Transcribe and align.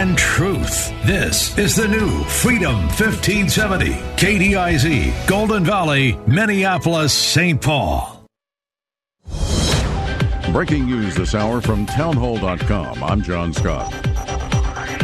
And 0.00 0.16
truth. 0.16 0.90
This 1.04 1.58
is 1.58 1.76
the 1.76 1.86
new 1.86 2.24
Freedom 2.24 2.74
1570. 2.86 3.92
KDIZ, 4.16 5.28
Golden 5.28 5.62
Valley, 5.62 6.18
Minneapolis, 6.26 7.12
St. 7.12 7.60
Paul. 7.60 8.24
Breaking 10.52 10.86
news 10.86 11.14
this 11.14 11.34
hour 11.34 11.60
from 11.60 11.84
townhall.com. 11.84 13.04
I'm 13.04 13.20
John 13.20 13.52
Scott. 13.52 13.92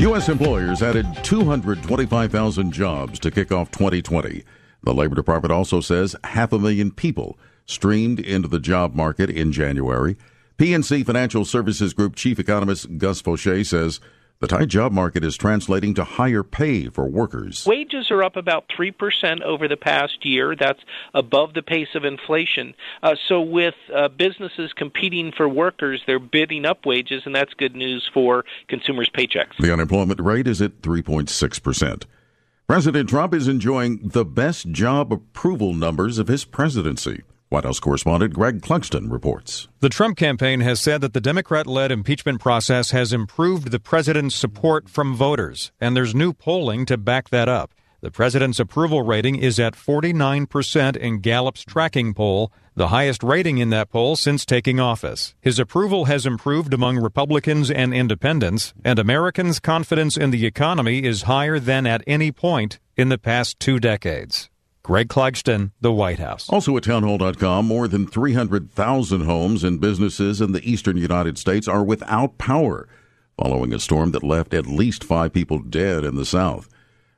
U.S. 0.00 0.30
employers 0.30 0.82
added 0.82 1.06
225,000 1.22 2.72
jobs 2.72 3.18
to 3.18 3.30
kick 3.30 3.52
off 3.52 3.70
2020. 3.72 4.44
The 4.82 4.94
Labor 4.94 5.14
Department 5.14 5.52
also 5.52 5.82
says 5.82 6.16
half 6.24 6.54
a 6.54 6.58
million 6.58 6.90
people 6.90 7.38
streamed 7.66 8.18
into 8.18 8.48
the 8.48 8.58
job 8.58 8.94
market 8.94 9.28
in 9.28 9.52
January. 9.52 10.16
PNC 10.56 11.04
Financial 11.04 11.44
Services 11.44 11.92
Group 11.92 12.16
Chief 12.16 12.38
Economist 12.38 12.96
Gus 12.96 13.20
Faucher 13.20 13.62
says 13.62 14.00
the 14.38 14.46
tight 14.46 14.68
job 14.68 14.92
market 14.92 15.24
is 15.24 15.36
translating 15.36 15.94
to 15.94 16.04
higher 16.04 16.42
pay 16.42 16.88
for 16.88 17.06
workers. 17.06 17.64
Wages 17.66 18.10
are 18.10 18.22
up 18.22 18.36
about 18.36 18.68
3% 18.68 19.42
over 19.42 19.66
the 19.66 19.76
past 19.76 20.24
year. 20.24 20.54
That's 20.54 20.80
above 21.14 21.54
the 21.54 21.62
pace 21.62 21.94
of 21.94 22.04
inflation. 22.04 22.74
Uh, 23.02 23.14
so, 23.28 23.40
with 23.40 23.74
uh, 23.94 24.08
businesses 24.08 24.72
competing 24.74 25.32
for 25.32 25.48
workers, 25.48 26.02
they're 26.06 26.18
bidding 26.18 26.66
up 26.66 26.84
wages, 26.84 27.22
and 27.24 27.34
that's 27.34 27.54
good 27.54 27.74
news 27.74 28.08
for 28.12 28.44
consumers' 28.68 29.10
paychecks. 29.10 29.56
The 29.58 29.72
unemployment 29.72 30.20
rate 30.20 30.46
is 30.46 30.60
at 30.60 30.82
3.6%. 30.82 32.04
President 32.66 33.08
Trump 33.08 33.32
is 33.32 33.48
enjoying 33.48 34.08
the 34.08 34.24
best 34.24 34.70
job 34.72 35.12
approval 35.12 35.72
numbers 35.72 36.18
of 36.18 36.28
his 36.28 36.44
presidency. 36.44 37.22
White 37.48 37.64
House 37.64 37.78
correspondent 37.78 38.34
Greg 38.34 38.60
Clugston 38.60 39.10
reports. 39.10 39.68
The 39.78 39.88
Trump 39.88 40.16
campaign 40.16 40.60
has 40.60 40.80
said 40.80 41.00
that 41.00 41.12
the 41.12 41.20
Democrat 41.20 41.66
led 41.66 41.92
impeachment 41.92 42.40
process 42.40 42.90
has 42.90 43.12
improved 43.12 43.70
the 43.70 43.78
president's 43.78 44.34
support 44.34 44.88
from 44.88 45.14
voters, 45.14 45.70
and 45.80 45.96
there's 45.96 46.14
new 46.14 46.32
polling 46.32 46.86
to 46.86 46.96
back 46.96 47.28
that 47.28 47.48
up. 47.48 47.72
The 48.00 48.10
president's 48.10 48.58
approval 48.58 49.02
rating 49.02 49.36
is 49.36 49.60
at 49.60 49.74
49% 49.74 50.96
in 50.96 51.20
Gallup's 51.20 51.62
tracking 51.62 52.14
poll, 52.14 52.52
the 52.74 52.88
highest 52.88 53.22
rating 53.22 53.58
in 53.58 53.70
that 53.70 53.90
poll 53.90 54.16
since 54.16 54.44
taking 54.44 54.78
office. 54.80 55.34
His 55.40 55.58
approval 55.58 56.06
has 56.06 56.26
improved 56.26 56.74
among 56.74 56.98
Republicans 56.98 57.70
and 57.70 57.94
independents, 57.94 58.74
and 58.84 58.98
Americans' 58.98 59.60
confidence 59.60 60.16
in 60.16 60.30
the 60.30 60.46
economy 60.46 61.04
is 61.04 61.22
higher 61.22 61.58
than 61.58 61.86
at 61.86 62.02
any 62.06 62.32
point 62.32 62.80
in 62.96 63.08
the 63.08 63.18
past 63.18 63.58
two 63.60 63.78
decades. 63.78 64.50
Greg 64.86 65.08
Clugston, 65.08 65.72
The 65.80 65.90
White 65.90 66.20
House. 66.20 66.48
Also 66.48 66.76
at 66.76 66.84
townhall.com, 66.84 67.66
more 67.66 67.88
than 67.88 68.06
300,000 68.06 69.22
homes 69.22 69.64
and 69.64 69.80
businesses 69.80 70.40
in 70.40 70.52
the 70.52 70.62
eastern 70.62 70.96
United 70.96 71.38
States 71.38 71.66
are 71.66 71.82
without 71.82 72.38
power 72.38 72.88
following 73.36 73.74
a 73.74 73.80
storm 73.80 74.12
that 74.12 74.22
left 74.22 74.54
at 74.54 74.68
least 74.68 75.02
five 75.02 75.32
people 75.32 75.58
dead 75.58 76.04
in 76.04 76.14
the 76.14 76.24
south. 76.24 76.68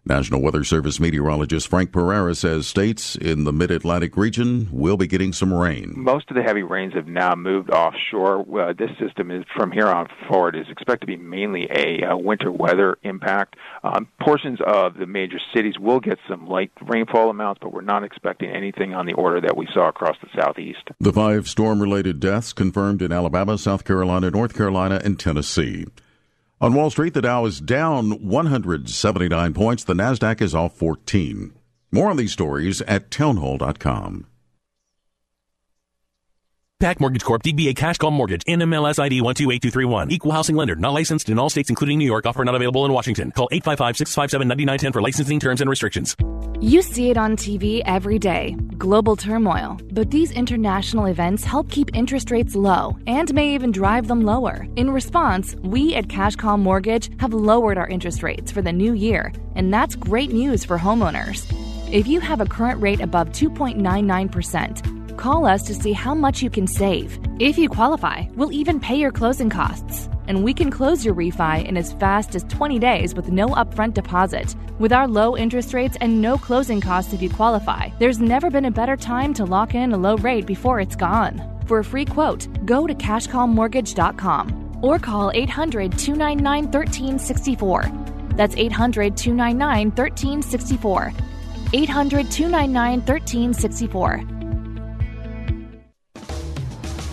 National 0.08 0.40
Weather 0.40 0.64
Service 0.64 0.98
meteorologist 0.98 1.68
Frank 1.68 1.92
Pereira 1.92 2.34
says 2.34 2.66
states 2.66 3.14
in 3.14 3.44
the 3.44 3.52
mid 3.52 3.70
Atlantic 3.70 4.16
region 4.16 4.68
will 4.72 4.96
be 4.96 5.06
getting 5.06 5.32
some 5.32 5.52
rain. 5.52 5.92
Most 5.96 6.30
of 6.30 6.36
the 6.36 6.42
heavy 6.42 6.62
rains 6.62 6.94
have 6.94 7.06
now 7.06 7.34
moved 7.34 7.70
offshore. 7.70 8.40
Uh, 8.58 8.72
this 8.72 8.90
system 8.98 9.30
is 9.30 9.44
from 9.54 9.70
here 9.70 9.86
on 9.86 10.08
forward 10.26 10.56
is 10.56 10.66
expected 10.70 11.00
to 11.00 11.06
be 11.06 11.16
mainly 11.16 11.68
a 11.70 12.02
uh, 12.04 12.16
winter 12.16 12.50
weather 12.50 12.96
impact. 13.02 13.56
Um, 13.84 14.08
portions 14.20 14.58
of 14.66 14.94
the 14.94 15.06
major 15.06 15.38
cities 15.54 15.78
will 15.78 16.00
get 16.00 16.18
some 16.28 16.46
light 16.46 16.72
rainfall 16.80 17.28
amounts, 17.28 17.60
but 17.62 17.72
we're 17.72 17.82
not 17.82 18.02
expecting 18.02 18.50
anything 18.50 18.94
on 18.94 19.06
the 19.06 19.12
order 19.14 19.40
that 19.42 19.56
we 19.56 19.68
saw 19.74 19.88
across 19.88 20.16
the 20.22 20.28
southeast. 20.34 20.88
The 20.98 21.12
five 21.12 21.48
storm 21.48 21.82
related 21.82 22.18
deaths 22.18 22.52
confirmed 22.52 23.02
in 23.02 23.12
Alabama, 23.12 23.58
South 23.58 23.84
Carolina, 23.84 24.30
North 24.30 24.56
Carolina, 24.56 25.00
and 25.04 25.20
Tennessee. 25.20 25.86
On 26.60 26.74
Wall 26.74 26.90
Street, 26.90 27.14
the 27.14 27.22
Dow 27.22 27.44
is 27.44 27.60
down 27.60 28.10
179 28.20 29.54
points. 29.54 29.84
The 29.84 29.94
Nasdaq 29.94 30.40
is 30.40 30.56
off 30.56 30.76
14. 30.76 31.52
More 31.92 32.10
on 32.10 32.16
these 32.16 32.32
stories 32.32 32.82
at 32.82 33.12
townhall.com. 33.12 34.26
Pac 36.80 37.00
Mortgage 37.00 37.24
Corp. 37.24 37.42
DBA 37.42 37.74
Cash 37.74 37.98
Call 37.98 38.12
Mortgage. 38.12 38.44
NMLS 38.44 39.00
ID 39.00 39.20
128231. 39.20 40.12
Equal 40.12 40.30
housing 40.30 40.54
lender. 40.54 40.76
Not 40.76 40.92
licensed 40.94 41.28
in 41.28 41.36
all 41.36 41.50
states 41.50 41.70
including 41.70 41.98
New 41.98 42.04
York. 42.04 42.24
Offer 42.24 42.44
not 42.44 42.54
available 42.54 42.84
in 42.84 42.92
Washington. 42.92 43.32
Call 43.32 43.48
855-657-9910 43.50 44.92
for 44.92 45.02
licensing 45.02 45.40
terms 45.40 45.60
and 45.60 45.68
restrictions. 45.68 46.14
You 46.60 46.82
see 46.82 47.10
it 47.10 47.16
on 47.16 47.36
TV 47.36 47.82
every 47.84 48.20
day. 48.20 48.56
Global 48.76 49.16
turmoil. 49.16 49.80
But 49.90 50.12
these 50.12 50.30
international 50.30 51.06
events 51.06 51.42
help 51.42 51.68
keep 51.68 51.96
interest 51.96 52.30
rates 52.30 52.54
low 52.54 52.96
and 53.08 53.34
may 53.34 53.56
even 53.56 53.72
drive 53.72 54.06
them 54.06 54.24
lower. 54.24 54.64
In 54.76 54.90
response, 54.90 55.56
we 55.64 55.96
at 55.96 56.08
Cash 56.08 56.36
Call 56.36 56.58
Mortgage 56.58 57.10
have 57.18 57.34
lowered 57.34 57.76
our 57.76 57.88
interest 57.88 58.22
rates 58.22 58.52
for 58.52 58.62
the 58.62 58.72
new 58.72 58.92
year, 58.92 59.32
and 59.56 59.74
that's 59.74 59.96
great 59.96 60.30
news 60.30 60.64
for 60.64 60.78
homeowners. 60.78 61.44
If 61.92 62.06
you 62.06 62.20
have 62.20 62.40
a 62.40 62.46
current 62.46 62.80
rate 62.80 63.00
above 63.00 63.30
2.99%, 63.30 64.97
Call 65.18 65.46
us 65.46 65.64
to 65.64 65.74
see 65.74 65.92
how 65.92 66.14
much 66.14 66.42
you 66.42 66.48
can 66.48 66.68
save. 66.68 67.18
If 67.40 67.58
you 67.58 67.68
qualify, 67.68 68.26
we'll 68.36 68.52
even 68.52 68.78
pay 68.78 68.94
your 68.94 69.10
closing 69.10 69.50
costs. 69.50 70.08
And 70.28 70.44
we 70.44 70.54
can 70.54 70.70
close 70.70 71.04
your 71.04 71.12
refi 71.16 71.64
in 71.64 71.76
as 71.76 71.92
fast 71.94 72.36
as 72.36 72.44
20 72.44 72.78
days 72.78 73.16
with 73.16 73.28
no 73.28 73.48
upfront 73.48 73.94
deposit. 73.94 74.54
With 74.78 74.92
our 74.92 75.08
low 75.08 75.36
interest 75.36 75.74
rates 75.74 75.96
and 76.00 76.22
no 76.22 76.38
closing 76.38 76.80
costs 76.80 77.12
if 77.12 77.20
you 77.20 77.30
qualify, 77.30 77.88
there's 77.98 78.20
never 78.20 78.48
been 78.48 78.66
a 78.66 78.70
better 78.70 78.96
time 78.96 79.34
to 79.34 79.44
lock 79.44 79.74
in 79.74 79.92
a 79.92 79.96
low 79.96 80.16
rate 80.18 80.46
before 80.46 80.78
it's 80.78 80.94
gone. 80.94 81.42
For 81.66 81.80
a 81.80 81.84
free 81.84 82.04
quote, 82.04 82.46
go 82.64 82.86
to 82.86 82.94
cashcallmortgage.com 82.94 84.78
or 84.82 85.00
call 85.00 85.32
800 85.34 85.98
299 85.98 86.70
1364. 86.70 87.86
That's 88.36 88.54
800 88.54 89.16
299 89.16 89.88
1364. 89.88 91.12
800 91.72 92.30
299 92.30 93.00
1364. 93.00 94.37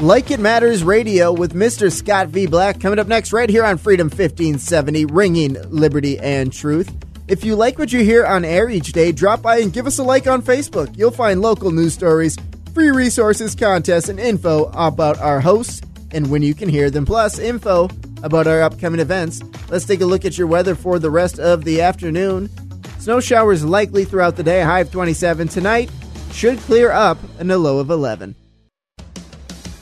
Like 0.02 0.30
It 0.30 0.42
Matters 0.42 0.84
Radio 0.84 1.32
with 1.32 1.54
Mr. 1.54 1.90
Scott 1.90 2.28
V. 2.28 2.48
Black 2.48 2.82
coming 2.82 3.00
up 3.00 3.08
next, 3.08 3.32
right 3.32 3.50
here 3.50 3.64
on 3.64 3.78
Freedom 3.78 4.08
1570, 4.08 5.06
ringing 5.06 5.54
liberty 5.70 6.20
and 6.20 6.52
truth. 6.52 6.94
If 7.30 7.46
you 7.46 7.56
like 7.56 7.80
what 7.80 7.94
you 7.94 8.04
hear 8.04 8.26
on 8.26 8.44
air 8.44 8.70
each 8.70 8.92
day, 8.92 9.14
drop 9.14 9.42
by 9.42 9.60
and 9.60 9.72
give 9.72 9.88
us 9.88 9.98
a 9.98 10.04
like 10.04 10.28
on 10.28 10.42
Facebook. 10.42 10.96
You'll 10.98 11.12
find 11.12 11.42
local 11.42 11.72
news 11.72 11.94
stories, 11.94 12.36
free 12.74 12.92
resources, 12.92 13.56
contests, 13.56 14.10
and 14.10 14.20
info 14.20 14.66
about 14.74 15.18
our 15.20 15.40
hosts 15.40 15.82
and 16.12 16.30
when 16.30 16.42
you 16.42 16.54
can 16.54 16.68
hear 16.68 16.90
them, 16.90 17.06
plus 17.06 17.40
info 17.40 17.90
about 18.22 18.48
our 18.48 18.62
upcoming 18.64 19.00
events. 19.00 19.42
Let's 19.70 19.86
take 19.86 20.02
a 20.02 20.06
look 20.06 20.26
at 20.26 20.38
your 20.38 20.48
weather 20.48 20.76
for 20.76 21.00
the 21.00 21.10
rest 21.10 21.40
of 21.40 21.64
the 21.64 21.82
afternoon. 21.82 22.50
Snow 23.00 23.22
showers 23.22 23.64
likely 23.64 24.04
throughout 24.04 24.36
the 24.36 24.44
day, 24.44 24.62
high 24.62 24.82
of 24.82 24.92
27 24.92 25.48
tonight. 25.48 25.90
Should 26.34 26.60
clear 26.60 26.92
up 26.92 27.18
and 27.40 27.50
a 27.50 27.58
low 27.58 27.80
of 27.80 27.90
11. 27.90 28.36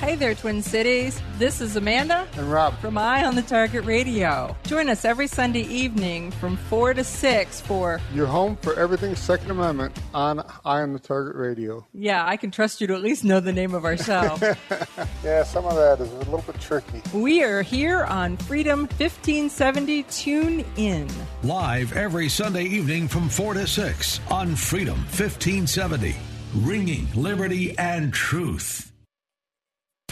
Hey 0.03 0.15
there, 0.15 0.35
Twin 0.35 0.61
Cities. 0.61 1.21
This 1.37 1.61
is 1.61 1.77
Amanda 1.77 2.27
and 2.35 2.51
Rob 2.51 2.77
from 2.79 2.97
Eye 2.97 3.23
on 3.23 3.35
the 3.35 3.41
Target 3.41 3.85
Radio. 3.85 4.53
Join 4.65 4.89
us 4.89 5.05
every 5.05 5.27
Sunday 5.27 5.61
evening 5.61 6.29
from 6.29 6.57
4 6.57 6.95
to 6.95 7.05
6 7.05 7.61
for 7.61 8.01
Your 8.13 8.27
Home 8.27 8.57
for 8.57 8.77
Everything 8.77 9.15
Second 9.15 9.51
Amendment 9.51 9.97
on 10.13 10.41
Eye 10.65 10.81
on 10.81 10.91
the 10.91 10.99
Target 10.99 11.37
Radio. 11.37 11.87
Yeah, 11.93 12.27
I 12.27 12.35
can 12.35 12.51
trust 12.51 12.81
you 12.81 12.87
to 12.87 12.95
at 12.95 13.01
least 13.01 13.23
know 13.23 13.39
the 13.39 13.53
name 13.53 13.73
of 13.73 13.85
our 13.85 13.95
show. 13.95 14.37
yeah, 15.23 15.43
some 15.43 15.65
of 15.65 15.75
that 15.75 16.01
is 16.01 16.11
a 16.11 16.17
little 16.17 16.41
bit 16.41 16.59
tricky. 16.59 17.01
We 17.17 17.41
are 17.41 17.61
here 17.61 18.03
on 18.03 18.35
Freedom 18.35 18.81
1570. 18.81 20.03
Tune 20.03 20.65
in. 20.75 21.07
Live 21.43 21.95
every 21.95 22.27
Sunday 22.27 22.65
evening 22.65 23.07
from 23.07 23.29
4 23.29 23.53
to 23.53 23.65
6 23.65 24.19
on 24.29 24.57
Freedom 24.57 24.97
1570. 24.97 26.13
Ringing 26.55 27.07
liberty 27.15 27.77
and 27.77 28.13
truth. 28.13 28.92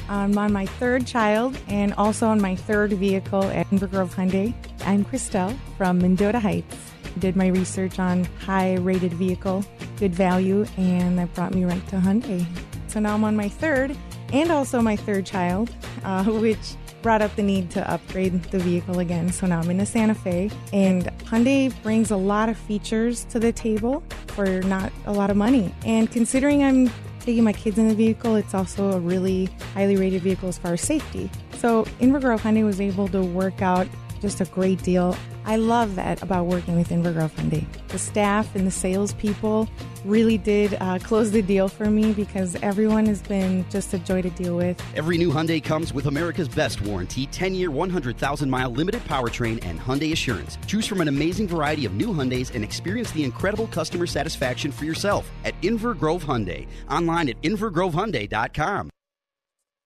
I'm 0.10 0.38
on 0.38 0.52
my 0.52 0.66
third 0.66 1.08
child 1.08 1.58
and 1.68 1.94
also 1.94 2.28
on 2.28 2.42
my 2.42 2.56
third 2.56 2.94
vehicle 2.94 3.44
at 3.44 3.70
Inver 3.70 3.90
Grove 3.90 4.16
Hyundai. 4.16 4.54
I'm 4.86 5.06
Christelle 5.06 5.58
from 5.78 6.00
Mendota 6.00 6.40
Heights. 6.40 6.76
Did 7.20 7.36
my 7.36 7.48
research 7.48 8.00
on 8.00 8.24
high 8.46 8.76
rated 8.76 9.14
vehicle, 9.14 9.66
good 9.98 10.14
value, 10.14 10.66
and 10.78 11.18
that 11.20 11.34
brought 11.34 11.54
me 11.54 11.66
right 11.66 11.86
to 11.90 11.98
Hyundai. 11.98 12.46
So 12.88 13.00
now 13.00 13.14
I'm 13.14 13.24
on 13.24 13.36
my 13.36 13.50
third 13.50 13.96
and 14.34 14.52
also 14.52 14.82
my 14.82 14.96
third 14.96 15.26
child, 15.26 15.74
uh, 16.04 16.24
which 16.26 16.76
brought 17.02 17.22
up 17.22 17.36
the 17.36 17.44
need 17.44 17.72
to 17.72 17.92
upgrade 17.92 18.44
the 18.44 18.60
vehicle 18.60 19.00
again. 19.00 19.32
So 19.32 19.48
now 19.48 19.60
I'm 19.60 19.70
in 19.70 19.80
a 19.80 19.86
Santa 19.86 20.16
Fe, 20.16 20.52
and 20.72 21.06
Hyundai 21.24 21.74
brings 21.84 22.12
a 22.12 22.18
lot 22.18 22.50
of 22.50 22.58
features 22.58 23.26
to 23.26 23.40
the 23.40 23.52
table 23.52 24.04
for 24.28 24.62
not 24.62 24.92
a 25.06 25.14
lot 25.14 25.30
of 25.30 25.38
money. 25.38 25.74
And 25.86 26.12
considering 26.12 26.64
I'm 26.64 26.92
taking 27.24 27.44
my 27.44 27.54
kids 27.54 27.78
in 27.78 27.88
the 27.88 27.96
vehicle, 27.96 28.36
it's 28.36 28.54
also 28.54 28.92
a 28.92 29.00
really 29.00 29.50
highly 29.74 29.96
rated 29.96 30.22
vehicle 30.22 30.50
as 30.50 30.58
far 30.58 30.74
as 30.74 30.82
safety. 30.82 31.30
So 31.58 31.84
Inver 32.00 32.22
Grove 32.22 32.42
Hyundai 32.42 32.66
was 32.66 32.82
able 32.82 33.08
to 33.10 33.22
work 33.24 33.62
out 33.62 33.88
just 34.22 34.40
a 34.40 34.46
great 34.46 34.82
deal. 34.84 35.18
I 35.44 35.56
love 35.56 35.96
that 35.96 36.22
about 36.22 36.46
working 36.46 36.76
with 36.78 36.90
Inver 36.90 37.14
Grove 37.14 37.36
Hyundai. 37.36 37.66
The 37.88 37.98
staff 37.98 38.56
and 38.56 38.66
the 38.66 38.72
salespeople 38.72 39.68
really 40.06 40.38
did 40.38 40.78
uh, 40.80 41.00
close 41.00 41.32
the 41.32 41.42
deal 41.42 41.68
for 41.68 41.90
me 41.90 42.14
because 42.14 42.56
everyone 42.62 43.08
has 43.08 43.22
been 43.22 43.66
just 43.70 43.94
a 43.94 44.00
joy 44.00 44.22
to 44.22 44.30
deal 44.32 44.56
with. 44.56 44.82
Every 44.96 45.18
new 45.18 45.30
Hyundai 45.30 45.64
comes 45.64 45.94
with 45.94 46.06
America's 46.06 46.48
best 46.48 46.82
warranty 46.82 47.26
10 47.26 47.56
year, 47.56 47.72
100,000 47.72 48.50
mile 48.50 48.70
limited 48.70 49.04
powertrain 49.06 49.64
and 49.66 49.80
Hyundai 49.80 50.12
Assurance. 50.12 50.58
Choose 50.68 50.86
from 50.86 51.02
an 51.02 51.08
amazing 51.08 51.48
variety 51.48 51.86
of 51.86 51.94
new 51.96 52.08
Hyundais 52.08 52.54
and 52.54 52.64
experience 52.64 53.12
the 53.12 53.24
incredible 53.24 53.68
customer 53.68 54.06
satisfaction 54.06 54.72
for 54.72 54.86
yourself 54.86 55.30
at 55.44 55.60
Inver 55.62 55.98
Grove 55.98 56.24
Hyundai. 56.24 56.68
Online 56.90 57.30
at 57.30 57.42
InverGroveHyundai.com. 57.42 58.92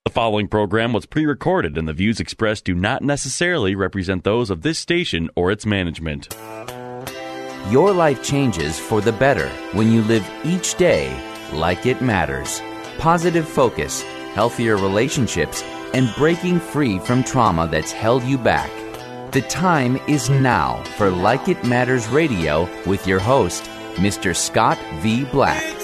The 0.06 0.12
following 0.12 0.48
program 0.48 0.94
was 0.94 1.08
pre 1.08 1.26
recorded, 1.26 1.80
and 1.80 1.88
the 1.88 1.94
views 1.94 2.20
expressed 2.20 2.66
do 2.66 2.76
not 2.76 3.02
necessarily 3.02 3.74
represent 3.74 4.24
those 4.24 4.52
of 4.52 4.62
this 4.62 4.78
station 4.78 5.32
or 5.36 5.52
its 5.52 5.66
management. 5.66 6.32
Your 7.72 7.92
life 7.92 8.24
changes 8.24 8.78
for 8.78 9.02
the 9.02 9.12
better 9.12 9.50
when 9.74 9.92
you 9.92 10.04
live 10.04 10.24
each 10.44 10.76
day 10.76 11.10
like 11.54 11.88
it 11.88 12.04
matters. 12.04 12.62
Positive 13.00 13.50
focus, 13.50 14.04
healthier 14.36 14.78
relationships, 14.78 15.64
and 15.96 16.14
breaking 16.16 16.60
free 16.60 17.00
from 17.00 17.24
trauma 17.24 17.68
that's 17.68 17.92
held 17.92 18.22
you 18.26 18.38
back. 18.38 18.70
The 19.32 19.42
time 19.42 19.98
is 20.08 20.30
now 20.30 20.84
for 20.98 21.10
Like 21.10 21.48
It 21.48 21.64
Matters 21.64 22.08
Radio 22.10 22.70
with 22.86 23.08
your 23.08 23.20
host, 23.20 23.64
Mr. 23.96 24.36
Scott 24.36 24.78
V. 25.02 25.26
Black. 25.26 25.75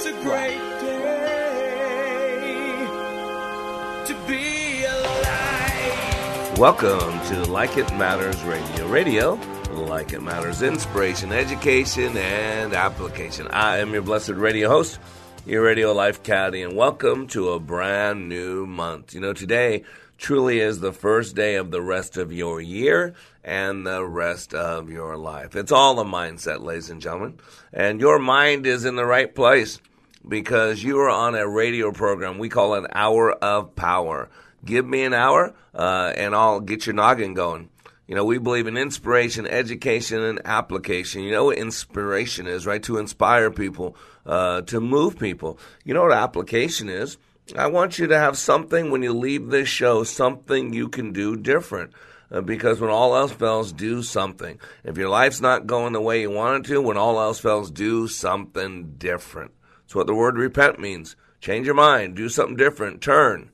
Welcome 6.61 7.19
to 7.29 7.43
Like 7.49 7.75
It 7.75 7.91
Matters 7.95 8.39
Radio. 8.43 8.87
Radio, 8.87 9.33
like 9.71 10.13
it 10.13 10.21
matters, 10.21 10.61
inspiration, 10.61 11.31
education, 11.31 12.15
and 12.15 12.75
application. 12.75 13.47
I 13.47 13.79
am 13.79 13.93
your 13.93 14.03
blessed 14.03 14.33
radio 14.33 14.69
host, 14.69 14.99
your 15.43 15.63
radio 15.63 15.91
life 15.91 16.21
caddy, 16.21 16.61
and 16.61 16.75
welcome 16.75 17.25
to 17.29 17.49
a 17.49 17.59
brand 17.59 18.29
new 18.29 18.67
month. 18.67 19.15
You 19.15 19.21
know, 19.21 19.33
today 19.33 19.85
truly 20.19 20.59
is 20.59 20.79
the 20.79 20.93
first 20.93 21.35
day 21.35 21.55
of 21.55 21.71
the 21.71 21.81
rest 21.81 22.17
of 22.17 22.31
your 22.31 22.61
year 22.61 23.15
and 23.43 23.83
the 23.83 24.05
rest 24.05 24.53
of 24.53 24.91
your 24.91 25.17
life. 25.17 25.55
It's 25.55 25.71
all 25.71 25.99
a 25.99 26.05
mindset, 26.05 26.61
ladies 26.61 26.91
and 26.91 27.01
gentlemen, 27.01 27.39
and 27.73 27.99
your 27.99 28.19
mind 28.19 28.67
is 28.67 28.85
in 28.85 28.95
the 28.95 29.05
right 29.07 29.33
place 29.33 29.81
because 30.27 30.83
you 30.83 30.99
are 30.99 31.09
on 31.09 31.33
a 31.33 31.47
radio 31.47 31.91
program. 31.91 32.37
We 32.37 32.49
call 32.49 32.75
it 32.75 32.85
Hour 32.93 33.31
of 33.31 33.75
Power. 33.75 34.29
Give 34.63 34.85
me 34.85 35.03
an 35.03 35.13
hour, 35.13 35.53
uh, 35.73 36.13
and 36.15 36.35
I'll 36.35 36.59
get 36.59 36.85
your 36.85 36.95
noggin 36.95 37.33
going. 37.33 37.69
You 38.07 38.15
know, 38.15 38.25
we 38.25 38.39
believe 38.39 38.67
in 38.67 38.77
inspiration, 38.77 39.47
education, 39.47 40.21
and 40.21 40.41
application. 40.43 41.23
You 41.23 41.31
know 41.31 41.45
what 41.45 41.57
inspiration 41.57 42.45
is, 42.45 42.65
right? 42.65 42.83
To 42.83 42.97
inspire 42.97 43.49
people, 43.51 43.95
uh, 44.25 44.61
to 44.63 44.81
move 44.81 45.17
people. 45.17 45.57
You 45.85 45.93
know 45.93 46.03
what 46.03 46.11
application 46.11 46.89
is? 46.89 47.17
I 47.55 47.67
want 47.67 47.99
you 47.99 48.07
to 48.07 48.17
have 48.17 48.37
something 48.37 48.91
when 48.91 49.01
you 49.01 49.13
leave 49.13 49.49
this 49.49 49.69
show, 49.69 50.03
something 50.03 50.73
you 50.73 50.89
can 50.89 51.11
do 51.11 51.35
different. 51.35 51.91
Uh, 52.31 52.41
because 52.41 52.79
when 52.79 52.89
all 52.89 53.15
else 53.15 53.31
fails, 53.31 53.73
do 53.73 54.01
something. 54.01 54.59
If 54.83 54.97
your 54.97 55.09
life's 55.09 55.41
not 55.41 55.67
going 55.67 55.93
the 55.93 56.01
way 56.01 56.21
you 56.21 56.31
want 56.31 56.65
it 56.65 56.69
to, 56.69 56.81
when 56.81 56.97
all 56.97 57.19
else 57.19 57.39
fails, 57.39 57.69
do 57.71 58.07
something 58.07 58.95
different. 58.97 59.51
That's 59.83 59.95
what 59.95 60.07
the 60.07 60.15
word 60.15 60.37
repent 60.37 60.79
means. 60.79 61.15
Change 61.41 61.65
your 61.65 61.75
mind, 61.75 62.15
do 62.15 62.29
something 62.29 62.55
different, 62.55 63.01
turn. 63.01 63.51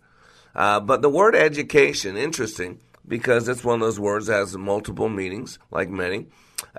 Uh, 0.57 0.79
but 0.79 1.03
the 1.03 1.09
word 1.09 1.35
education, 1.35 2.17
interesting, 2.17 2.79
because 3.07 3.47
it's 3.47 3.63
one 3.63 3.75
of 3.75 3.81
those 3.81 3.99
words 3.99 4.25
that 4.25 4.37
has 4.37 4.57
multiple 4.57 5.07
meanings, 5.07 5.59
like 5.69 5.87
many. 5.87 6.25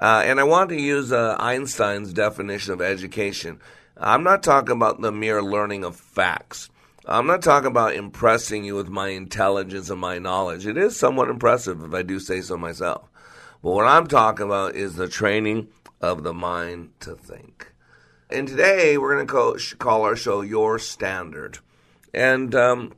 Uh, 0.02 0.22
and 0.26 0.40
I 0.40 0.44
want 0.44 0.70
to 0.70 0.80
use 0.80 1.12
uh, 1.12 1.36
Einstein's 1.38 2.12
definition 2.12 2.72
of 2.72 2.82
education. 2.82 3.60
I'm 3.96 4.24
not 4.24 4.42
talking 4.42 4.72
about 4.72 5.00
the 5.00 5.12
mere 5.12 5.40
learning 5.42 5.84
of 5.84 5.94
facts. 5.94 6.70
I'm 7.06 7.28
not 7.28 7.40
talking 7.40 7.68
about 7.70 7.94
impressing 7.94 8.64
you 8.64 8.74
with 8.74 8.88
my 8.88 9.10
intelligence 9.10 9.90
and 9.90 10.00
my 10.00 10.18
knowledge. 10.18 10.66
It 10.66 10.76
is 10.76 10.96
somewhat 10.96 11.30
impressive 11.30 11.82
if 11.82 11.94
I 11.94 12.02
do 12.02 12.18
say 12.18 12.40
so 12.40 12.56
myself. 12.56 13.08
But 13.62 13.70
what 13.70 13.86
I'm 13.86 14.08
talking 14.08 14.46
about 14.46 14.74
is 14.74 14.96
the 14.96 15.08
training 15.08 15.68
of 16.00 16.24
the 16.24 16.34
mind 16.34 16.90
to 17.00 17.14
think. 17.14 17.72
And 18.28 18.46
today 18.46 18.98
we're 18.98 19.14
going 19.14 19.26
to 19.26 19.76
call 19.76 20.02
our 20.02 20.16
show 20.16 20.42
Your 20.42 20.78
Standard. 20.78 21.60
And 22.12 22.54
um, 22.54 22.92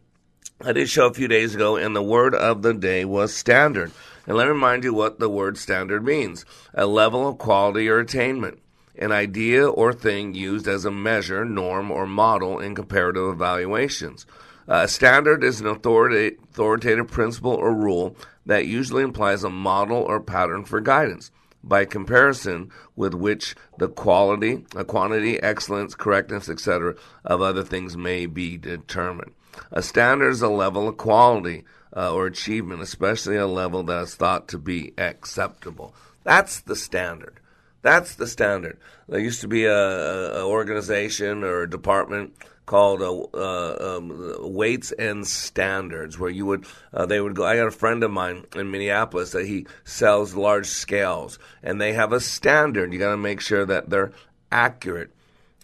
I 0.62 0.74
did 0.74 0.90
show 0.90 1.06
a 1.06 1.14
few 1.14 1.26
days 1.26 1.54
ago, 1.54 1.76
and 1.76 1.96
the 1.96 2.02
word 2.02 2.34
of 2.34 2.60
the 2.60 2.74
day 2.74 3.06
was 3.06 3.32
standard. 3.32 3.92
And 4.26 4.36
let 4.36 4.44
me 4.44 4.52
remind 4.52 4.84
you 4.84 4.92
what 4.92 5.18
the 5.18 5.30
word 5.30 5.56
standard 5.56 6.04
means 6.04 6.44
a 6.74 6.84
level 6.84 7.26
of 7.26 7.38
quality 7.38 7.88
or 7.88 7.98
attainment, 7.98 8.60
an 8.98 9.10
idea 9.10 9.66
or 9.66 9.94
thing 9.94 10.34
used 10.34 10.68
as 10.68 10.84
a 10.84 10.90
measure, 10.90 11.46
norm, 11.46 11.90
or 11.90 12.06
model 12.06 12.58
in 12.58 12.74
comparative 12.74 13.26
evaluations. 13.32 14.26
A 14.68 14.86
standard 14.86 15.42
is 15.42 15.62
an 15.62 15.66
authoritative 15.66 17.08
principle 17.08 17.52
or 17.52 17.72
rule 17.72 18.14
that 18.44 18.66
usually 18.66 19.02
implies 19.02 19.42
a 19.42 19.48
model 19.48 19.96
or 19.96 20.20
pattern 20.20 20.66
for 20.66 20.82
guidance 20.82 21.30
by 21.64 21.86
comparison 21.86 22.70
with 22.96 23.14
which 23.14 23.54
the 23.78 23.88
quality, 23.88 24.66
a 24.76 24.84
quantity, 24.84 25.42
excellence, 25.42 25.94
correctness, 25.94 26.50
etc., 26.50 26.96
of 27.24 27.40
other 27.40 27.64
things 27.64 27.96
may 27.96 28.26
be 28.26 28.58
determined. 28.58 29.32
A 29.70 29.82
standard 29.82 30.30
is 30.30 30.42
a 30.42 30.48
level 30.48 30.88
of 30.88 30.96
quality 30.96 31.64
uh, 31.96 32.12
or 32.12 32.26
achievement, 32.26 32.82
especially 32.82 33.36
a 33.36 33.46
level 33.46 33.82
that 33.84 34.02
is 34.02 34.14
thought 34.14 34.48
to 34.48 34.58
be 34.58 34.92
acceptable. 34.98 35.94
That's 36.24 36.60
the 36.60 36.76
standard. 36.76 37.40
That's 37.82 38.14
the 38.14 38.26
standard. 38.26 38.78
There 39.08 39.20
used 39.20 39.40
to 39.40 39.48
be 39.48 39.64
a, 39.64 39.72
a, 39.72 40.46
organization 40.46 41.42
or 41.42 41.62
a 41.62 41.70
department 41.70 42.34
called 42.66 43.02
uh, 43.02 43.36
uh, 43.36 43.96
um, 43.96 44.54
weights 44.54 44.92
and 44.92 45.26
standards, 45.26 46.18
where 46.18 46.30
you 46.30 46.46
would 46.46 46.66
uh, 46.92 47.06
they 47.06 47.20
would 47.20 47.34
go. 47.34 47.44
I 47.44 47.56
got 47.56 47.66
a 47.66 47.72
friend 47.72 48.04
of 48.04 48.10
mine 48.10 48.44
in 48.54 48.70
Minneapolis 48.70 49.32
that 49.32 49.46
he 49.46 49.66
sells 49.84 50.34
large 50.34 50.66
scales, 50.66 51.38
and 51.62 51.80
they 51.80 51.94
have 51.94 52.12
a 52.12 52.20
standard. 52.20 52.92
You 52.92 52.98
got 52.98 53.10
to 53.10 53.16
make 53.16 53.40
sure 53.40 53.64
that 53.64 53.88
they're 53.90 54.12
accurate. 54.52 55.10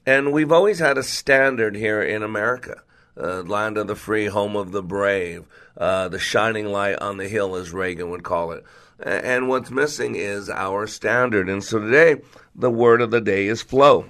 And 0.06 0.32
we've 0.32 0.52
always 0.52 0.78
had 0.78 0.98
a 0.98 1.02
standard 1.02 1.76
here 1.76 2.00
in 2.00 2.22
America. 2.22 2.82
Uh, 3.18 3.42
land 3.42 3.78
of 3.78 3.86
the 3.86 3.96
free, 3.96 4.26
home 4.26 4.56
of 4.56 4.72
the 4.72 4.82
brave, 4.82 5.44
uh, 5.78 6.08
the 6.08 6.18
shining 6.18 6.66
light 6.66 6.98
on 7.00 7.16
the 7.16 7.28
hill, 7.28 7.56
as 7.56 7.72
Reagan 7.72 8.10
would 8.10 8.22
call 8.22 8.52
it. 8.52 8.62
And 8.98 9.48
what's 9.48 9.70
missing 9.70 10.16
is 10.16 10.48
our 10.50 10.86
standard. 10.86 11.48
And 11.48 11.62
so 11.62 11.78
today, 11.78 12.20
the 12.54 12.70
word 12.70 13.00
of 13.00 13.10
the 13.10 13.20
day 13.20 13.46
is 13.46 13.62
flow. 13.62 14.06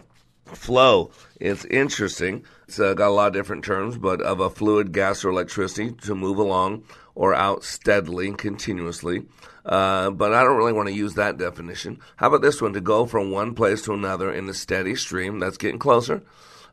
Flow. 0.47 1.11
It's 1.41 1.65
interesting. 1.65 2.45
It's 2.69 2.79
uh, 2.79 2.95
got 2.95 3.09
a 3.09 3.11
lot 3.11 3.29
of 3.29 3.33
different 3.33 3.65
terms, 3.65 3.99
but 3.99 4.21
of 4.23 4.41
a 4.41 4.51
fluid, 4.51 4.93
gas, 4.93 5.25
or 5.25 5.31
electricity 5.31 5.93
to 6.03 6.15
move 6.15 6.39
along 6.39 6.85
or 7.15 7.35
out 7.35 7.65
steadily, 7.65 8.33
continuously. 8.33 9.25
Uh, 9.65 10.11
but 10.11 10.33
I 10.33 10.45
don't 10.45 10.57
really 10.57 10.73
want 10.73 10.89
to 10.89 10.95
use 10.95 11.15
that 11.15 11.39
definition. 11.39 11.99
How 12.17 12.29
about 12.29 12.43
this 12.43 12.63
one? 12.63 12.73
To 12.75 12.81
go 12.81 13.07
from 13.07 13.33
one 13.33 13.55
place 13.55 13.83
to 13.83 13.93
another 13.93 14.33
in 14.33 14.49
a 14.49 14.55
steady 14.55 14.95
stream. 14.95 15.41
That's 15.41 15.57
getting 15.57 15.81
closer. 15.81 16.23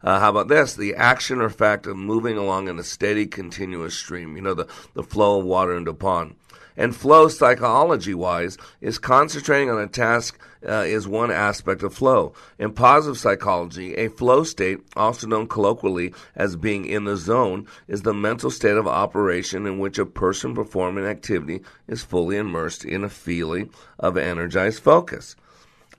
Uh, 0.03 0.19
how 0.19 0.29
about 0.29 0.49
this? 0.49 0.73
The 0.73 0.95
action 0.95 1.39
or 1.39 1.49
fact 1.49 1.87
of 1.87 1.95
moving 1.95 2.37
along 2.37 2.67
in 2.67 2.77
a 2.77 2.83
steady, 2.83 3.25
continuous 3.25 3.95
stream. 3.95 4.35
You 4.35 4.41
know, 4.41 4.53
the, 4.53 4.67
the 4.93 5.03
flow 5.03 5.39
of 5.39 5.45
water 5.45 5.75
into 5.75 5.91
a 5.91 5.95
pond. 5.95 6.35
And 6.75 6.95
flow, 6.95 7.27
psychology 7.27 8.15
wise, 8.15 8.57
is 8.81 8.97
concentrating 8.97 9.69
on 9.69 9.79
a 9.79 9.87
task 9.87 10.39
uh, 10.67 10.83
is 10.87 11.07
one 11.07 11.29
aspect 11.29 11.83
of 11.83 11.93
flow. 11.93 12.33
In 12.57 12.73
positive 12.73 13.17
psychology, 13.17 13.95
a 13.95 14.09
flow 14.09 14.43
state, 14.43 14.79
also 14.95 15.27
known 15.27 15.47
colloquially 15.47 16.13
as 16.35 16.55
being 16.55 16.85
in 16.85 17.03
the 17.03 17.17
zone, 17.17 17.67
is 17.87 18.01
the 18.01 18.13
mental 18.13 18.49
state 18.49 18.75
of 18.75 18.87
operation 18.87 19.67
in 19.67 19.77
which 19.77 19.99
a 19.99 20.05
person 20.05 20.55
performing 20.55 21.03
an 21.03 21.09
activity 21.09 21.61
is 21.87 22.03
fully 22.03 22.37
immersed 22.37 22.85
in 22.85 23.03
a 23.03 23.09
feeling 23.09 23.69
of 23.99 24.17
energized 24.17 24.81
focus. 24.81 25.35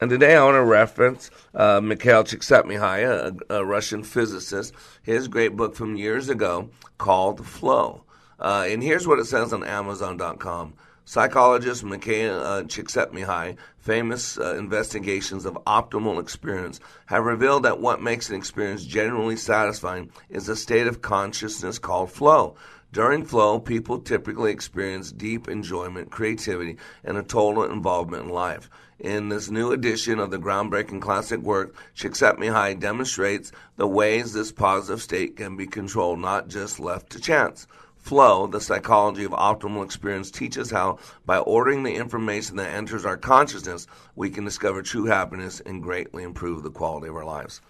And 0.00 0.10
today 0.10 0.34
I 0.34 0.44
want 0.44 0.56
to 0.56 0.64
reference 0.64 1.30
uh, 1.54 1.80
Mikhail 1.80 2.24
Csikszentmihalyi, 2.24 3.44
a, 3.48 3.58
a, 3.58 3.64
Russian 3.64 4.02
physicist, 4.02 4.74
his 5.02 5.28
great 5.28 5.56
book 5.56 5.76
from 5.76 5.94
years 5.94 6.28
ago 6.28 6.70
called 6.98 7.46
Flow. 7.46 8.02
Uh, 8.40 8.66
and 8.68 8.82
here's 8.82 9.06
what 9.06 9.20
it 9.20 9.26
says 9.26 9.52
on 9.52 9.62
Amazon.com. 9.62 10.74
Psychologist 11.04 11.84
Mikhail 11.84 12.40
uh, 12.40 12.62
Csikszentmihalyi, 12.64 13.56
famous 13.78 14.36
uh, 14.36 14.56
investigations 14.56 15.44
of 15.44 15.54
optimal 15.64 16.20
experience, 16.20 16.80
have 17.06 17.24
revealed 17.24 17.62
that 17.62 17.78
what 17.78 18.02
makes 18.02 18.30
an 18.30 18.36
experience 18.36 18.84
genuinely 18.84 19.36
satisfying 19.36 20.10
is 20.28 20.48
a 20.48 20.56
state 20.56 20.88
of 20.88 21.02
consciousness 21.02 21.78
called 21.78 22.10
flow, 22.10 22.56
During 22.94 23.24
flow, 23.24 23.58
people 23.58 23.98
typically 23.98 24.52
experience 24.52 25.10
deep 25.10 25.48
enjoyment, 25.48 26.12
creativity, 26.12 26.76
and 27.02 27.18
a 27.18 27.24
total 27.24 27.64
involvement 27.64 28.26
in 28.26 28.28
life. 28.28 28.70
In 29.00 29.30
this 29.30 29.50
new 29.50 29.72
edition 29.72 30.20
of 30.20 30.30
the 30.30 30.38
groundbreaking 30.38 31.02
classic 31.02 31.40
work, 31.40 31.74
Csikszentmihalyi 31.96 32.78
demonstrates 32.78 33.50
the 33.76 33.88
ways 33.88 34.32
this 34.32 34.52
positive 34.52 35.02
state 35.02 35.34
can 35.34 35.56
be 35.56 35.66
controlled, 35.66 36.20
not 36.20 36.46
just 36.46 36.78
left 36.78 37.10
to 37.10 37.20
chance. 37.20 37.66
Flow, 37.96 38.46
the 38.46 38.60
psychology 38.60 39.24
of 39.24 39.32
optimal 39.32 39.84
experience, 39.84 40.30
teaches 40.30 40.70
how, 40.70 41.00
by 41.26 41.38
ordering 41.38 41.82
the 41.82 41.96
information 41.96 42.54
that 42.58 42.72
enters 42.72 43.04
our 43.04 43.16
consciousness, 43.16 43.88
we 44.14 44.30
can 44.30 44.44
discover 44.44 44.82
true 44.82 45.06
happiness 45.06 45.58
and 45.66 45.82
greatly 45.82 46.22
improve 46.22 46.62
the 46.62 46.70
quality 46.70 47.08
of 47.08 47.16
our 47.16 47.24
lives. 47.24 47.60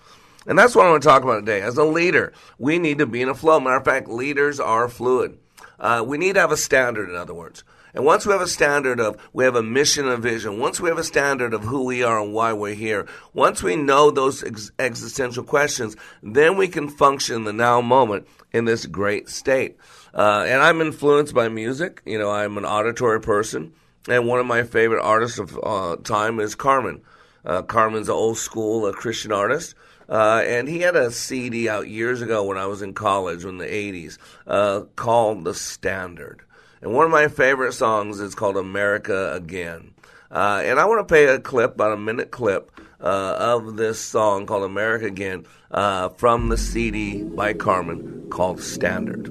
And 0.46 0.58
that's 0.58 0.74
what 0.74 0.86
I 0.86 0.90
want 0.90 1.02
to 1.02 1.08
talk 1.08 1.22
about 1.22 1.40
today. 1.40 1.62
As 1.62 1.76
a 1.76 1.84
leader, 1.84 2.32
we 2.58 2.78
need 2.78 2.98
to 2.98 3.06
be 3.06 3.22
in 3.22 3.28
a 3.28 3.34
flow. 3.34 3.60
Matter 3.60 3.76
of 3.76 3.84
fact, 3.84 4.08
leaders 4.08 4.60
are 4.60 4.88
fluid. 4.88 5.38
Uh, 5.78 6.04
we 6.06 6.18
need 6.18 6.34
to 6.34 6.40
have 6.40 6.52
a 6.52 6.56
standard, 6.56 7.08
in 7.08 7.16
other 7.16 7.34
words. 7.34 7.64
And 7.94 8.04
once 8.04 8.26
we 8.26 8.32
have 8.32 8.40
a 8.40 8.48
standard 8.48 8.98
of, 8.98 9.16
we 9.32 9.44
have 9.44 9.54
a 9.54 9.62
mission 9.62 10.08
and 10.08 10.20
vision, 10.22 10.58
once 10.58 10.80
we 10.80 10.88
have 10.88 10.98
a 10.98 11.04
standard 11.04 11.54
of 11.54 11.62
who 11.62 11.84
we 11.84 12.02
are 12.02 12.20
and 12.20 12.34
why 12.34 12.52
we're 12.52 12.74
here, 12.74 13.06
once 13.32 13.62
we 13.62 13.76
know 13.76 14.10
those 14.10 14.42
ex- 14.42 14.72
existential 14.80 15.44
questions, 15.44 15.96
then 16.20 16.56
we 16.56 16.66
can 16.66 16.88
function 16.88 17.44
the 17.44 17.52
now 17.52 17.80
moment 17.80 18.26
in 18.52 18.64
this 18.64 18.84
great 18.86 19.28
state. 19.28 19.76
Uh, 20.12 20.44
and 20.46 20.60
I'm 20.60 20.80
influenced 20.80 21.34
by 21.34 21.48
music. 21.48 22.02
You 22.04 22.18
know, 22.18 22.30
I'm 22.30 22.58
an 22.58 22.64
auditory 22.64 23.20
person. 23.20 23.72
And 24.08 24.26
one 24.26 24.40
of 24.40 24.46
my 24.46 24.64
favorite 24.64 25.02
artists 25.02 25.38
of 25.38 25.58
uh, 25.62 25.96
time 26.02 26.40
is 26.40 26.56
Carmen. 26.56 27.02
Uh, 27.44 27.62
Carmen's 27.62 28.08
an 28.08 28.14
old 28.14 28.38
school 28.38 28.86
a 28.86 28.92
Christian 28.92 29.30
artist. 29.30 29.74
Uh, 30.08 30.42
and 30.46 30.68
he 30.68 30.80
had 30.80 30.96
a 30.96 31.10
CD 31.10 31.68
out 31.68 31.88
years 31.88 32.20
ago 32.20 32.44
when 32.44 32.58
I 32.58 32.66
was 32.66 32.82
in 32.82 32.94
college 32.94 33.44
in 33.44 33.58
the 33.58 33.66
80s 33.66 34.18
uh, 34.46 34.82
called 34.96 35.44
The 35.44 35.54
Standard. 35.54 36.42
And 36.82 36.92
one 36.92 37.06
of 37.06 37.10
my 37.10 37.28
favorite 37.28 37.72
songs 37.72 38.20
is 38.20 38.34
called 38.34 38.56
America 38.56 39.32
Again. 39.32 39.92
Uh, 40.30 40.62
and 40.64 40.78
I 40.78 40.84
want 40.84 41.00
to 41.00 41.04
play 41.04 41.24
a 41.26 41.38
clip, 41.38 41.74
about 41.74 41.92
a 41.92 41.96
minute 41.96 42.30
clip, 42.30 42.70
uh, 43.00 43.36
of 43.38 43.76
this 43.76 44.00
song 44.00 44.46
called 44.46 44.64
America 44.64 45.06
Again 45.06 45.46
uh, 45.70 46.10
from 46.10 46.48
the 46.48 46.58
CD 46.58 47.22
by 47.22 47.52
Carmen 47.54 48.28
called 48.30 48.60
Standard. 48.60 49.30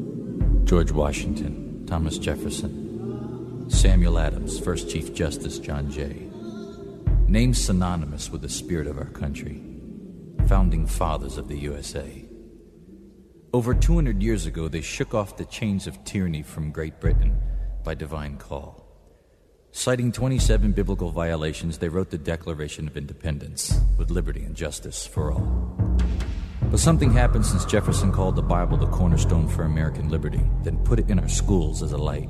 George 0.66 0.92
Washington, 0.92 1.86
Thomas 1.86 2.18
Jefferson, 2.18 3.70
Samuel 3.70 4.18
Adams, 4.18 4.60
First 4.60 4.90
Chief 4.90 5.14
Justice 5.14 5.60
John 5.60 5.92
Jay. 5.92 6.28
Names 7.28 7.64
synonymous 7.64 8.30
with 8.32 8.42
the 8.42 8.50
spirit 8.50 8.88
of 8.88 8.98
our 8.98 9.06
country 9.06 9.62
founding 10.48 10.86
fathers 10.86 11.38
of 11.38 11.48
the 11.48 11.58
USA. 11.58 12.26
Over 13.54 13.74
200 13.74 14.22
years 14.22 14.46
ago, 14.46 14.68
they 14.68 14.82
shook 14.82 15.14
off 15.14 15.38
the 15.38 15.46
chains 15.46 15.86
of 15.86 16.04
tyranny 16.04 16.42
from 16.42 16.72
Great 16.72 17.00
Britain 17.00 17.40
by 17.84 17.94
divine 17.94 18.38
call. 18.38 18.84
Citing 19.72 20.12
27 20.12 20.72
biblical 20.72 21.12
violations, 21.12 21.78
they 21.78 21.90
wrote 21.90 22.10
the 22.10 22.18
Declaration 22.18 22.88
of 22.88 22.98
Independence 22.98 23.80
with 23.98 24.10
liberty 24.10 24.44
and 24.44 24.56
justice 24.56 25.06
for 25.06 25.32
all. 25.32 25.98
But 26.64 26.80
something 26.80 27.12
happened 27.12 27.46
since 27.46 27.66
Jefferson 27.66 28.12
called 28.12 28.36
the 28.36 28.42
Bible 28.42 28.78
the 28.78 28.88
cornerstone 28.88 29.48
for 29.48 29.64
American 29.64 30.10
liberty, 30.10 30.42
then 30.64 30.84
put 30.84 31.00
it 31.00 31.10
in 31.10 31.20
our 31.20 31.30
schools 31.30 31.84
as 31.84 31.92
a 31.92 31.98
light. 31.98 32.30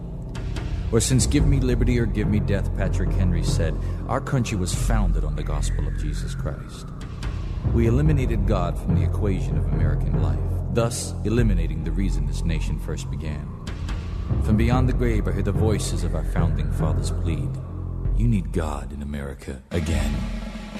Or 0.91 0.99
since 0.99 1.25
Give 1.25 1.47
Me 1.47 1.59
Liberty 1.59 1.97
or 1.99 2.05
Give 2.05 2.27
Me 2.27 2.39
Death, 2.39 2.75
Patrick 2.77 3.09
Henry 3.11 3.43
said, 3.43 3.75
our 4.07 4.21
country 4.21 4.57
was 4.57 4.75
founded 4.75 5.23
on 5.23 5.35
the 5.35 5.43
gospel 5.43 5.87
of 5.87 5.97
Jesus 5.97 6.35
Christ 6.35 6.87
we 7.71 7.87
eliminated 7.87 8.47
God 8.47 8.77
from 8.77 8.95
the 8.95 9.03
equation 9.03 9.57
of 9.57 9.65
American 9.73 10.21
life, 10.21 10.39
thus 10.73 11.13
eliminating 11.23 11.83
the 11.83 11.91
reason 11.91 12.25
this 12.25 12.43
nation 12.43 12.79
first 12.79 13.09
began. 13.09 13.47
From 14.43 14.57
beyond 14.57 14.89
the 14.89 14.93
grave, 14.93 15.27
I 15.27 15.31
hear 15.31 15.43
the 15.43 15.51
voices 15.51 16.03
of 16.03 16.15
our 16.15 16.23
founding 16.23 16.71
fathers 16.73 17.11
plead 17.11 17.49
You 18.17 18.27
need 18.27 18.51
God 18.51 18.91
in 18.91 19.01
America 19.01 19.61
again. 19.71 20.13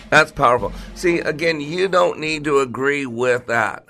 That's 0.10 0.32
powerful. 0.32 0.74
See, 0.96 1.20
again, 1.20 1.62
you 1.62 1.88
don't 1.88 2.20
need 2.20 2.44
to 2.44 2.60
agree 2.60 3.06
with 3.06 3.48
that. 3.48 3.86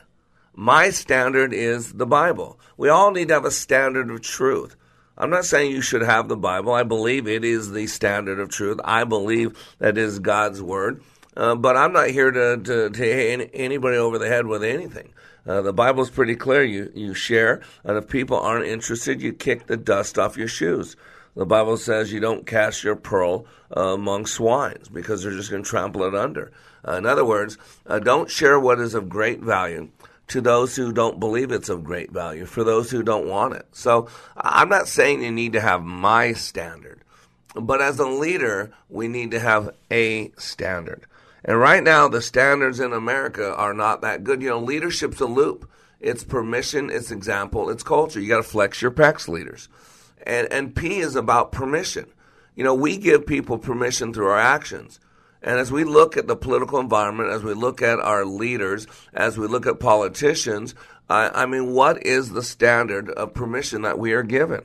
My 0.55 0.91
standard 0.91 1.51
is 1.53 1.93
the 1.93 2.05
Bible. 2.05 2.59
We 2.77 2.89
all 2.89 3.11
need 3.11 3.29
to 3.29 3.33
have 3.33 3.45
a 3.45 3.51
standard 3.51 4.09
of 4.09 4.21
truth. 4.21 4.75
I'm 5.17 5.29
not 5.29 5.45
saying 5.45 5.71
you 5.71 5.81
should 5.81 6.01
have 6.01 6.27
the 6.27 6.37
Bible. 6.37 6.73
I 6.73 6.83
believe 6.83 7.27
it 7.27 7.43
is 7.43 7.71
the 7.71 7.87
standard 7.87 8.39
of 8.39 8.49
truth. 8.49 8.79
I 8.83 9.03
believe 9.03 9.57
that 9.79 9.97
is 9.97 10.19
God's 10.19 10.61
Word. 10.61 11.01
Uh, 11.35 11.55
but 11.55 11.75
I'm 11.75 11.93
not 11.93 12.09
here 12.09 12.31
to, 12.31 12.57
to, 12.57 12.89
to 12.89 13.03
hit 13.03 13.49
anybody 13.53 13.97
over 13.97 14.17
the 14.17 14.27
head 14.27 14.45
with 14.45 14.63
anything. 14.63 15.13
Uh, 15.45 15.61
the 15.61 15.73
Bible's 15.73 16.09
pretty 16.09 16.35
clear. 16.35 16.63
You, 16.63 16.91
you 16.95 17.13
share, 17.13 17.61
and 17.83 17.97
if 17.97 18.07
people 18.07 18.39
aren't 18.39 18.65
interested, 18.65 19.21
you 19.21 19.33
kick 19.33 19.67
the 19.67 19.77
dust 19.77 20.17
off 20.17 20.37
your 20.37 20.47
shoes. 20.47 20.95
The 21.35 21.45
Bible 21.45 21.77
says 21.77 22.13
you 22.13 22.19
don't 22.19 22.45
cast 22.45 22.83
your 22.83 22.95
pearl 22.95 23.45
uh, 23.75 23.93
among 23.93 24.27
swines 24.27 24.87
because 24.87 25.23
they're 25.23 25.31
just 25.31 25.49
going 25.49 25.63
to 25.63 25.69
trample 25.69 26.03
it 26.03 26.15
under. 26.15 26.51
Uh, 26.87 26.93
in 26.93 27.05
other 27.05 27.25
words, 27.25 27.57
uh, 27.87 27.99
don't 27.99 28.29
share 28.29 28.59
what 28.59 28.79
is 28.79 28.93
of 28.93 29.09
great 29.09 29.39
value 29.39 29.89
to 30.27 30.41
those 30.41 30.75
who 30.75 30.93
don't 30.93 31.19
believe 31.19 31.51
it's 31.51 31.69
of 31.69 31.83
great 31.83 32.11
value, 32.11 32.45
for 32.45 32.63
those 32.63 32.89
who 32.89 33.03
don't 33.03 33.27
want 33.27 33.53
it. 33.53 33.65
So 33.71 34.07
I'm 34.37 34.69
not 34.69 34.87
saying 34.87 35.21
you 35.21 35.31
need 35.31 35.53
to 35.53 35.61
have 35.61 35.83
my 35.83 36.33
standard, 36.33 37.01
but 37.55 37.81
as 37.81 37.99
a 37.99 38.07
leader, 38.07 38.71
we 38.89 39.07
need 39.07 39.31
to 39.31 39.39
have 39.39 39.75
a 39.91 40.31
standard. 40.37 41.05
And 41.45 41.59
right 41.59 41.83
now, 41.83 42.07
the 42.07 42.21
standards 42.21 42.79
in 42.79 42.93
America 42.93 43.53
are 43.55 43.73
not 43.73 44.01
that 44.01 44.23
good. 44.23 44.41
You 44.41 44.49
know, 44.49 44.59
leadership's 44.59 45.19
a 45.19 45.25
loop. 45.25 45.69
It's 45.99 46.23
permission, 46.23 46.89
it's 46.89 47.11
example, 47.11 47.69
it's 47.69 47.83
culture. 47.83 48.19
You 48.19 48.27
got 48.27 48.37
to 48.37 48.43
flex 48.43 48.81
your 48.81 48.91
pecs, 48.91 49.29
leaders. 49.29 49.69
And, 50.25 50.51
and 50.51 50.75
P 50.75 50.99
is 50.99 51.15
about 51.15 51.53
permission. 51.53 52.07
You 52.55 52.63
know, 52.65 52.73
we 52.73 52.97
give 52.97 53.25
people 53.25 53.57
permission 53.57 54.13
through 54.13 54.27
our 54.27 54.39
actions. 54.39 54.99
And 55.41 55.59
as 55.59 55.71
we 55.71 55.83
look 55.83 56.15
at 56.15 56.27
the 56.27 56.35
political 56.35 56.79
environment, 56.79 57.29
as 57.29 57.43
we 57.43 57.53
look 57.53 57.81
at 57.81 57.99
our 57.99 58.25
leaders, 58.25 58.87
as 59.13 59.37
we 59.37 59.47
look 59.47 59.65
at 59.65 59.79
politicians, 59.79 60.75
I, 61.09 61.43
I 61.43 61.45
mean, 61.45 61.73
what 61.73 62.05
is 62.05 62.29
the 62.31 62.43
standard 62.43 63.09
of 63.09 63.33
permission 63.33 63.81
that 63.81 63.99
we 63.99 64.13
are 64.13 64.23
given, 64.23 64.63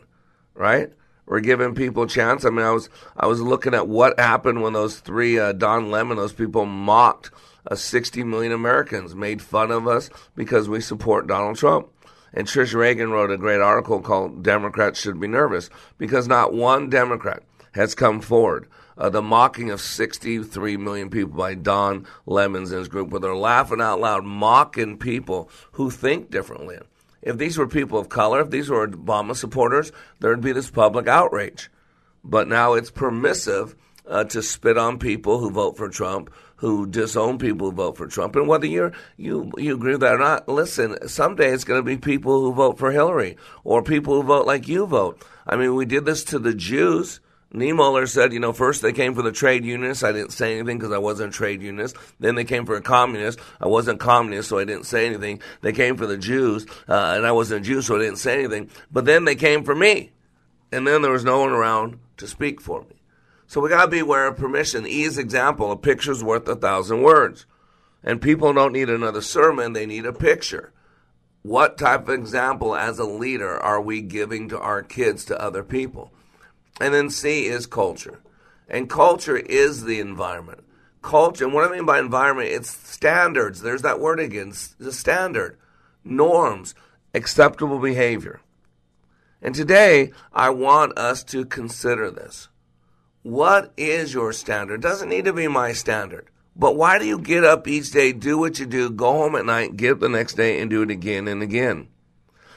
right? 0.55 0.93
We're 1.29 1.41
giving 1.41 1.75
people 1.75 2.05
a 2.05 2.09
chance. 2.09 2.47
I 2.47 2.51
mean, 2.51 2.65
I 2.65 2.71
was 2.71 2.89
I 3.15 3.27
was 3.27 3.43
looking 3.43 3.75
at 3.75 3.87
what 3.87 4.19
happened 4.19 4.63
when 4.63 4.73
those 4.73 4.99
three 4.99 5.39
uh, 5.39 5.53
Don 5.53 5.91
Lemon, 5.91 6.17
those 6.17 6.33
people 6.33 6.65
mocked 6.65 7.31
uh, 7.71 7.75
60 7.75 8.25
million 8.25 8.51
Americans, 8.51 9.15
made 9.15 9.43
fun 9.43 9.71
of 9.71 9.87
us 9.87 10.09
because 10.35 10.71
we 10.71 10.81
support 10.81 11.27
Donald 11.27 11.59
Trump. 11.59 11.89
And 12.33 12.47
Trish 12.47 12.75
Regan 12.75 13.11
wrote 13.11 13.31
a 13.31 13.37
great 13.37 13.61
article 13.61 14.01
called 14.01 14.43
"Democrats 14.43 15.01
Should 15.01 15.21
Be 15.21 15.29
Nervous" 15.29 15.69
because 15.99 16.27
not 16.27 16.55
one 16.55 16.89
Democrat 16.89 17.43
has 17.73 17.95
come 17.95 18.23
forward. 18.23 18.67
Uh, 18.97 19.11
the 19.11 19.23
mocking 19.23 19.71
of 19.71 19.81
63 19.81 20.77
million 20.79 21.11
people 21.11 21.37
by 21.37 21.55
Don 21.55 22.07
Lemons 22.27 22.73
and 22.73 22.81
his 22.81 22.89
group, 22.89 23.11
where 23.11 23.21
they're 23.21 23.37
laughing 23.37 23.81
out 23.81 24.01
loud, 24.01 24.25
mocking 24.25 24.97
people 24.97 25.51
who 25.73 25.91
think 25.91 26.31
differently. 26.31 26.79
If 27.29 27.37
these 27.37 27.59
were 27.59 27.69
people 27.69 27.99
of 27.99 28.09
color, 28.09 28.41
if 28.41 28.49
these 28.49 28.71
were 28.71 28.89
Obama 28.89 29.37
supporters, 29.37 29.93
there'd 30.19 30.41
be 30.41 30.53
this 30.53 30.71
public 30.71 31.07
outrage. 31.07 31.71
But 32.25 32.49
now 32.49 32.73
it's 32.73 32.91
permissive 32.91 33.77
uh, 34.07 34.25
to 34.25 34.43
spit 34.43 34.79
on 34.79 34.99
people 34.99 35.39
who 35.39 35.51
vote 35.51 35.77
for 35.77 35.91
Trump, 35.91 36.33
who 36.57 36.87
disown 36.87 37.39
people 37.39 37.69
who 37.69 37.77
vote 37.77 37.99
for 37.99 38.07
Trump. 38.07 38.35
And 38.35 38.49
whether 38.49 38.67
you 38.67 38.93
you 39.19 39.53
you 39.59 39.75
agree 39.75 39.93
with 39.93 40.01
that 40.01 40.15
or 40.15 40.19
not, 40.19 40.49
listen, 40.49 41.07
someday 41.07 41.53
it's 41.53 41.65
going 41.65 41.79
to 41.79 41.85
be 41.85 41.99
people 41.99 42.41
who 42.41 42.55
vote 42.55 42.79
for 42.79 42.93
Hillary 42.93 43.37
or 43.63 43.83
people 43.83 44.15
who 44.15 44.23
vote 44.23 44.47
like 44.47 44.67
you 44.67 44.87
vote. 44.87 45.23
I 45.47 45.57
mean, 45.57 45.75
we 45.75 45.85
did 45.85 46.07
this 46.07 46.25
to 46.25 46.39
the 46.39 46.55
Jews. 46.55 47.21
Niemöller 47.53 48.07
said, 48.07 48.35
you 48.35 48.41
know, 48.41 48.53
first 48.53 48.83
they 48.83 48.93
came 48.93 49.15
for 49.15 49.23
the 49.23 49.33
trade 49.33 49.65
unionists. 49.65 50.05
I 50.05 50.13
didn't 50.13 50.33
say 50.33 50.59
anything 50.59 50.79
because 50.79 50.93
I 50.93 50.99
wasn't 50.99 51.35
a 51.35 51.37
trade 51.37 51.63
unionist. 51.63 51.97
Then 52.21 52.35
they 52.35 52.45
came 52.45 52.67
for 52.67 52.77
a 52.77 52.83
communist. 52.83 53.39
I 53.59 53.69
wasn't 53.69 54.03
a 54.03 54.05
communist, 54.05 54.51
so 54.51 54.59
I 54.59 54.65
didn't 54.65 54.85
say 54.85 55.07
anything. 55.07 55.41
They 55.63 55.73
came 55.73 55.97
for 55.97 56.07
the 56.07 56.19
Jews, 56.19 56.67
uh, 56.89 57.15
and 57.17 57.27
I 57.27 57.33
wasn't 57.33 57.63
a 57.63 57.65
Jew, 57.65 57.81
so 57.81 57.97
I 57.97 58.01
didn't 58.01 58.19
say 58.19 58.39
anything. 58.41 58.71
But 58.93 59.07
then 59.07 59.25
they 59.25 59.35
came 59.35 59.65
for 59.65 59.75
me. 59.75 60.13
And 60.71 60.87
then 60.87 61.01
there 61.01 61.11
was 61.11 61.25
no 61.25 61.41
one 61.41 61.53
around 61.53 61.99
to 62.19 62.27
speak 62.27 62.61
for 62.61 62.83
me. 62.83 62.97
So 63.47 63.63
we 63.63 63.71
got 63.71 63.87
to 63.87 63.91
be 63.91 64.01
aware 64.01 64.27
of 64.27 64.37
permission. 64.37 64.87
E's 64.87 65.17
example, 65.17 65.73
a 65.73 65.77
picture's 65.77 66.23
worth 66.23 66.47
a 66.49 66.55
thousand 66.55 67.03
words. 67.03 67.47
And 68.05 68.21
people 68.21 68.53
don't 68.53 68.75
need 68.75 68.91
another 68.91 69.23
sermon, 69.23 69.73
they 69.73 69.87
need 69.87 70.05
a 70.05 70.13
picture. 70.13 70.73
What 71.43 71.79
type 71.79 72.09
of 72.09 72.15
example 72.15 72.77
as 72.77 72.99
a 72.99 73.05
leader 73.05 73.57
are 73.57 73.81
we 73.81 74.03
giving 74.03 74.51
to 74.51 74.61
our 74.61 74.83
kids, 74.83 75.25
to 75.27 75.41
other 75.41 75.63
people? 75.63 76.13
And 76.81 76.95
then 76.95 77.11
C 77.11 77.47
is 77.47 77.67
culture. 77.67 78.21
And 78.69 78.89
culture 78.91 79.37
is 79.37 79.85
the 79.85 80.01
environment. 80.01 80.65
Culture, 81.01 81.45
and 81.45 81.55
what 81.55 81.69
I 81.69 81.75
mean 81.75 81.87
by 81.87 81.99
environment, 81.99 82.49
it's 82.49 82.71
standards. 82.71 83.63
There's 83.63 83.83
that 83.83 84.01
word 84.01 84.21
again, 84.21 84.53
the 84.79 84.93
standard, 84.93 85.57
norms, 86.05 86.75
acceptable 87.15 87.79
behavior. 87.79 88.41
And 89.41 89.55
today, 89.55 90.13
I 90.33 90.51
want 90.51 90.99
us 90.99 91.23
to 91.25 91.45
consider 91.45 92.11
this. 92.11 92.49
What 93.23 93.73
is 93.77 94.13
your 94.13 94.33
standard? 94.33 94.83
Doesn't 94.83 95.09
need 95.09 95.25
to 95.27 95.33
be 95.33 95.49
my 95.49 95.73
standard. 95.73 96.29
But 96.57 96.77
why 96.77 96.99
do 96.99 97.07
you 97.07 97.21
get 97.21 97.45
up 97.45 97.69
each 97.69 97.93
day, 97.93 98.13
do 98.13 98.37
what 98.37 98.59
you 98.59 98.67
do, 98.67 98.91
go 98.91 99.13
home 99.13 99.37
at 99.37 99.47
night, 99.47 99.77
get 99.77 99.93
up 99.93 100.01
the 100.01 100.09
next 100.09 100.35
day, 100.35 100.61
and 100.61 100.69
do 100.69 100.83
it 100.83 100.91
again 100.91 101.29
and 101.29 101.41
again? 101.41 101.89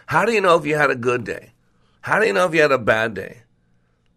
How 0.08 0.25
do 0.25 0.32
you 0.32 0.42
know 0.42 0.56
if 0.56 0.66
you 0.66 0.75
had 0.75 0.90
a 0.90 0.96
good 0.96 1.24
day? 1.24 1.51
How 2.01 2.20
do 2.20 2.25
you 2.25 2.34
know 2.34 2.48
if 2.48 2.56
you 2.56 2.62
had 2.62 2.72
a 2.72 2.80
bad 2.80 3.13
day? 3.13 3.40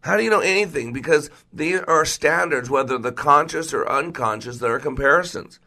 How 0.05 0.19
do 0.19 0.23
you 0.23 0.29
know 0.29 0.41
anything? 0.41 0.93
Because 0.93 1.31
these 1.51 1.81
are 1.81 2.05
standards, 2.05 2.69
whether 2.69 2.99
the 2.99 3.11
conscious 3.11 3.73
or 3.73 3.91
unconscious, 3.91 4.59
that 4.59 4.71
are 4.71 4.79
comparisons. 4.79 5.61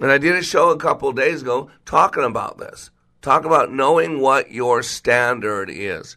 And 0.00 0.10
I 0.10 0.16
did 0.16 0.34
a 0.34 0.42
show 0.42 0.70
a 0.70 0.78
couple 0.78 1.12
days 1.12 1.42
ago 1.42 1.70
talking 1.84 2.24
about 2.24 2.56
this. 2.56 2.90
Talk 3.20 3.44
about 3.44 3.70
knowing 3.70 4.20
what 4.20 4.50
your 4.50 4.82
standard 4.82 5.68
is. 5.68 6.16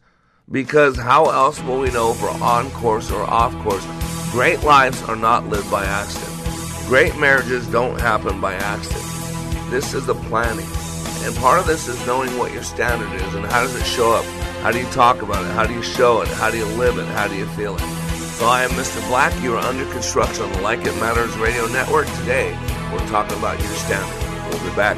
Because 0.50 0.96
how 0.96 1.26
else 1.26 1.62
will 1.62 1.82
we 1.82 1.92
know 1.92 2.12
if 2.12 2.22
we're 2.22 2.30
on 2.30 2.72
course 2.72 3.12
or 3.12 3.24
off 3.24 3.54
course? 3.62 3.86
Great 4.32 4.64
lives 4.64 5.04
are 5.04 5.18
not 5.18 5.48
lived 5.48 5.70
by 5.70 5.84
accident. 5.84 6.88
Great 6.88 7.18
marriages 7.18 7.68
don't 7.68 8.00
happen 8.00 8.40
by 8.40 8.54
accident. 8.54 9.04
This 9.70 9.94
is 9.94 10.06
the 10.06 10.16
planning. 10.16 10.68
And 11.26 11.36
part 11.36 11.60
of 11.60 11.68
this 11.68 11.90
is 11.90 12.08
knowing 12.08 12.38
what 12.38 12.54
your 12.54 12.64
standard 12.64 13.12
is 13.22 13.36
and 13.36 13.46
how 13.46 13.64
does 13.64 13.76
it 13.76 13.84
show 13.84 14.14
up? 14.14 14.39
How 14.62 14.72
do 14.72 14.80
you 14.80 14.90
talk 14.92 15.22
about 15.22 15.46
it? 15.46 15.52
How 15.52 15.66
do 15.66 15.74
you 15.74 15.82
show 15.82 16.22
it? 16.22 16.28
How 16.28 16.52
do 16.52 16.58
you 16.58 16.66
live 16.66 16.98
it? 16.98 17.06
How 17.08 17.30
do 17.30 17.36
you 17.36 17.46
feel 17.48 17.78
it? 17.78 17.82
So 18.36 18.46
I 18.46 18.64
am 18.64 18.72
Mr. 18.72 19.00
Black. 19.08 19.34
You 19.42 19.56
are 19.56 19.66
under 19.66 19.86
construction 19.94 20.44
on 20.44 20.52
the 20.52 20.62
Like 20.62 20.86
It 20.86 20.94
Matters 21.00 21.36
Radio 21.38 21.66
Network. 21.68 22.08
Today, 22.18 22.52
we're 22.92 23.08
talking 23.08 23.38
about 23.38 23.58
your 23.58 23.72
standard. 23.72 24.14
We'll 24.50 24.70
be 24.70 24.76
back 24.76 24.98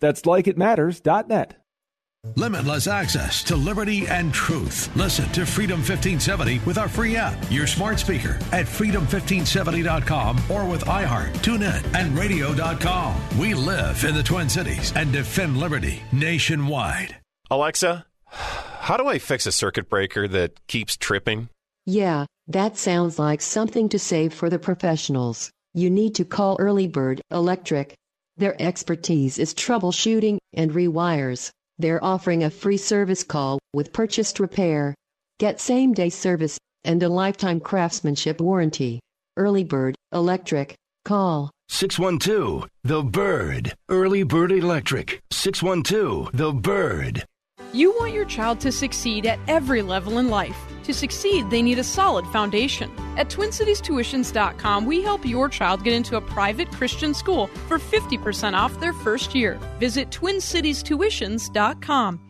That's 0.00 0.22
likeitmatters.net. 0.22 1.56
Limitless 2.36 2.86
access 2.86 3.42
to 3.44 3.56
liberty 3.56 4.06
and 4.06 4.32
truth. 4.34 4.94
Listen 4.94 5.26
to 5.32 5.46
Freedom 5.46 5.78
1570 5.78 6.58
with 6.66 6.76
our 6.76 6.88
free 6.88 7.16
app, 7.16 7.38
your 7.50 7.66
smart 7.66 7.98
speaker 7.98 8.38
at 8.52 8.66
freedom1570.com 8.66 10.38
or 10.50 10.66
with 10.66 10.84
iHeart, 10.84 11.32
TuneIn, 11.38 11.82
and 11.94 12.16
radio.com. 12.16 13.38
We 13.38 13.54
live 13.54 14.04
in 14.04 14.14
the 14.14 14.22
Twin 14.22 14.50
Cities 14.50 14.92
and 14.94 15.10
defend 15.12 15.56
liberty 15.56 16.02
nationwide. 16.12 17.16
Alexa, 17.50 18.04
how 18.26 18.98
do 18.98 19.06
I 19.06 19.18
fix 19.18 19.46
a 19.46 19.52
circuit 19.52 19.88
breaker 19.88 20.28
that 20.28 20.66
keeps 20.66 20.98
tripping? 20.98 21.48
Yeah, 21.86 22.26
that 22.48 22.76
sounds 22.76 23.18
like 23.18 23.40
something 23.40 23.88
to 23.88 23.98
save 23.98 24.34
for 24.34 24.50
the 24.50 24.58
professionals. 24.58 25.50
You 25.72 25.88
need 25.88 26.16
to 26.16 26.26
call 26.26 26.58
Early 26.60 26.86
Bird 26.86 27.22
Electric. 27.30 27.94
Their 28.40 28.56
expertise 28.58 29.38
is 29.38 29.52
troubleshooting 29.52 30.38
and 30.54 30.70
rewires. 30.70 31.50
They're 31.78 32.02
offering 32.02 32.42
a 32.42 32.48
free 32.48 32.78
service 32.78 33.22
call 33.22 33.58
with 33.74 33.92
purchased 33.92 34.40
repair. 34.40 34.94
Get 35.38 35.60
same 35.60 35.92
day 35.92 36.08
service 36.08 36.58
and 36.82 37.02
a 37.02 37.10
lifetime 37.10 37.60
craftsmanship 37.60 38.40
warranty. 38.40 38.98
Early 39.36 39.62
Bird 39.62 39.94
Electric. 40.14 40.74
Call 41.04 41.50
612 41.68 42.66
The 42.82 43.02
Bird. 43.02 43.74
Early 43.90 44.22
Bird 44.22 44.52
Electric. 44.52 45.20
612 45.30 46.30
The 46.32 46.54
Bird. 46.54 47.26
You 47.72 47.92
want 47.92 48.12
your 48.12 48.24
child 48.24 48.58
to 48.60 48.72
succeed 48.72 49.26
at 49.26 49.38
every 49.46 49.82
level 49.82 50.18
in 50.18 50.28
life. 50.28 50.58
To 50.84 50.94
succeed, 50.94 51.50
they 51.50 51.62
need 51.62 51.78
a 51.78 51.84
solid 51.84 52.26
foundation. 52.28 52.90
At 53.16 53.28
TwinCitiesTuitions.com, 53.28 54.86
we 54.86 55.02
help 55.02 55.24
your 55.24 55.48
child 55.48 55.84
get 55.84 55.92
into 55.92 56.16
a 56.16 56.20
private 56.20 56.72
Christian 56.72 57.14
school 57.14 57.46
for 57.68 57.78
50% 57.78 58.54
off 58.54 58.80
their 58.80 58.92
first 58.92 59.32
year. 59.34 59.54
Visit 59.78 60.10
TwinCitiesTuitions.com. 60.10 62.29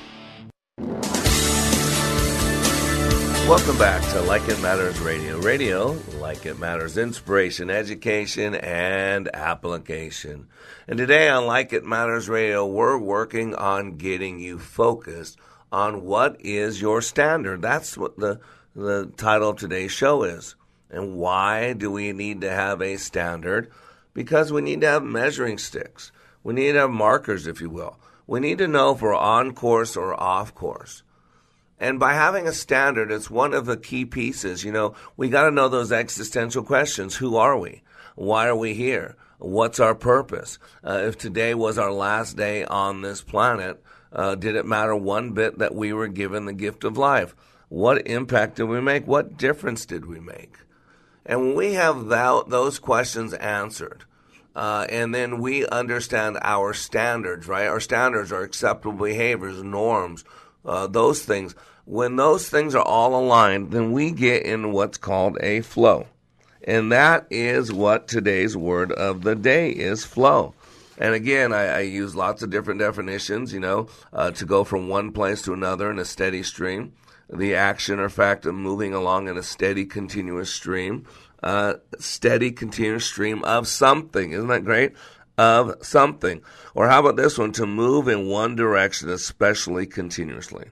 Welcome 3.47 3.77
back 3.77 4.01
to 4.11 4.21
Like 4.21 4.47
It 4.47 4.61
Matters 4.61 4.99
Radio. 4.99 5.37
Radio, 5.39 5.97
like 6.19 6.45
it 6.45 6.57
matters, 6.57 6.97
inspiration, 6.97 7.69
education, 7.69 8.55
and 8.55 9.29
application. 9.33 10.47
And 10.87 10.97
today 10.97 11.27
on 11.27 11.45
Like 11.45 11.73
It 11.73 11.83
Matters 11.83 12.29
Radio, 12.29 12.65
we're 12.65 12.97
working 12.97 13.53
on 13.53 13.97
getting 13.97 14.39
you 14.39 14.57
focused 14.57 15.37
on 15.71 16.03
what 16.03 16.37
is 16.39 16.81
your 16.81 17.01
standard. 17.01 17.61
That's 17.61 17.97
what 17.97 18.17
the, 18.17 18.39
the 18.75 19.11
title 19.17 19.49
of 19.49 19.57
today's 19.57 19.91
show 19.91 20.23
is. 20.23 20.55
And 20.89 21.17
why 21.17 21.73
do 21.73 21.91
we 21.91 22.13
need 22.13 22.41
to 22.41 22.49
have 22.49 22.81
a 22.81 22.97
standard? 22.97 23.69
Because 24.13 24.51
we 24.51 24.61
need 24.61 24.81
to 24.81 24.87
have 24.87 25.03
measuring 25.03 25.57
sticks. 25.57 26.11
We 26.43 26.53
need 26.53 26.71
to 26.71 26.79
have 26.79 26.89
markers, 26.89 27.47
if 27.47 27.59
you 27.59 27.69
will. 27.69 27.97
We 28.31 28.39
need 28.39 28.59
to 28.59 28.67
know 28.69 28.93
if 28.93 29.01
we're 29.01 29.13
on 29.13 29.53
course 29.53 29.97
or 29.97 30.17
off 30.17 30.55
course. 30.55 31.03
And 31.81 31.99
by 31.99 32.13
having 32.13 32.47
a 32.47 32.53
standard, 32.53 33.11
it's 33.11 33.29
one 33.29 33.53
of 33.53 33.65
the 33.65 33.75
key 33.75 34.05
pieces. 34.05 34.63
You 34.63 34.71
know, 34.71 34.95
we 35.17 35.27
got 35.27 35.43
to 35.43 35.51
know 35.51 35.67
those 35.67 35.91
existential 35.91 36.63
questions. 36.63 37.17
Who 37.17 37.35
are 37.35 37.57
we? 37.57 37.83
Why 38.15 38.47
are 38.47 38.55
we 38.55 38.73
here? 38.73 39.17
What's 39.39 39.81
our 39.81 39.93
purpose? 39.93 40.59
Uh, 40.81 41.01
if 41.07 41.17
today 41.17 41.53
was 41.53 41.77
our 41.77 41.91
last 41.91 42.37
day 42.37 42.63
on 42.63 43.01
this 43.01 43.21
planet, 43.21 43.83
uh, 44.13 44.35
did 44.35 44.55
it 44.55 44.65
matter 44.65 44.95
one 44.95 45.33
bit 45.33 45.57
that 45.57 45.75
we 45.75 45.91
were 45.91 46.07
given 46.07 46.45
the 46.45 46.53
gift 46.53 46.85
of 46.85 46.97
life? 46.97 47.35
What 47.67 48.07
impact 48.07 48.55
did 48.55 48.69
we 48.69 48.79
make? 48.79 49.05
What 49.05 49.35
difference 49.35 49.85
did 49.85 50.05
we 50.05 50.21
make? 50.21 50.55
And 51.25 51.41
when 51.41 51.55
we 51.55 51.73
have 51.73 52.05
that, 52.05 52.45
those 52.47 52.79
questions 52.79 53.33
answered, 53.33 54.05
uh, 54.55 54.85
and 54.89 55.13
then 55.13 55.39
we 55.39 55.65
understand 55.67 56.37
our 56.41 56.73
standards, 56.73 57.47
right? 57.47 57.67
Our 57.67 57.79
standards 57.79 58.31
are 58.31 58.41
acceptable 58.41 59.05
behaviors, 59.05 59.63
norms, 59.63 60.23
uh, 60.65 60.87
those 60.87 61.23
things. 61.23 61.55
When 61.85 62.15
those 62.15 62.49
things 62.49 62.75
are 62.75 62.83
all 62.83 63.15
aligned, 63.15 63.71
then 63.71 63.91
we 63.91 64.11
get 64.11 64.43
in 64.43 64.71
what's 64.71 64.97
called 64.97 65.37
a 65.41 65.61
flow. 65.61 66.07
And 66.63 66.91
that 66.91 67.25
is 67.31 67.73
what 67.73 68.07
today's 68.07 68.55
word 68.55 68.91
of 68.91 69.23
the 69.23 69.35
day 69.35 69.71
is 69.71 70.05
flow. 70.05 70.53
And 70.97 71.15
again, 71.15 71.51
I, 71.51 71.65
I 71.65 71.79
use 71.79 72.15
lots 72.15 72.43
of 72.43 72.51
different 72.51 72.79
definitions, 72.79 73.53
you 73.53 73.59
know, 73.59 73.87
uh, 74.13 74.31
to 74.31 74.45
go 74.45 74.63
from 74.63 74.87
one 74.87 75.11
place 75.11 75.41
to 75.43 75.53
another 75.53 75.89
in 75.89 75.97
a 75.97 76.05
steady 76.05 76.43
stream. 76.43 76.93
The 77.33 77.55
action 77.55 77.99
or 77.99 78.09
fact 78.09 78.45
of 78.45 78.53
moving 78.53 78.93
along 78.93 79.27
in 79.27 79.37
a 79.37 79.43
steady, 79.43 79.85
continuous 79.85 80.53
stream. 80.53 81.07
Uh, 81.43 81.75
steady, 81.99 82.51
continuous 82.51 83.05
stream 83.05 83.43
of 83.43 83.67
something. 83.67 84.31
Isn't 84.31 84.47
that 84.47 84.65
great? 84.65 84.93
Of 85.37 85.75
something. 85.81 86.41
Or 86.75 86.87
how 86.87 86.99
about 86.99 87.15
this 87.15 87.37
one? 87.37 87.51
To 87.53 87.65
move 87.65 88.07
in 88.07 88.27
one 88.27 88.55
direction, 88.55 89.09
especially 89.09 89.87
continuously. 89.87 90.69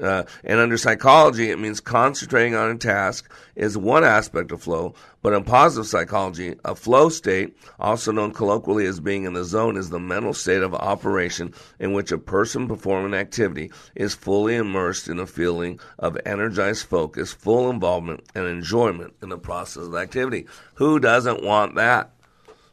Uh, 0.00 0.24
and 0.44 0.60
under 0.60 0.76
psychology, 0.76 1.50
it 1.50 1.58
means 1.58 1.80
concentrating 1.80 2.54
on 2.54 2.70
a 2.70 2.76
task 2.76 3.30
is 3.54 3.78
one 3.78 4.04
aspect 4.04 4.52
of 4.52 4.62
flow. 4.62 4.94
But 5.26 5.32
in 5.32 5.42
positive 5.42 5.88
psychology, 5.88 6.54
a 6.64 6.76
flow 6.76 7.08
state, 7.08 7.56
also 7.80 8.12
known 8.12 8.30
colloquially 8.30 8.86
as 8.86 9.00
being 9.00 9.24
in 9.24 9.32
the 9.32 9.42
zone, 9.42 9.76
is 9.76 9.90
the 9.90 9.98
mental 9.98 10.32
state 10.32 10.62
of 10.62 10.72
operation 10.72 11.52
in 11.80 11.92
which 11.92 12.12
a 12.12 12.18
person 12.18 12.68
performing 12.68 13.12
an 13.12 13.18
activity 13.18 13.72
is 13.96 14.14
fully 14.14 14.54
immersed 14.54 15.08
in 15.08 15.18
a 15.18 15.26
feeling 15.26 15.80
of 15.98 16.16
energized 16.24 16.86
focus, 16.86 17.32
full 17.32 17.68
involvement, 17.68 18.22
and 18.36 18.46
enjoyment 18.46 19.14
in 19.20 19.28
the 19.28 19.36
process 19.36 19.88
of 19.88 19.96
activity. 19.96 20.46
Who 20.74 21.00
doesn't 21.00 21.42
want 21.42 21.74
that? 21.74 22.12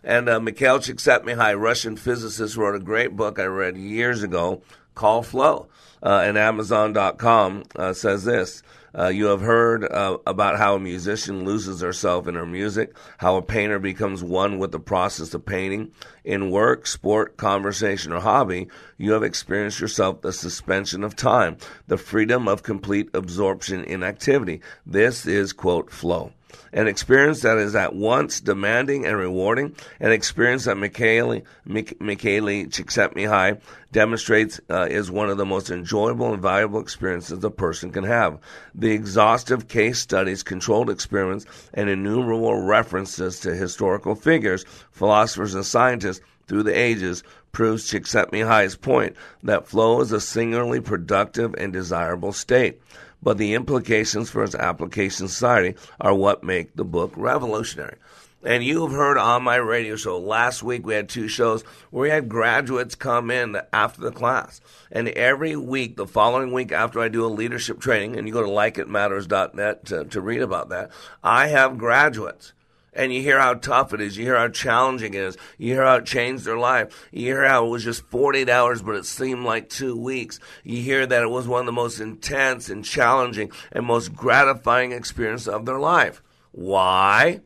And 0.04 0.30
uh, 0.30 0.40
Mikhail 0.40 0.78
Csikszentmihalyi, 0.78 1.60
Russian 1.60 1.98
physicist, 1.98 2.56
wrote 2.56 2.76
a 2.76 2.80
great 2.80 3.16
book 3.16 3.40
I 3.40 3.46
read 3.46 3.78
years 3.78 4.22
ago 4.22 4.62
called 4.94 5.26
Flow 5.26 5.70
uh, 6.04 6.22
and 6.24 6.38
Amazon.com 6.38 7.64
uh, 7.76 7.94
says 7.94 8.26
this. 8.26 8.62
Uh, 8.96 9.08
you 9.08 9.26
have 9.26 9.42
heard 9.42 9.84
uh, 9.84 10.18
about 10.28 10.58
how 10.58 10.76
a 10.76 10.80
musician 10.80 11.46
loses 11.46 11.82
herself 11.82 12.28
in 12.28 12.36
her 12.36 12.46
music, 12.46 12.96
how 13.18 13.36
a 13.38 13.42
painter 13.42 13.80
becomes 13.80 14.24
one 14.24 14.60
with 14.60 14.72
the 14.72 14.80
process 14.80 15.34
of 15.34 15.46
painting. 15.46 15.92
In 16.24 16.52
work, 16.52 16.86
sport, 16.86 17.36
conversation, 17.38 18.14
or 18.14 18.20
hobby, 18.20 18.68
you 18.98 19.14
have 19.14 19.24
experienced 19.24 19.80
yourself 19.80 20.22
the 20.22 20.32
suspension 20.32 21.04
of 21.04 21.16
time, 21.16 21.58
the 21.88 21.98
freedom 21.98 22.48
of 22.48 22.62
complete 22.62 23.10
absorption 23.14 23.84
in 23.84 24.04
activity. 24.04 24.62
This 24.86 25.26
is, 25.26 25.54
quote, 25.54 25.90
flow 25.90 26.32
an 26.72 26.88
experience 26.88 27.42
that 27.42 27.58
is 27.58 27.76
at 27.76 27.96
once 27.96 28.40
demanding 28.40 29.06
and 29.06 29.18
rewarding, 29.18 29.76
an 30.00 30.12
experience 30.12 30.66
that 30.66 30.78
Mikhaili, 30.78 31.44
Mik- 31.66 32.00
Mikhaili 32.00 32.68
Csikszentmihalyi 32.68 33.60
demonstrates 33.92 34.60
uh, 34.70 34.88
is 34.90 35.12
one 35.12 35.30
of 35.30 35.38
the 35.38 35.46
most 35.46 35.70
enjoyable 35.70 36.34
and 36.34 36.42
valuable 36.42 36.80
experiences 36.80 37.44
a 37.44 37.50
person 37.50 37.92
can 37.92 38.04
have. 38.04 38.40
The 38.74 38.92
exhaustive 38.92 39.68
case 39.68 40.00
studies, 40.00 40.44
controlled 40.44 40.90
experiments, 40.90 41.46
and 41.74 41.90
innumerable 41.90 42.62
references 42.62 43.40
to 43.42 43.56
historical 43.56 44.16
figures, 44.16 44.66
philosophers, 44.92 45.56
and 45.56 45.66
scientists 45.66 46.22
through 46.48 46.64
the 46.64 46.78
ages 46.78 47.24
proves 47.52 47.90
Csikszentmihalyi's 47.90 48.76
point 48.76 49.16
that 49.44 49.68
flow 49.68 50.02
is 50.02 50.12
a 50.12 50.20
singularly 50.20 50.82
productive 50.82 51.54
and 51.56 51.72
desirable 51.72 52.34
state 52.34 52.82
but 53.24 53.38
the 53.38 53.54
implications 53.54 54.30
for 54.30 54.44
its 54.44 54.56
application 54.56 55.28
society 55.28 55.78
are 56.00 56.14
what 56.14 56.44
make 56.44 56.76
the 56.76 56.84
book 56.84 57.14
revolutionary. 57.16 57.98
And 58.46 58.62
you've 58.62 58.92
heard 58.92 59.18
on 59.18 59.44
my 59.44 59.56
radio 59.56 59.96
show 59.96 60.20
last 60.20 60.64
week, 60.64 60.86
we 60.86 60.96
had 60.96 61.08
two 61.08 61.30
shows 61.30 61.62
where 61.92 62.04
we 62.04 62.10
had 62.10 62.28
graduates 62.28 62.94
come 62.94 63.32
in 63.32 63.58
after 63.72 64.02
the 64.02 64.12
class. 64.12 64.60
And 64.92 65.08
every 65.08 65.56
week, 65.56 65.96
the 65.96 66.06
following 66.06 66.52
week 66.52 66.74
after 66.74 67.00
I 67.00 67.08
do 67.08 67.26
a 67.26 67.28
leadership 67.28 67.80
training, 67.80 68.18
and 68.18 68.28
you 68.28 68.34
go 68.34 68.44
to 68.44 68.50
likeitmatters.net 68.50 69.86
to, 69.86 70.04
to 70.06 70.22
read 70.22 70.42
about 70.42 70.70
that, 70.70 70.92
I 71.24 71.48
have 71.48 71.78
graduates 71.78 72.52
and 72.96 73.14
you 73.14 73.22
hear 73.22 73.40
how 73.40 73.56
tough 73.56 73.94
it 73.94 74.02
is. 74.02 74.18
You 74.18 74.26
hear 74.26 74.38
how 74.38 74.50
challenging 74.50 75.14
it 75.14 75.22
is. 75.22 75.38
You 75.58 75.74
hear 75.74 75.86
how 75.86 75.96
it 75.98 76.06
changed 76.06 76.46
their 76.46 76.58
life. 76.58 77.08
You 77.12 77.26
hear 77.26 77.48
how 77.48 77.66
it 77.66 77.70
was 77.70 77.84
just 77.84 78.04
48 78.04 78.50
hours, 78.50 78.82
but 78.82 78.96
it 78.96 79.06
seemed 79.06 79.44
like 79.44 79.70
two 79.70 79.98
weeks. 79.98 80.40
You 80.64 80.82
hear 80.82 81.06
that 81.06 81.24
it 81.24 81.30
was 81.30 81.48
one 81.48 81.62
of 81.62 81.66
the 81.66 81.72
most 81.72 82.00
intense 82.00 82.70
and 82.70 82.86
challenging 82.86 83.52
and 83.72 83.86
most 83.86 84.16
gratifying 84.16 84.92
experiences 84.92 85.48
of 85.48 85.66
their 85.66 85.80
life. 85.80 86.22
Why? 86.52 87.42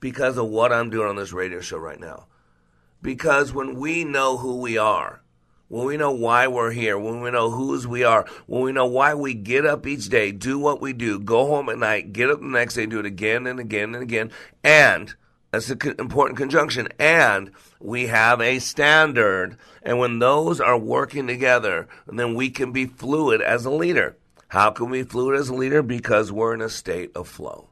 Because 0.00 0.38
of 0.38 0.48
what 0.48 0.72
I'm 0.72 0.90
doing 0.90 1.08
on 1.08 1.16
this 1.16 1.32
radio 1.32 1.60
show 1.60 1.78
right 1.78 2.00
now. 2.00 2.26
Because 3.02 3.52
when 3.52 3.74
we 3.74 4.04
know 4.04 4.36
who 4.36 4.56
we 4.60 4.76
are, 4.76 5.19
when 5.70 5.86
we 5.86 5.96
know 5.96 6.10
why 6.10 6.48
we're 6.48 6.72
here, 6.72 6.98
when 6.98 7.20
we 7.20 7.30
know 7.30 7.48
whose 7.48 7.86
we 7.86 8.02
are, 8.02 8.26
when 8.46 8.62
we 8.62 8.72
know 8.72 8.86
why 8.86 9.14
we 9.14 9.34
get 9.34 9.64
up 9.64 9.86
each 9.86 10.08
day, 10.08 10.32
do 10.32 10.58
what 10.58 10.80
we 10.80 10.92
do, 10.92 11.20
go 11.20 11.46
home 11.46 11.68
at 11.68 11.78
night, 11.78 12.12
get 12.12 12.28
up 12.28 12.40
the 12.40 12.46
next 12.46 12.74
day, 12.74 12.86
do 12.86 12.98
it 12.98 13.06
again 13.06 13.46
and 13.46 13.60
again 13.60 13.94
and 13.94 14.02
again, 14.02 14.32
and 14.64 15.14
that's 15.52 15.70
an 15.70 15.80
important 16.00 16.38
conjunction, 16.38 16.88
and 16.98 17.52
we 17.78 18.08
have 18.08 18.40
a 18.40 18.58
standard. 18.58 19.56
And 19.82 20.00
when 20.00 20.18
those 20.18 20.60
are 20.60 20.76
working 20.76 21.28
together, 21.28 21.86
then 22.08 22.34
we 22.34 22.50
can 22.50 22.72
be 22.72 22.86
fluid 22.86 23.40
as 23.40 23.64
a 23.64 23.70
leader. 23.70 24.16
How 24.48 24.70
can 24.70 24.90
we 24.90 25.02
be 25.02 25.08
fluid 25.08 25.38
as 25.38 25.50
a 25.50 25.54
leader? 25.54 25.82
Because 25.82 26.32
we're 26.32 26.52
in 26.52 26.62
a 26.62 26.68
state 26.68 27.12
of 27.14 27.28
flow. 27.28 27.70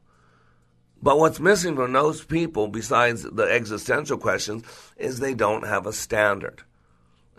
But 1.01 1.19
what's 1.19 1.41
missing 1.41 1.75
from 1.75 1.91
those 1.91 2.23
people, 2.23 2.69
besides 2.69 3.23
the 3.23 3.43
existential 3.43 4.17
questions, 4.17 4.63
is 4.95 5.19
they 5.19 5.33
don't 5.33 5.67
have 5.67 5.85
a 5.85 5.93
standard. 5.93 6.63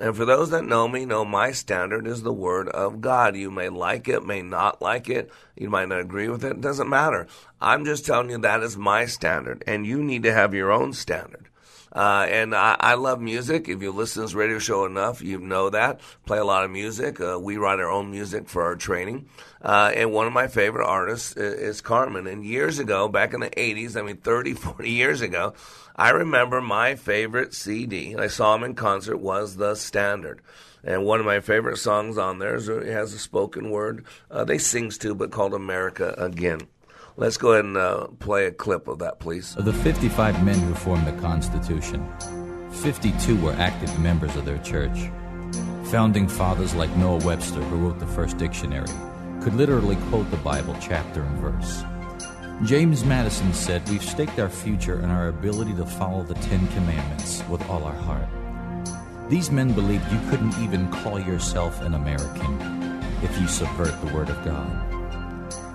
And 0.00 0.16
for 0.16 0.24
those 0.24 0.48
that 0.50 0.64
know 0.64 0.88
me, 0.88 1.04
know 1.04 1.26
my 1.26 1.52
standard 1.52 2.06
is 2.06 2.22
the 2.22 2.32
Word 2.32 2.68
of 2.70 3.02
God. 3.02 3.36
You 3.36 3.50
may 3.50 3.68
like 3.68 4.08
it, 4.08 4.24
may 4.24 4.40
not 4.40 4.80
like 4.80 5.10
it, 5.10 5.30
you 5.54 5.68
might 5.68 5.88
not 5.88 6.00
agree 6.00 6.28
with 6.28 6.42
it, 6.42 6.52
it 6.52 6.60
doesn't 6.62 6.88
matter. 6.88 7.26
I'm 7.60 7.84
just 7.84 8.06
telling 8.06 8.30
you 8.30 8.38
that 8.38 8.62
is 8.62 8.78
my 8.78 9.04
standard, 9.04 9.62
and 9.66 9.86
you 9.86 10.02
need 10.02 10.22
to 10.22 10.32
have 10.32 10.54
your 10.54 10.72
own 10.72 10.94
standard. 10.94 11.50
Uh, 11.92 12.26
and 12.30 12.54
I, 12.54 12.76
I, 12.78 12.94
love 12.94 13.20
music. 13.20 13.68
If 13.68 13.82
you 13.82 13.90
listen 13.90 14.20
to 14.20 14.26
this 14.26 14.34
radio 14.34 14.60
show 14.60 14.84
enough, 14.84 15.22
you 15.22 15.38
know 15.40 15.70
that. 15.70 16.00
Play 16.24 16.38
a 16.38 16.44
lot 16.44 16.64
of 16.64 16.70
music. 16.70 17.20
Uh, 17.20 17.38
we 17.38 17.56
write 17.56 17.80
our 17.80 17.90
own 17.90 18.12
music 18.12 18.48
for 18.48 18.62
our 18.62 18.76
training. 18.76 19.26
Uh, 19.60 19.90
and 19.94 20.12
one 20.12 20.28
of 20.28 20.32
my 20.32 20.46
favorite 20.46 20.86
artists 20.86 21.36
is, 21.36 21.54
is 21.54 21.80
Carmen. 21.80 22.28
And 22.28 22.44
years 22.44 22.78
ago, 22.78 23.08
back 23.08 23.34
in 23.34 23.40
the 23.40 23.50
80s, 23.50 23.96
I 23.96 24.02
mean 24.02 24.18
30, 24.18 24.52
40 24.54 24.88
years 24.88 25.20
ago, 25.20 25.54
I 26.00 26.12
remember 26.12 26.62
my 26.62 26.94
favorite 26.94 27.52
CD, 27.52 28.16
I 28.16 28.28
saw 28.28 28.54
him 28.54 28.64
in 28.64 28.74
concert, 28.74 29.18
was 29.18 29.56
The 29.56 29.74
Standard. 29.74 30.40
And 30.82 31.04
one 31.04 31.20
of 31.20 31.26
my 31.26 31.40
favorite 31.40 31.76
songs 31.76 32.16
on 32.16 32.38
there 32.38 32.54
is, 32.54 32.70
it 32.70 32.86
has 32.86 33.12
a 33.12 33.18
spoken 33.18 33.68
word. 33.68 34.06
Uh, 34.30 34.44
they 34.44 34.56
sings 34.56 34.96
to, 34.96 35.14
but 35.14 35.30
called 35.30 35.52
America 35.52 36.14
Again. 36.16 36.62
Let's 37.18 37.36
go 37.36 37.52
ahead 37.52 37.66
and 37.66 37.76
uh, 37.76 38.06
play 38.18 38.46
a 38.46 38.50
clip 38.50 38.88
of 38.88 39.00
that, 39.00 39.20
please. 39.20 39.54
Of 39.56 39.66
the 39.66 39.74
55 39.74 40.42
men 40.42 40.58
who 40.60 40.72
formed 40.72 41.06
the 41.06 41.20
Constitution, 41.20 42.10
52 42.70 43.36
were 43.36 43.52
active 43.52 44.00
members 44.00 44.34
of 44.36 44.46
their 44.46 44.56
church. 44.60 45.10
Founding 45.90 46.28
fathers 46.28 46.74
like 46.74 46.96
Noah 46.96 47.22
Webster, 47.26 47.60
who 47.60 47.76
wrote 47.76 47.98
the 47.98 48.06
first 48.06 48.38
dictionary, 48.38 48.88
could 49.42 49.52
literally 49.52 49.96
quote 50.08 50.30
the 50.30 50.38
Bible 50.38 50.74
chapter 50.80 51.22
and 51.22 51.38
verse. 51.40 51.84
James 52.64 53.06
Madison 53.06 53.54
said, 53.54 53.88
We've 53.88 54.04
staked 54.04 54.38
our 54.38 54.50
future 54.50 55.00
and 55.00 55.10
our 55.10 55.28
ability 55.28 55.72
to 55.76 55.86
follow 55.86 56.22
the 56.22 56.34
Ten 56.34 56.68
Commandments 56.68 57.42
with 57.48 57.66
all 57.70 57.84
our 57.84 57.94
heart. 57.94 58.28
These 59.30 59.50
men 59.50 59.72
believed 59.72 60.12
you 60.12 60.20
couldn't 60.28 60.58
even 60.58 60.90
call 60.90 61.18
yourself 61.18 61.80
an 61.80 61.94
American 61.94 62.60
if 63.22 63.40
you 63.40 63.48
subvert 63.48 63.98
the 64.04 64.12
Word 64.14 64.28
of 64.28 64.44
God. 64.44 64.70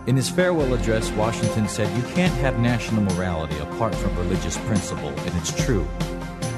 In 0.07 0.15
his 0.15 0.29
farewell 0.29 0.75
address, 0.75 1.09
Washington 1.13 1.67
said, 1.67 1.95
You 1.97 2.03
can't 2.13 2.33
have 2.35 2.59
national 2.59 3.01
morality 3.01 3.57
apart 3.57 3.95
from 3.95 4.15
religious 4.19 4.57
principle, 4.59 5.09
and 5.09 5.35
it's 5.37 5.65
true. 5.65 5.87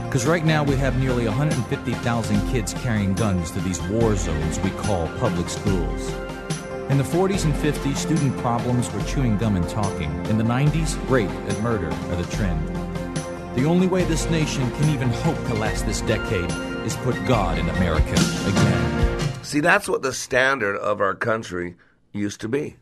Because 0.04 0.26
right 0.26 0.44
now 0.44 0.62
we 0.62 0.76
have 0.76 1.00
nearly 1.00 1.26
150,000 1.26 2.52
kids 2.52 2.74
carrying 2.74 3.14
guns 3.14 3.50
to 3.52 3.62
these 3.62 3.82
war 3.84 4.18
zones 4.18 4.60
we 4.60 4.72
call 4.72 5.08
public 5.20 5.48
schools. 5.48 6.12
In 6.90 6.98
the 6.98 7.04
40s 7.04 7.44
and 7.44 7.54
50s, 7.54 7.98
student 7.98 8.38
problems 8.38 8.90
were 8.94 9.04
chewing 9.04 9.38
gum 9.38 9.58
and 9.58 9.68
talking. 9.68 10.10
In 10.28 10.38
the 10.38 10.44
90s, 10.46 10.98
rape 11.10 11.30
and 11.30 11.62
murder 11.62 11.88
are 11.90 12.16
the 12.16 12.36
trend. 12.36 12.66
The 13.58 13.66
only 13.66 13.88
way 13.88 14.06
this 14.06 14.30
nation 14.30 14.72
can 14.72 14.90
even 14.92 15.10
hope 15.10 15.36
to 15.48 15.54
last 15.56 15.86
this 15.86 16.00
decade 16.02 16.50
is 16.86 16.96
put 16.98 17.16
God 17.26 17.58
in 17.58 17.68
America 17.68 18.14
again. 18.14 19.44
See, 19.44 19.60
that's 19.60 19.90
what 19.90 20.02
the 20.02 20.14
standard 20.14 20.78
of 20.78 21.02
our 21.02 21.14
country 21.14 21.76
used 22.14 22.40
to 22.42 22.48
be. 22.48 22.78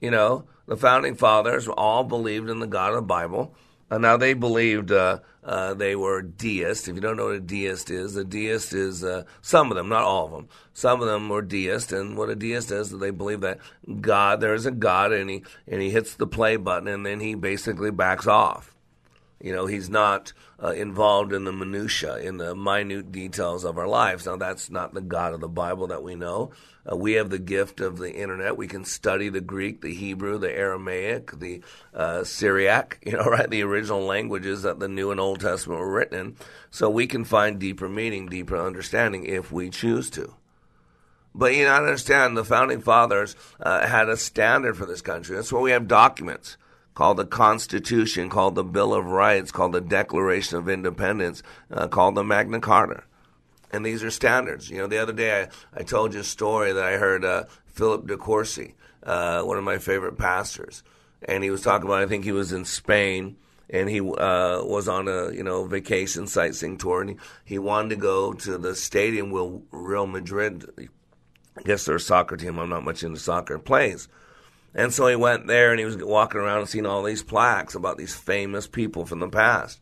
You 0.00 0.10
know, 0.10 0.46
the 0.66 0.78
founding 0.78 1.14
fathers 1.14 1.68
all 1.68 2.04
believed 2.04 2.48
in 2.48 2.60
the 2.60 2.66
God 2.66 2.90
of 2.90 2.96
the 2.96 3.02
Bible. 3.02 3.54
Uh, 3.92 3.98
now 3.98 4.16
they 4.16 4.32
believed 4.32 4.90
uh, 4.90 5.18
uh, 5.44 5.74
they 5.74 5.94
were 5.94 6.22
deists. 6.22 6.88
If 6.88 6.94
you 6.94 7.02
don't 7.02 7.18
know 7.18 7.26
what 7.26 7.34
a 7.34 7.40
deist 7.40 7.90
is, 7.90 8.16
a 8.16 8.24
deist 8.24 8.72
is 8.72 9.04
uh, 9.04 9.24
some 9.42 9.70
of 9.70 9.76
them, 9.76 9.90
not 9.90 10.04
all 10.04 10.24
of 10.24 10.32
them. 10.32 10.48
Some 10.72 11.02
of 11.02 11.08
them 11.08 11.28
were 11.28 11.42
deists, 11.42 11.92
and 11.92 12.16
what 12.16 12.30
a 12.30 12.34
deist 12.34 12.70
is, 12.70 12.88
they 12.90 13.10
believe 13.10 13.42
that 13.42 13.58
God, 14.00 14.40
there 14.40 14.54
is 14.54 14.64
a 14.64 14.70
God, 14.70 15.12
and 15.12 15.28
he 15.28 15.44
and 15.68 15.82
he 15.82 15.90
hits 15.90 16.14
the 16.14 16.26
play 16.26 16.56
button, 16.56 16.88
and 16.88 17.04
then 17.04 17.20
he 17.20 17.34
basically 17.34 17.90
backs 17.90 18.26
off. 18.26 18.71
You 19.42 19.52
know, 19.52 19.66
he's 19.66 19.90
not 19.90 20.32
uh, 20.62 20.68
involved 20.68 21.32
in 21.32 21.44
the 21.44 21.52
minutia, 21.52 22.18
in 22.18 22.36
the 22.36 22.54
minute 22.54 23.10
details 23.10 23.64
of 23.64 23.76
our 23.76 23.88
lives. 23.88 24.24
Now, 24.24 24.36
that's 24.36 24.70
not 24.70 24.94
the 24.94 25.00
God 25.00 25.34
of 25.34 25.40
the 25.40 25.48
Bible 25.48 25.88
that 25.88 26.02
we 26.02 26.14
know. 26.14 26.52
Uh, 26.90 26.96
we 26.96 27.14
have 27.14 27.30
the 27.30 27.38
gift 27.38 27.80
of 27.80 27.98
the 27.98 28.12
internet. 28.12 28.56
We 28.56 28.68
can 28.68 28.84
study 28.84 29.28
the 29.28 29.40
Greek, 29.40 29.80
the 29.80 29.94
Hebrew, 29.94 30.38
the 30.38 30.52
Aramaic, 30.52 31.32
the 31.32 31.60
uh, 31.92 32.22
Syriac, 32.22 33.02
you 33.06 33.12
know, 33.12 33.24
right? 33.24 33.50
The 33.50 33.62
original 33.62 34.04
languages 34.04 34.62
that 34.62 34.78
the 34.78 34.88
New 34.88 35.10
and 35.10 35.20
Old 35.20 35.40
Testament 35.40 35.80
were 35.80 35.92
written 35.92 36.18
in. 36.18 36.36
So 36.70 36.88
we 36.88 37.08
can 37.08 37.24
find 37.24 37.58
deeper 37.58 37.88
meaning, 37.88 38.28
deeper 38.28 38.56
understanding 38.56 39.26
if 39.26 39.50
we 39.50 39.70
choose 39.70 40.08
to. 40.10 40.34
But 41.34 41.54
you 41.54 41.64
know, 41.64 41.72
I 41.72 41.78
understand 41.78 42.36
the 42.36 42.44
founding 42.44 42.80
fathers 42.80 43.36
uh, 43.60 43.86
had 43.86 44.08
a 44.08 44.16
standard 44.16 44.76
for 44.76 44.86
this 44.86 45.02
country. 45.02 45.34
That's 45.34 45.52
why 45.52 45.60
we 45.60 45.70
have 45.70 45.88
documents 45.88 46.56
called 46.94 47.16
the 47.16 47.24
Constitution, 47.24 48.28
called 48.28 48.54
the 48.54 48.64
Bill 48.64 48.94
of 48.94 49.06
Rights, 49.06 49.50
called 49.50 49.72
the 49.72 49.80
Declaration 49.80 50.58
of 50.58 50.68
Independence, 50.68 51.42
uh, 51.70 51.88
called 51.88 52.14
the 52.14 52.24
Magna 52.24 52.60
Carta. 52.60 53.04
And 53.72 53.86
these 53.86 54.04
are 54.04 54.10
standards. 54.10 54.68
You 54.68 54.78
know, 54.78 54.86
the 54.86 54.98
other 54.98 55.14
day 55.14 55.42
I, 55.42 55.48
I 55.80 55.82
told 55.82 56.12
you 56.12 56.20
a 56.20 56.24
story 56.24 56.72
that 56.72 56.84
I 56.84 56.98
heard 56.98 57.24
uh, 57.24 57.44
Philip 57.66 58.06
de 58.06 58.16
Courcy, 58.16 58.74
uh, 59.02 59.42
one 59.42 59.56
of 59.56 59.64
my 59.64 59.78
favorite 59.78 60.18
pastors, 60.18 60.82
and 61.26 61.42
he 61.42 61.50
was 61.50 61.62
talking 61.62 61.86
about. 61.86 62.02
I 62.02 62.06
think 62.06 62.24
he 62.24 62.32
was 62.32 62.52
in 62.52 62.64
Spain. 62.64 63.36
And 63.70 63.88
he 63.88 64.00
uh, 64.00 64.62
was 64.64 64.86
on 64.86 65.08
a 65.08 65.30
you 65.30 65.42
know 65.42 65.64
vacation 65.64 66.26
sightseeing 66.26 66.76
tour, 66.76 67.00
and 67.00 67.10
he, 67.10 67.16
he 67.44 67.58
wanted 67.58 67.88
to 67.90 67.96
go 67.96 68.34
to 68.34 68.58
the 68.58 68.74
stadium 68.74 69.30
where 69.30 69.60
Real 69.70 70.06
Madrid, 70.06 70.66
I 71.56 71.62
guess 71.62 71.86
their 71.86 71.98
soccer 71.98 72.36
team. 72.36 72.58
I'm 72.58 72.68
not 72.68 72.84
much 72.84 73.02
into 73.02 73.18
soccer. 73.18 73.58
Plays, 73.58 74.08
and 74.74 74.92
so 74.92 75.06
he 75.06 75.16
went 75.16 75.46
there 75.46 75.70
and 75.70 75.78
he 75.78 75.84
was 75.84 75.96
walking 75.96 76.40
around 76.40 76.60
and 76.60 76.68
seeing 76.68 76.86
all 76.86 77.02
these 77.02 77.22
plaques 77.22 77.74
about 77.74 77.98
these 77.98 78.14
famous 78.14 78.66
people 78.66 79.06
from 79.06 79.20
the 79.20 79.28
past. 79.28 79.80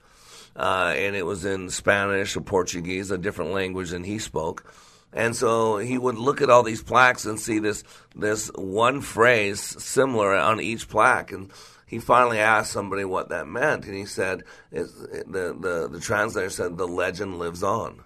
Uh, 0.57 0.93
and 0.97 1.15
it 1.15 1.25
was 1.25 1.45
in 1.45 1.71
Spanish 1.71 2.37
or 2.37 2.41
Portuguese, 2.41 3.11
a 3.11 3.19
different 3.19 3.53
language 3.53 3.91
than 3.91 4.05
he 4.05 4.19
spoke. 4.19 4.73
And 5.13 5.35
so 5.35 5.79
he 5.79 5.99
would 5.99 6.17
look 6.17 6.43
at 6.43 6.51
all 6.51 6.63
these 6.63 6.83
plaques 6.83 7.25
and 7.25 7.39
see 7.39 7.59
this 7.59 7.83
this 8.15 8.49
one 8.55 9.01
phrase 9.01 9.61
similar 9.61 10.35
on 10.35 10.61
each 10.61 10.89
plaque. 10.89 11.33
And 11.33 11.51
he 11.87 11.99
finally 11.99 12.39
asked 12.39 12.73
somebody 12.73 13.05
what 13.05 13.31
that 13.31 13.49
meant, 13.49 13.85
and 13.85 13.97
he 13.97 14.07
said, 14.07 14.45
the, 14.71 15.57
the, 15.59 15.89
the 15.91 15.99
translator 16.01 16.49
said, 16.49 16.79
the 16.79 16.87
legend 16.87 17.41
lives 17.41 17.65
on. 17.65 18.05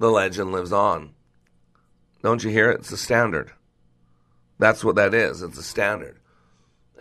The 0.00 0.10
legend 0.10 0.50
lives 0.50 0.72
on. 0.72 1.14
Don't 2.22 2.42
you 2.42 2.50
hear 2.50 2.72
it? 2.72 2.80
It's 2.80 2.90
a 2.90 2.96
standard. 2.96 3.52
That's 4.64 4.82
what 4.82 4.94
that 4.94 5.12
is. 5.12 5.42
It's 5.42 5.58
a 5.58 5.62
standard. 5.62 6.16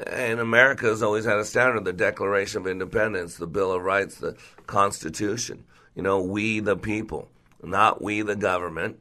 And 0.05 0.41
America 0.41 0.87
has 0.87 1.01
always 1.01 1.23
had 1.23 1.37
a 1.37 1.45
standard 1.45 1.85
the 1.85 1.93
Declaration 1.93 2.59
of 2.59 2.67
Independence, 2.67 3.37
the 3.37 3.47
Bill 3.47 3.71
of 3.71 3.81
Rights, 3.81 4.15
the 4.15 4.35
Constitution. 4.67 5.63
You 5.95 6.03
know, 6.03 6.21
we 6.21 6.59
the 6.59 6.75
people, 6.75 7.29
not 7.63 8.01
we 8.01 8.21
the 8.21 8.35
government. 8.35 8.99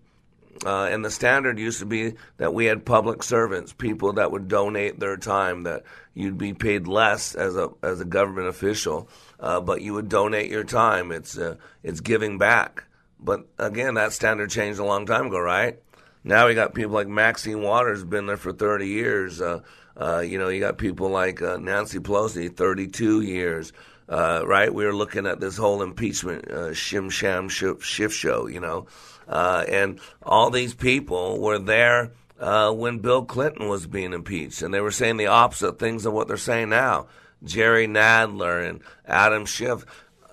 Uh, 0.65 0.85
and 0.85 1.05
the 1.05 1.11
standard 1.11 1.59
used 1.59 1.81
to 1.81 1.87
be 1.87 2.15
that 2.37 2.55
we 2.55 2.67
had 2.67 2.87
public 2.87 3.25
servants, 3.25 3.73
people 3.73 4.13
that 4.13 4.31
would 4.31 4.47
donate 4.47 5.01
their 5.01 5.17
time, 5.17 5.65
that 5.65 5.83
you'd 6.15 6.39
be 6.39 6.55
paid 6.55 6.87
less 6.87 7.35
as 7.35 7.57
a 7.57 7.71
as 7.83 8.01
a 8.01 8.05
government 8.05 8.47
official, 8.47 9.09
uh, 9.41 9.61
but 9.61 9.83
you 9.83 9.93
would 9.93 10.09
donate 10.09 10.53
your 10.53 10.63
time. 10.63 11.11
It's 11.11 11.37
uh, 11.37 11.57
it's 11.83 11.99
giving 11.99 12.39
back. 12.39 12.85
But 13.19 13.45
again, 13.59 13.95
that 13.95 14.13
standard 14.13 14.51
changed 14.51 14.79
a 14.79 14.85
long 14.85 15.05
time 15.05 15.27
ago, 15.27 15.41
right? 15.41 15.81
Now 16.25 16.47
we 16.47 16.55
got 16.55 16.75
people 16.75 16.93
like 16.93 17.09
Maxine 17.09 17.63
Waters, 17.63 18.05
been 18.05 18.27
there 18.27 18.37
for 18.37 18.53
30 18.53 18.87
years. 18.87 19.41
Uh, 19.41 19.61
uh, 20.01 20.21
you 20.21 20.39
know, 20.39 20.49
you 20.49 20.61
got 20.61 20.79
people 20.79 21.09
like 21.09 21.43
uh, 21.43 21.57
Nancy 21.57 21.99
Pelosi, 21.99 22.55
32 22.55 23.23
years. 23.23 23.73
Uh, 24.09 24.43
right? 24.47 24.73
We 24.73 24.85
were 24.85 24.95
looking 24.95 25.27
at 25.27 25.41
this 25.41 25.57
whole 25.57 25.83
impeachment 25.83 26.51
uh, 26.51 26.71
shim 26.71 27.11
sham 27.11 27.49
shift 27.49 28.15
show, 28.15 28.47
you 28.47 28.61
know, 28.61 28.87
uh, 29.27 29.65
and 29.67 30.01
all 30.23 30.51
these 30.51 30.75
people 30.75 31.41
were 31.41 31.59
there 31.59 32.11
when 32.39 32.99
Bill 32.99 33.25
Clinton 33.25 33.69
was 33.69 33.87
being 33.87 34.13
impeached, 34.13 34.61
and 34.61 34.75
they 34.75 34.81
were 34.81 34.91
saying 34.91 35.17
the 35.17 35.29
opposite 35.29 35.79
things 35.79 36.05
of 36.05 36.13
what 36.13 36.29
they're 36.29 36.37
saying 36.37 36.69
now. 36.69 37.07
Jerry 37.45 37.87
Nadler 37.87 38.69
and 38.69 38.81
Adam 39.07 39.47
Schiff, 39.47 39.85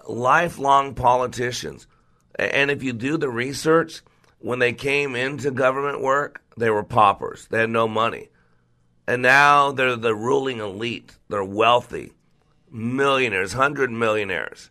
lifelong 0.07 0.93
politicians, 0.95 1.87
and 2.37 2.71
if 2.71 2.83
you 2.83 2.91
do 2.91 3.17
the 3.17 3.29
research, 3.29 4.01
when 4.39 4.59
they 4.59 4.73
came 4.73 5.15
into 5.15 5.51
government 5.51 6.01
work, 6.01 6.41
they 6.57 6.69
were 6.69 6.83
paupers. 6.83 7.47
They 7.47 7.59
had 7.59 7.69
no 7.69 7.87
money. 7.87 8.29
And 9.07 9.21
now 9.21 9.71
they're 9.71 9.95
the 9.95 10.15
ruling 10.15 10.59
elite. 10.59 11.17
They're 11.29 11.43
wealthy, 11.43 12.13
millionaires, 12.71 13.53
hundred 13.53 13.91
millionaires. 13.91 14.69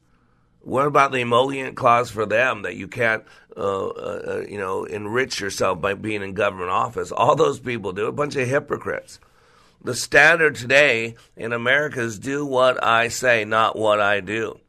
What 0.60 0.86
about 0.86 1.12
the 1.12 1.20
emolument 1.20 1.76
clause 1.76 2.10
for 2.10 2.26
them 2.26 2.62
that 2.62 2.76
you 2.76 2.88
can't, 2.88 3.24
uh, 3.56 3.86
uh, 3.86 4.44
you 4.48 4.58
know, 4.58 4.84
enrich 4.84 5.40
yourself 5.40 5.80
by 5.80 5.94
being 5.94 6.22
in 6.22 6.34
government 6.34 6.70
office? 6.70 7.10
All 7.10 7.36
those 7.36 7.58
people 7.58 7.92
do. 7.92 8.06
A 8.06 8.12
bunch 8.12 8.36
of 8.36 8.46
hypocrites. 8.46 9.18
The 9.82 9.94
standard 9.94 10.56
today 10.56 11.14
in 11.36 11.52
America 11.52 12.00
is 12.00 12.18
do 12.18 12.44
what 12.44 12.82
I 12.84 13.08
say, 13.08 13.44
not 13.44 13.76
what 13.76 14.00
I 14.00 14.20
do. 14.20 14.60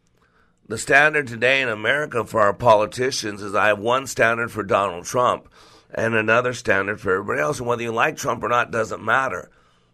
The 0.70 0.78
standard 0.78 1.26
today 1.26 1.64
in 1.64 1.68
America 1.68 2.24
for 2.24 2.42
our 2.42 2.54
politicians 2.54 3.42
is 3.42 3.56
I 3.56 3.70
have 3.70 3.80
one 3.80 4.06
standard 4.06 4.52
for 4.52 4.62
Donald 4.62 5.04
Trump 5.04 5.50
and 5.90 6.14
another 6.14 6.54
standard 6.54 7.02
for 7.02 7.12
everybody 7.12 7.42
else. 7.42 7.58
And 7.58 7.68
whether 7.68 7.82
you 7.82 7.92
like 7.92 8.18
Trump 8.18 8.44
or 8.44 8.50
not 8.50 8.70
doesn't 8.70 9.04
matter. 9.04 9.50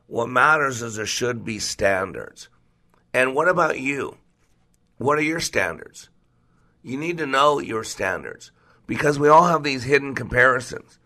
What 0.07 0.27
matters 0.27 0.81
is 0.81 0.97
there 0.97 1.05
should 1.05 1.45
be 1.45 1.59
standards. 1.59 2.49
And 3.13 3.33
what 3.33 3.47
about 3.47 3.79
you? 3.79 4.17
What 4.97 5.17
are 5.17 5.21
your 5.21 5.39
standards? 5.39 6.09
You 6.83 6.97
need 6.97 7.19
to 7.19 7.25
know 7.25 7.59
your 7.61 7.85
standards 7.85 8.51
because 8.85 9.17
we 9.17 9.29
all 9.29 9.47
have 9.47 9.63
these 9.63 9.85
hidden 9.85 10.13
comparisons. 10.13 10.99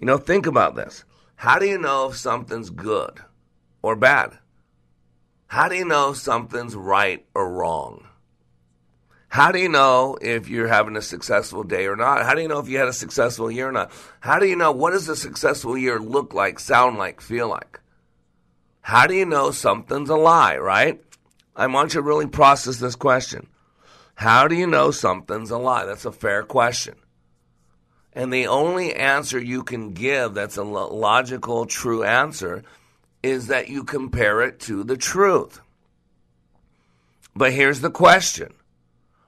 You 0.00 0.08
know, 0.08 0.18
think 0.18 0.46
about 0.46 0.74
this. 0.74 1.04
How 1.36 1.60
do 1.60 1.66
you 1.66 1.78
know 1.78 2.08
if 2.08 2.16
something's 2.16 2.70
good 2.70 3.20
or 3.82 3.94
bad? 3.94 4.38
How 5.46 5.68
do 5.68 5.76
you 5.76 5.84
know 5.84 6.10
if 6.10 6.16
something's 6.16 6.74
right 6.74 7.24
or 7.36 7.48
wrong? 7.48 8.08
How 9.32 9.50
do 9.50 9.58
you 9.58 9.70
know 9.70 10.18
if 10.20 10.50
you're 10.50 10.68
having 10.68 10.94
a 10.94 11.00
successful 11.00 11.62
day 11.62 11.86
or 11.86 11.96
not? 11.96 12.22
How 12.22 12.34
do 12.34 12.42
you 12.42 12.48
know 12.48 12.58
if 12.58 12.68
you 12.68 12.76
had 12.76 12.88
a 12.88 12.92
successful 12.92 13.50
year 13.50 13.70
or 13.70 13.72
not? 13.72 13.90
How 14.20 14.38
do 14.38 14.46
you 14.46 14.56
know 14.56 14.72
what 14.72 14.90
does 14.90 15.08
a 15.08 15.16
successful 15.16 15.74
year 15.74 15.98
look 15.98 16.34
like, 16.34 16.60
sound 16.60 16.98
like, 16.98 17.22
feel 17.22 17.48
like? 17.48 17.80
How 18.82 19.06
do 19.06 19.14
you 19.14 19.24
know 19.24 19.50
something's 19.50 20.10
a 20.10 20.16
lie, 20.16 20.58
right? 20.58 21.02
I 21.56 21.66
want 21.68 21.94
you 21.94 22.02
to 22.02 22.06
really 22.06 22.26
process 22.26 22.76
this 22.76 22.94
question. 22.94 23.46
How 24.16 24.48
do 24.48 24.54
you 24.54 24.66
know 24.66 24.90
something's 24.90 25.50
a 25.50 25.56
lie? 25.56 25.86
That's 25.86 26.04
a 26.04 26.12
fair 26.12 26.42
question. 26.42 26.96
And 28.12 28.30
the 28.30 28.48
only 28.48 28.94
answer 28.94 29.40
you 29.40 29.62
can 29.62 29.94
give 29.94 30.34
that's 30.34 30.58
a 30.58 30.62
logical, 30.62 31.64
true 31.64 32.02
answer 32.02 32.64
is 33.22 33.46
that 33.46 33.70
you 33.70 33.84
compare 33.84 34.42
it 34.42 34.60
to 34.60 34.84
the 34.84 34.98
truth. 34.98 35.58
But 37.34 37.54
here's 37.54 37.80
the 37.80 37.90
question 37.90 38.52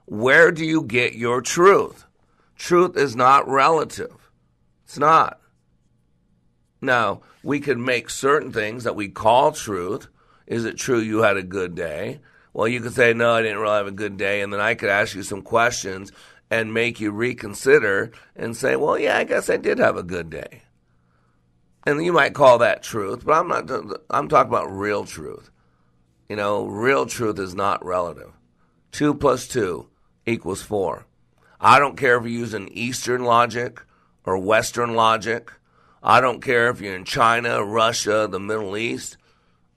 where 0.05 0.51
do 0.51 0.63
you 0.63 0.83
get 0.83 1.15
your 1.15 1.41
truth? 1.41 2.05
Truth 2.55 2.95
is 2.95 3.15
not 3.15 3.47
relative. 3.47 4.31
It's 4.85 4.97
not. 4.97 5.39
Now, 6.81 7.21
we 7.43 7.59
can 7.59 7.83
make 7.83 8.09
certain 8.09 8.51
things 8.51 8.83
that 8.83 8.95
we 8.95 9.09
call 9.09 9.51
truth. 9.51 10.07
Is 10.45 10.65
it 10.65 10.77
true 10.77 10.99
you 10.99 11.23
had 11.23 11.37
a 11.37 11.43
good 11.43 11.73
day? 11.73 12.19
Well, 12.53 12.67
you 12.67 12.79
could 12.79 12.93
say, 12.93 13.13
no, 13.13 13.33
I 13.33 13.41
didn't 13.41 13.57
really 13.57 13.77
have 13.77 13.87
a 13.87 13.91
good 13.91 14.17
day. 14.17 14.41
And 14.41 14.53
then 14.53 14.61
I 14.61 14.75
could 14.75 14.89
ask 14.89 15.15
you 15.15 15.23
some 15.23 15.41
questions 15.41 16.11
and 16.51 16.73
make 16.73 16.99
you 16.99 17.11
reconsider 17.11 18.11
and 18.35 18.55
say, 18.55 18.75
well, 18.75 18.99
yeah, 18.99 19.17
I 19.17 19.23
guess 19.23 19.49
I 19.49 19.57
did 19.57 19.79
have 19.79 19.97
a 19.97 20.03
good 20.03 20.29
day. 20.29 20.61
And 21.87 22.03
you 22.03 22.13
might 22.13 22.33
call 22.33 22.59
that 22.59 22.83
truth, 22.83 23.25
but 23.25 23.33
I'm 23.33 23.47
not, 23.47 23.69
I'm 24.09 24.27
talking 24.27 24.51
about 24.51 24.71
real 24.71 25.05
truth. 25.05 25.51
You 26.29 26.35
know, 26.35 26.65
real 26.65 27.05
truth 27.05 27.39
is 27.39 27.53
not 27.53 27.83
relative. 27.85 28.31
Two 28.91 29.13
plus 29.13 29.47
two 29.47 29.87
equals 30.25 30.61
4. 30.61 31.05
I 31.59 31.79
don't 31.79 31.97
care 31.97 32.17
if 32.17 32.23
you're 32.23 32.31
using 32.31 32.67
Eastern 32.69 33.23
logic 33.23 33.81
or 34.23 34.37
Western 34.37 34.95
logic. 34.95 35.51
I 36.03 36.21
don't 36.21 36.41
care 36.41 36.69
if 36.69 36.81
you're 36.81 36.95
in 36.95 37.05
China, 37.05 37.63
Russia, 37.63 38.27
the 38.29 38.39
Middle 38.39 38.77
East. 38.77 39.17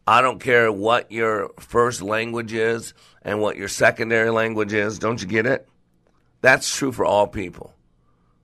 I 0.06 0.22
don't 0.22 0.40
care 0.40 0.72
what 0.72 1.12
your 1.12 1.50
first 1.58 2.02
language 2.02 2.52
is 2.52 2.94
and 3.22 3.40
what 3.40 3.56
your 3.56 3.68
secondary 3.68 4.30
language 4.30 4.72
is. 4.72 4.98
Don't 4.98 5.20
you 5.20 5.28
get 5.28 5.46
it? 5.46 5.68
That's 6.40 6.74
true 6.74 6.92
for 6.92 7.04
all 7.04 7.26
people. 7.26 7.74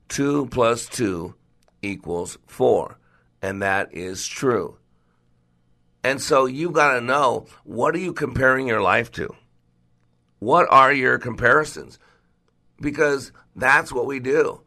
2 0.09 0.47
plus 0.47 0.87
2 0.87 1.35
equals 1.83 2.39
4. 2.47 2.99
And 3.43 3.63
that 3.63 3.95
is 3.95 4.27
true. 4.27 4.77
And 6.03 6.21
so 6.21 6.45
you've 6.45 6.75
got 6.75 6.95
to 6.95 7.01
know 7.01 7.47
what 7.65 7.95
are 7.95 7.99
you 7.99 8.13
comparing 8.13 8.69
your 8.69 8.83
life 8.83 9.11
to? 9.13 9.35
What 10.45 10.67
are 10.71 10.93
your 10.93 11.19
comparisons? 11.19 11.99
Because 12.79 13.33
that's 13.57 13.91
what 13.91 14.05
we 14.05 14.21
do. 14.21 14.61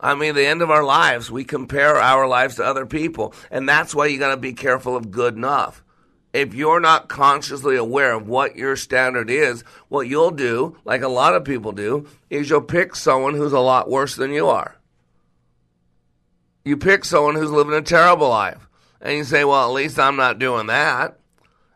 I 0.00 0.14
mean, 0.14 0.34
the 0.34 0.46
end 0.46 0.62
of 0.62 0.70
our 0.70 0.84
lives, 0.84 1.30
we 1.30 1.44
compare 1.44 1.96
our 1.96 2.26
lives 2.26 2.54
to 2.56 2.64
other 2.64 2.86
people. 2.86 3.34
And 3.50 3.68
that's 3.68 3.94
why 3.94 4.06
you 4.06 4.18
got 4.18 4.30
to 4.30 4.36
be 4.40 4.54
careful 4.54 4.96
of 4.96 5.10
good 5.10 5.36
enough. 5.36 5.82
if 6.32 6.54
you're 6.54 6.80
not 6.80 7.08
consciously 7.08 7.76
aware 7.76 8.12
of 8.12 8.28
what 8.28 8.56
your 8.56 8.76
standard 8.76 9.30
is, 9.30 9.64
what 9.88 10.08
you'll 10.08 10.30
do, 10.30 10.76
like 10.84 11.02
a 11.02 11.08
lot 11.08 11.34
of 11.34 11.44
people 11.44 11.72
do, 11.72 12.06
is 12.28 12.50
you'll 12.50 12.60
pick 12.60 12.94
someone 12.94 13.34
who's 13.34 13.52
a 13.52 13.60
lot 13.60 13.90
worse 13.90 14.14
than 14.14 14.32
you 14.32 14.46
are. 14.46 14.76
You 16.64 16.76
pick 16.76 17.04
someone 17.04 17.34
who's 17.34 17.50
living 17.50 17.74
a 17.74 17.82
terrible 17.82 18.28
life. 18.28 18.68
And 19.00 19.16
you 19.16 19.24
say, 19.24 19.44
well, 19.44 19.68
at 19.68 19.74
least 19.74 19.98
I'm 19.98 20.16
not 20.16 20.38
doing 20.38 20.66
that. 20.66 21.17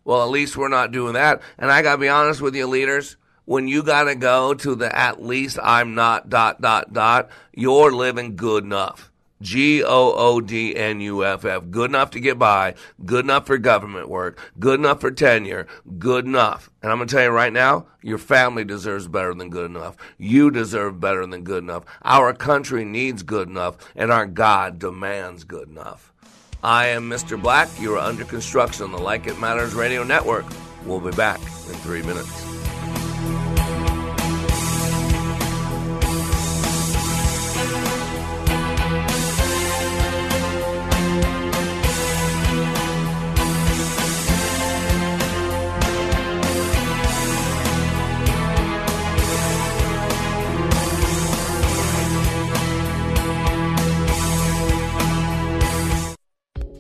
Well, 0.05 0.23
at 0.23 0.31
least 0.31 0.57
we're 0.57 0.69
not 0.69 0.93
doing 0.93 1.15
that. 1.15 1.43
And 1.59 1.71
I 1.71 1.83
got 1.83 1.93
to 1.93 1.99
be 1.99 2.09
honest 2.09 2.41
with 2.41 2.55
you, 2.55 2.67
leaders. 2.67 3.17
When 3.45 3.67
you 3.67 3.83
got 3.83 4.05
to 4.05 4.15
go 4.15 4.55
to 4.55 4.75
the 4.75 4.97
at 4.97 5.23
least 5.23 5.59
I'm 5.63 5.95
not 5.95 6.29
dot, 6.29 6.61
dot, 6.61 6.93
dot, 6.93 7.29
you're 7.53 7.93
living 7.93 8.37
good 8.37 8.65
enough. 8.65 9.11
G 9.43 9.83
O 9.83 10.15
O 10.15 10.41
D 10.41 10.77
N 10.77 11.01
U 11.01 11.25
F 11.25 11.45
F. 11.45 11.65
Good 11.69 11.91
enough 11.91 12.11
to 12.11 12.21
get 12.21 12.39
by, 12.39 12.75
good 13.05 13.25
enough 13.25 13.47
for 13.47 13.59
government 13.59 14.09
work, 14.09 14.39
good 14.59 14.79
enough 14.79 15.01
for 15.01 15.11
tenure, 15.11 15.67
good 15.99 16.25
enough. 16.25 16.71
And 16.81 16.93
I'm 16.93 16.99
going 16.99 17.09
to 17.09 17.15
tell 17.15 17.25
you 17.25 17.31
right 17.31 17.53
now, 17.53 17.87
your 18.03 18.19
family 18.19 18.65
deserves 18.65 19.09
better 19.09 19.35
than 19.35 19.51
good 19.51 19.71
enough. 19.71 19.97
You 20.17 20.53
deserve 20.53 21.01
better 21.01 21.27
than 21.27 21.43
good 21.43 21.65
enough. 21.65 21.85
Our 22.03 22.33
country 22.33 22.85
needs 22.85 23.25
good 23.25 23.49
enough, 23.49 23.77
and 23.97 24.13
our 24.13 24.27
God 24.27 24.79
demands 24.79 25.43
good 25.43 25.69
enough. 25.69 26.12
I 26.65 26.89
am 26.89 27.11
Mr. 27.11 27.41
Black. 27.41 27.69
You 27.81 27.95
are 27.97 27.99
under 27.99 28.25
construction 28.25 28.85
on 28.85 28.93
the 28.93 28.99
Like 28.99 29.27
It 29.27 29.39
Matters 29.41 29.75
Radio 29.75 30.05
Network. 30.05 30.47
We'll 30.87 31.01
be 31.01 31.11
back 31.11 31.41
in 31.41 31.75
three 31.83 32.03
minutes. 32.03 32.42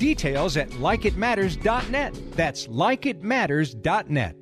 Details 0.00 0.56
at 0.56 0.70
likeitmatters.net. 0.70 2.18
That's 2.32 2.66
likeitmatters.net. 2.66 4.36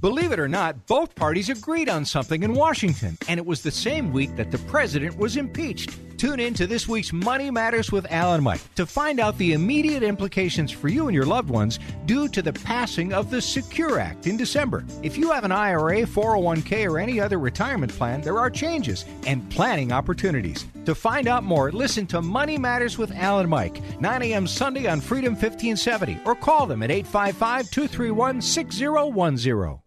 Believe 0.00 0.30
it 0.32 0.38
or 0.38 0.48
not, 0.48 0.86
both 0.86 1.14
parties 1.14 1.48
agreed 1.48 1.88
on 1.88 2.04
something 2.04 2.42
in 2.42 2.52
Washington, 2.52 3.16
and 3.26 3.38
it 3.38 3.46
was 3.46 3.62
the 3.62 3.70
same 3.70 4.12
week 4.12 4.36
that 4.36 4.52
the 4.52 4.58
president 4.58 5.16
was 5.16 5.36
impeached. 5.36 5.98
Tune 6.18 6.40
in 6.40 6.52
to 6.54 6.66
this 6.66 6.88
week's 6.88 7.12
Money 7.12 7.48
Matters 7.48 7.92
with 7.92 8.10
Alan 8.10 8.42
Mike 8.42 8.60
to 8.74 8.84
find 8.84 9.20
out 9.20 9.38
the 9.38 9.52
immediate 9.52 10.02
implications 10.02 10.72
for 10.72 10.88
you 10.88 11.06
and 11.06 11.14
your 11.14 11.24
loved 11.24 11.48
ones 11.48 11.78
due 12.06 12.26
to 12.26 12.42
the 12.42 12.52
passing 12.52 13.12
of 13.12 13.30
the 13.30 13.40
Secure 13.40 14.00
Act 14.00 14.26
in 14.26 14.36
December. 14.36 14.84
If 15.04 15.16
you 15.16 15.30
have 15.30 15.44
an 15.44 15.52
IRA, 15.52 16.02
401k, 16.02 16.90
or 16.90 16.98
any 16.98 17.20
other 17.20 17.38
retirement 17.38 17.92
plan, 17.92 18.20
there 18.22 18.40
are 18.40 18.50
changes 18.50 19.04
and 19.28 19.48
planning 19.48 19.92
opportunities. 19.92 20.66
To 20.86 20.94
find 20.96 21.28
out 21.28 21.44
more, 21.44 21.70
listen 21.70 22.04
to 22.08 22.20
Money 22.20 22.58
Matters 22.58 22.98
with 22.98 23.12
Alan 23.12 23.48
Mike, 23.48 23.80
9 24.00 24.22
a.m. 24.22 24.48
Sunday 24.48 24.88
on 24.88 25.00
Freedom 25.00 25.34
1570, 25.34 26.18
or 26.24 26.34
call 26.34 26.66
them 26.66 26.82
at 26.82 26.90
855 26.90 27.70
231 27.70 28.42
6010. 28.42 29.78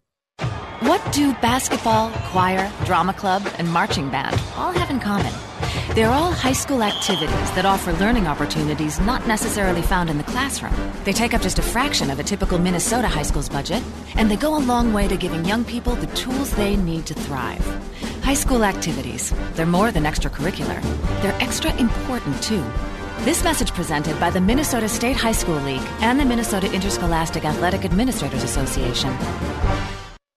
What 0.87 1.13
do 1.13 1.33
basketball, 1.41 2.09
choir, 2.31 2.71
drama 2.85 3.13
club, 3.13 3.45
and 3.57 3.67
marching 3.67 4.09
band 4.09 4.41
all 4.55 4.71
have 4.71 4.89
in 4.89 5.01
common? 5.01 5.33
They're 5.93 6.09
all 6.09 6.31
high 6.31 6.53
school 6.53 6.83
activities 6.83 7.51
that 7.51 7.65
offer 7.65 7.91
learning 7.91 8.25
opportunities 8.25 8.97
not 9.01 9.27
necessarily 9.27 9.81
found 9.81 10.09
in 10.09 10.17
the 10.17 10.23
classroom. 10.23 10.73
They 11.03 11.11
take 11.11 11.33
up 11.33 11.41
just 11.41 11.59
a 11.59 11.61
fraction 11.61 12.09
of 12.09 12.17
a 12.17 12.23
typical 12.23 12.57
Minnesota 12.59 13.09
high 13.09 13.23
school's 13.23 13.49
budget, 13.49 13.83
and 14.15 14.31
they 14.31 14.37
go 14.37 14.55
a 14.55 14.63
long 14.63 14.93
way 14.93 15.09
to 15.09 15.17
giving 15.17 15.43
young 15.43 15.65
people 15.65 15.95
the 15.95 16.07
tools 16.15 16.51
they 16.51 16.77
need 16.77 17.05
to 17.07 17.13
thrive. 17.13 17.59
High 18.23 18.35
school 18.35 18.63
activities, 18.63 19.33
they're 19.55 19.65
more 19.65 19.91
than 19.91 20.05
extracurricular, 20.05 20.81
they're 21.21 21.35
extra 21.41 21.75
important 21.75 22.41
too. 22.41 22.63
This 23.25 23.43
message 23.43 23.73
presented 23.73 24.17
by 24.17 24.29
the 24.29 24.39
Minnesota 24.39 24.87
State 24.87 25.17
High 25.17 25.33
School 25.33 25.59
League 25.59 25.85
and 25.99 26.17
the 26.17 26.23
Minnesota 26.23 26.71
Interscholastic 26.71 27.43
Athletic 27.43 27.83
Administrators 27.83 28.43
Association. 28.43 29.11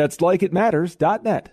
That's 0.00 0.16
likeitmatters.net. 0.16 1.50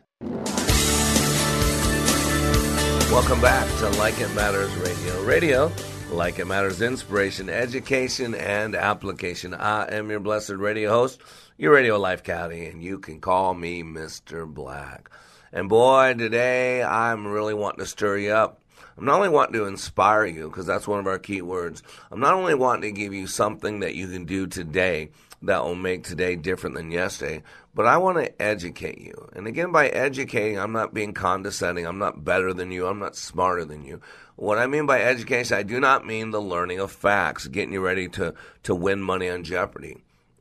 Welcome 3.11 3.41
back 3.41 3.67
to 3.79 3.89
Like 3.99 4.21
It 4.21 4.33
Matters 4.33 4.73
Radio. 4.77 5.23
Radio, 5.25 5.71
like 6.11 6.39
it 6.39 6.47
matters, 6.47 6.81
inspiration, 6.81 7.49
education, 7.49 8.33
and 8.33 8.73
application. 8.73 9.53
I 9.53 9.93
am 9.93 10.09
your 10.09 10.21
blessed 10.21 10.51
radio 10.51 10.91
host, 10.91 11.19
your 11.57 11.73
radio 11.73 11.99
life 11.99 12.23
caddy, 12.23 12.67
and 12.67 12.81
you 12.81 12.99
can 12.99 13.19
call 13.19 13.53
me 13.53 13.83
Mr. 13.83 14.47
Black. 14.47 15.09
And 15.51 15.67
boy, 15.67 16.13
today 16.17 16.81
I'm 16.83 17.27
really 17.27 17.53
wanting 17.53 17.79
to 17.79 17.85
stir 17.85 18.15
you 18.15 18.31
up. 18.31 18.61
I'm 18.97 19.03
not 19.03 19.17
only 19.17 19.27
wanting 19.27 19.55
to 19.55 19.65
inspire 19.65 20.25
you, 20.25 20.47
because 20.47 20.65
that's 20.65 20.87
one 20.87 20.99
of 20.99 21.07
our 21.07 21.19
key 21.19 21.41
words. 21.41 21.83
I'm 22.09 22.21
not 22.21 22.35
only 22.35 22.55
wanting 22.55 22.93
to 22.93 22.97
give 22.97 23.13
you 23.13 23.27
something 23.27 23.81
that 23.81 23.95
you 23.95 24.07
can 24.07 24.23
do 24.23 24.47
today 24.47 25.09
that 25.41 25.63
will 25.63 25.75
make 25.75 26.03
today 26.03 26.35
different 26.35 26.75
than 26.75 26.91
yesterday, 26.91 27.43
but 27.75 27.85
I 27.85 27.97
want 27.97 28.17
to 28.17 28.41
educate 28.41 28.99
you. 28.99 29.29
And 29.33 29.47
again, 29.47 29.71
by 29.71 29.87
educating, 29.87 30.57
I'm 30.57 30.71
not 30.71 30.93
being 30.93 31.13
condescending. 31.13 31.85
I'm 31.85 31.99
not 31.99 32.25
better 32.25 32.53
than 32.53 32.71
you. 32.71 32.87
I'm 32.87 32.99
not 32.99 33.15
smarter 33.15 33.63
than 33.63 33.85
you. 33.85 34.01
What 34.35 34.57
I 34.57 34.67
mean 34.67 34.85
by 34.85 35.01
education, 35.01 35.57
I 35.57 35.63
do 35.63 35.79
not 35.79 36.05
mean 36.05 36.31
the 36.31 36.41
learning 36.41 36.79
of 36.79 36.91
facts, 36.91 37.47
getting 37.47 37.73
you 37.73 37.81
ready 37.81 38.07
to, 38.09 38.33
to 38.63 38.75
win 38.75 39.01
money 39.01 39.29
on 39.29 39.43
Jeopardy. 39.43 39.97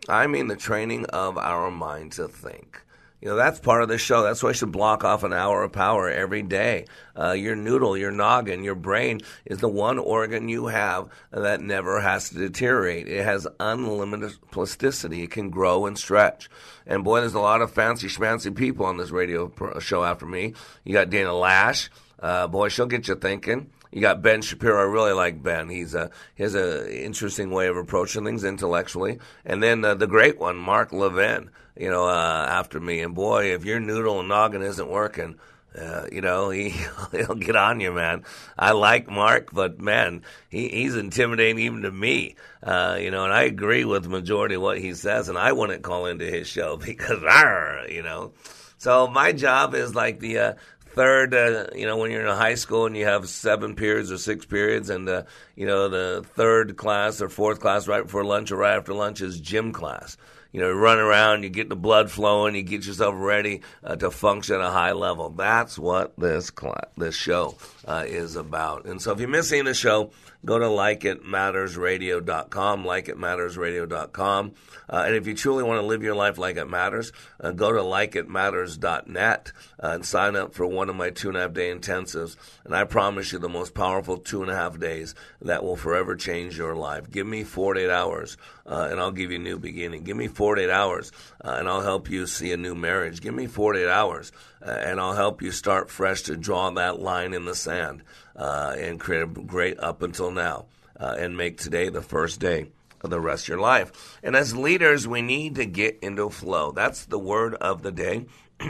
I 0.08 0.26
mean 0.26 0.48
the 0.48 0.56
training 0.56 1.06
of 1.06 1.36
our 1.36 1.70
mind 1.70 2.12
to 2.12 2.28
think. 2.28 2.80
You 3.20 3.28
know, 3.28 3.36
that's 3.36 3.60
part 3.60 3.82
of 3.82 3.88
the 3.88 3.96
show. 3.96 4.22
That's 4.22 4.42
why 4.42 4.50
I 4.50 4.52
should 4.52 4.72
block 4.72 5.02
off 5.02 5.22
an 5.22 5.32
hour 5.32 5.62
of 5.62 5.72
power 5.72 6.10
every 6.10 6.42
day. 6.42 6.84
Uh, 7.18 7.32
your 7.32 7.56
noodle, 7.56 7.96
your 7.96 8.10
noggin, 8.10 8.62
your 8.62 8.74
brain 8.74 9.20
is 9.46 9.58
the 9.58 9.68
one 9.68 9.98
organ 9.98 10.48
you 10.50 10.66
have 10.66 11.08
that 11.30 11.62
never 11.62 12.00
has 12.00 12.28
to 12.28 12.34
deteriorate. 12.34 13.08
It 13.08 13.24
has 13.24 13.46
unlimited 13.58 14.36
plasticity. 14.50 15.22
It 15.22 15.30
can 15.30 15.48
grow 15.48 15.86
and 15.86 15.98
stretch. 15.98 16.50
And 16.86 17.04
boy, 17.04 17.20
there's 17.20 17.34
a 17.34 17.40
lot 17.40 17.62
of 17.62 17.72
fancy 17.72 18.08
schmancy 18.08 18.54
people 18.54 18.84
on 18.84 18.98
this 18.98 19.10
radio 19.10 19.50
show 19.80 20.04
after 20.04 20.26
me. 20.26 20.52
You 20.84 20.92
got 20.92 21.08
Dana 21.08 21.30
Loesch. 21.30 21.88
Uh, 22.20 22.46
boy, 22.48 22.68
she'll 22.68 22.86
get 22.86 23.08
you 23.08 23.14
thinking. 23.14 23.70
You 23.92 24.02
got 24.02 24.20
Ben 24.20 24.42
Shapiro. 24.42 24.78
I 24.78 24.84
really 24.84 25.12
like 25.12 25.42
Ben. 25.42 25.70
He's 25.70 25.94
a 25.94 26.10
he 26.34 26.42
has 26.42 26.54
a 26.54 27.04
interesting 27.04 27.50
way 27.50 27.68
of 27.68 27.78
approaching 27.78 28.24
things 28.24 28.44
intellectually. 28.44 29.20
And 29.44 29.62
then 29.62 29.84
uh, 29.84 29.94
the 29.94 30.06
great 30.06 30.38
one, 30.38 30.56
Mark 30.56 30.92
Levin. 30.92 31.50
You 31.76 31.90
know, 31.90 32.06
uh, 32.06 32.46
after 32.48 32.80
me. 32.80 33.00
And 33.00 33.14
boy, 33.14 33.52
if 33.54 33.64
your 33.64 33.80
noodle 33.80 34.20
and 34.20 34.28
noggin 34.28 34.62
isn't 34.62 34.88
working, 34.88 35.38
uh, 35.76 36.06
you 36.10 36.20
know, 36.20 36.50
he 36.50 36.74
he'll 37.12 37.34
get 37.34 37.56
on 37.56 37.80
you, 37.80 37.92
man. 37.92 38.24
I 38.58 38.72
like 38.72 39.10
Mark, 39.10 39.52
but 39.52 39.80
man, 39.80 40.22
he, 40.48 40.68
he's 40.68 40.96
intimidating 40.96 41.58
even 41.58 41.82
to 41.82 41.90
me. 41.90 42.36
Uh, 42.62 42.98
you 43.00 43.10
know, 43.10 43.24
and 43.24 43.32
I 43.32 43.42
agree 43.42 43.84
with 43.84 44.04
the 44.04 44.08
majority 44.08 44.54
of 44.54 44.62
what 44.62 44.78
he 44.78 44.94
says, 44.94 45.28
and 45.28 45.38
I 45.38 45.52
wouldn't 45.52 45.82
call 45.82 46.06
into 46.06 46.24
his 46.24 46.48
show 46.48 46.76
because, 46.84 47.22
argh, 47.22 47.92
you 47.92 48.02
know. 48.02 48.32
So 48.78 49.06
my 49.06 49.32
job 49.32 49.74
is 49.74 49.94
like 49.94 50.20
the 50.20 50.38
uh, 50.38 50.52
third, 50.96 51.34
uh, 51.34 51.66
you 51.74 51.86
know, 51.86 51.96
when 51.96 52.10
you're 52.10 52.26
in 52.26 52.36
high 52.36 52.54
school 52.56 52.86
and 52.86 52.96
you 52.96 53.04
have 53.04 53.28
seven 53.28 53.74
periods 53.74 54.10
or 54.12 54.18
six 54.18 54.44
periods, 54.44 54.90
and 54.90 55.08
uh, 55.08 55.22
you 55.54 55.66
know 55.66 55.88
the 55.88 56.24
third 56.34 56.76
class 56.76 57.20
or 57.20 57.28
fourth 57.28 57.60
class 57.60 57.86
right 57.86 58.02
before 58.02 58.24
lunch 58.24 58.50
or 58.50 58.56
right 58.56 58.76
after 58.76 58.94
lunch 58.94 59.20
is 59.20 59.40
gym 59.40 59.72
class. 59.72 60.16
You 60.56 60.62
know, 60.62 60.72
run 60.72 60.98
around, 60.98 61.42
you 61.42 61.50
get 61.50 61.68
the 61.68 61.76
blood 61.76 62.10
flowing, 62.10 62.54
you 62.54 62.62
get 62.62 62.86
yourself 62.86 63.14
ready 63.18 63.60
uh, 63.84 63.94
to 63.96 64.10
function 64.10 64.54
at 64.54 64.62
a 64.62 64.70
high 64.70 64.92
level. 64.92 65.28
That's 65.28 65.78
what 65.78 66.16
this 66.16 66.50
this 66.96 67.14
show 67.14 67.58
uh, 67.86 68.04
is 68.06 68.36
about. 68.36 68.84
And 68.84 69.00
so, 69.00 69.12
if 69.12 69.20
you're 69.20 69.28
missing 69.28 69.64
the 69.64 69.72
show, 69.74 70.10
go 70.44 70.58
to 70.58 70.66
likeitmattersradio.com, 70.66 72.84
likeitmattersradio.com. 72.84 74.52
Uh, 74.88 75.02
and 75.06 75.16
if 75.16 75.26
you 75.26 75.34
truly 75.34 75.64
want 75.64 75.80
to 75.80 75.86
live 75.86 76.02
your 76.02 76.14
life 76.14 76.38
like 76.38 76.56
it 76.56 76.64
matters, 76.66 77.12
uh, 77.40 77.50
go 77.52 77.72
to 77.72 77.80
likeitmatters.net 77.80 79.52
uh, 79.82 79.88
and 79.88 80.06
sign 80.06 80.36
up 80.36 80.54
for 80.54 80.66
one 80.66 80.88
of 80.88 80.96
my 80.96 81.10
two 81.10 81.28
and 81.28 81.36
a 81.36 81.40
half 81.40 81.52
day 81.52 81.74
intensives. 81.74 82.36
And 82.64 82.74
I 82.74 82.84
promise 82.84 83.32
you 83.32 83.38
the 83.38 83.48
most 83.48 83.74
powerful 83.74 84.18
two 84.18 84.42
and 84.42 84.50
a 84.50 84.54
half 84.54 84.78
days 84.78 85.14
that 85.40 85.64
will 85.64 85.76
forever 85.76 86.16
change 86.16 86.58
your 86.58 86.76
life. 86.76 87.10
Give 87.10 87.26
me 87.26 87.44
48 87.44 87.90
hours 87.90 88.36
uh, 88.66 88.88
and 88.90 89.00
I'll 89.00 89.12
give 89.12 89.30
you 89.30 89.38
a 89.38 89.42
new 89.42 89.58
beginning. 89.58 90.04
Give 90.04 90.16
me 90.16 90.28
48 90.28 90.70
hours 90.70 91.12
uh, 91.44 91.56
and 91.58 91.68
I'll 91.68 91.82
help 91.82 92.10
you 92.10 92.26
see 92.26 92.52
a 92.52 92.56
new 92.56 92.74
marriage. 92.74 93.20
Give 93.20 93.34
me 93.34 93.46
48 93.46 93.88
hours 93.88 94.32
Uh, 94.66 94.70
and 94.70 95.00
I'll 95.00 95.14
help 95.14 95.42
you 95.42 95.52
start 95.52 95.90
fresh 95.90 96.22
to 96.22 96.36
draw 96.36 96.70
that 96.70 96.98
line 96.98 97.34
in 97.34 97.44
the 97.44 97.54
sand 97.54 98.02
uh, 98.34 98.74
and 98.76 98.98
create 98.98 99.22
a 99.22 99.26
great 99.26 99.78
up 99.78 100.02
until 100.02 100.30
now 100.30 100.66
uh, 100.98 101.14
and 101.18 101.36
make 101.36 101.58
today 101.58 101.88
the 101.88 102.02
first 102.02 102.40
day 102.40 102.66
of 103.02 103.10
the 103.10 103.20
rest 103.20 103.44
of 103.44 103.48
your 103.48 103.60
life. 103.60 104.18
And 104.22 104.34
as 104.34 104.56
leaders, 104.56 105.06
we 105.06 105.22
need 105.22 105.54
to 105.56 105.66
get 105.66 105.98
into 106.02 106.30
flow. 106.30 106.72
That's 106.72 107.04
the 107.06 107.18
word 107.18 107.54
of 107.54 107.82
the 107.82 107.92
day. 107.92 108.26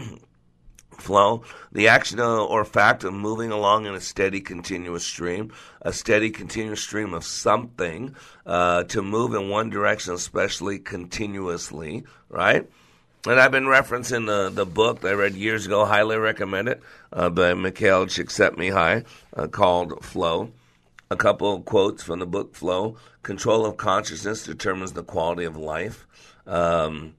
flow, 0.99 1.43
the 1.73 1.89
action 1.89 2.21
or 2.21 2.65
fact 2.65 3.05
of 3.05 3.13
moving 3.13 3.53
along 3.53 3.87
in 3.87 3.95
a 3.95 4.01
steady, 4.01 4.41
continuous 4.41 5.05
stream, 5.05 5.53
a 5.83 5.93
steady, 5.93 6.31
continuous 6.31 6.81
stream 6.81 7.13
of 7.13 7.25
something 7.25 8.15
uh, 8.47 8.83
to 8.85 9.03
move 9.03 9.35
in 9.35 9.49
one 9.49 9.71
direction, 9.71 10.15
especially 10.15 10.79
continuously, 10.79 12.05
right? 12.29 12.69
And 13.29 13.41
I've 13.41 13.51
been 13.51 13.65
referencing 13.65 14.27
the, 14.27 14.51
the 14.51 14.65
book 14.65 15.01
that 15.01 15.09
I 15.09 15.15
read 15.15 15.35
years 15.35 15.67
ago, 15.67 15.85
highly 15.85 16.17
recommend 16.17 16.69
it, 16.69 16.81
uh, 17.13 17.29
by 17.29 17.55
Mikhail 17.55 18.07
Csikszentmihalyi, 18.07 19.05
uh, 19.35 19.49
called 19.49 20.05
Flow. 20.05 20.53
A 21.11 21.17
couple 21.17 21.61
quotes 21.63 22.05
from 22.05 22.21
the 22.21 22.27
book 22.27 22.55
Flow. 22.55 22.99
Control 23.25 23.67
of 23.67 23.79
consciousness 23.79 24.45
determines 24.45 24.93
the 24.93 25.03
quality 25.03 25.43
of 25.43 25.57
life. 25.57 26.07
Um, 26.47 27.15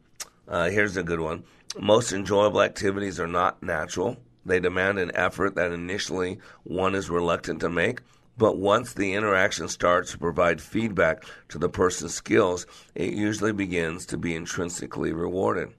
uh, 0.47 0.70
here's 0.70 0.95
a 0.95 1.03
good 1.03 1.20
one. 1.20 1.43
Most 1.78 2.14
enjoyable 2.14 2.62
activities 2.62 3.20
are 3.20 3.28
not 3.28 3.62
natural. 3.62 4.16
They 4.45 4.62
demand 4.62 4.99
an 4.99 5.12
effort 5.14 5.55
that 5.55 5.74
initially 5.74 6.39
one 6.64 6.95
is 6.95 7.10
reluctant 7.10 7.60
to 7.60 7.70
make. 7.70 7.99
But 8.38 8.58
once 8.58 8.93
the 8.93 9.14
interaction 9.14 9.68
starts 9.68 10.14
to 10.14 10.18
provide 10.18 10.62
feedback 10.62 11.26
to 11.49 11.58
the 11.58 11.68
person's 11.68 12.14
skills, 12.14 12.66
it 12.95 13.14
usually 13.14 13.51
begins 13.51 14.05
to 14.05 14.18
be 14.18 14.36
intrinsically 14.36 15.12
rewarded. 15.12 15.74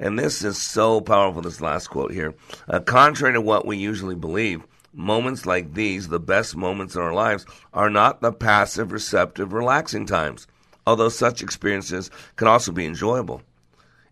And 0.00 0.18
this 0.18 0.42
is 0.42 0.60
so 0.60 1.00
powerful, 1.00 1.42
this 1.42 1.60
last 1.60 1.86
quote 1.88 2.10
here. 2.12 2.34
Uh, 2.68 2.80
contrary 2.80 3.34
to 3.34 3.40
what 3.40 3.66
we 3.66 3.76
usually 3.76 4.16
believe, 4.16 4.66
Moments 4.92 5.46
like 5.46 5.74
these, 5.74 6.08
the 6.08 6.18
best 6.18 6.56
moments 6.56 6.96
in 6.96 7.02
our 7.02 7.14
lives, 7.14 7.46
are 7.72 7.88
not 7.88 8.20
the 8.20 8.32
passive, 8.32 8.90
receptive, 8.90 9.52
relaxing 9.52 10.04
times, 10.04 10.48
although 10.84 11.08
such 11.08 11.42
experiences 11.42 12.10
can 12.34 12.48
also 12.48 12.72
be 12.72 12.86
enjoyable 12.86 13.40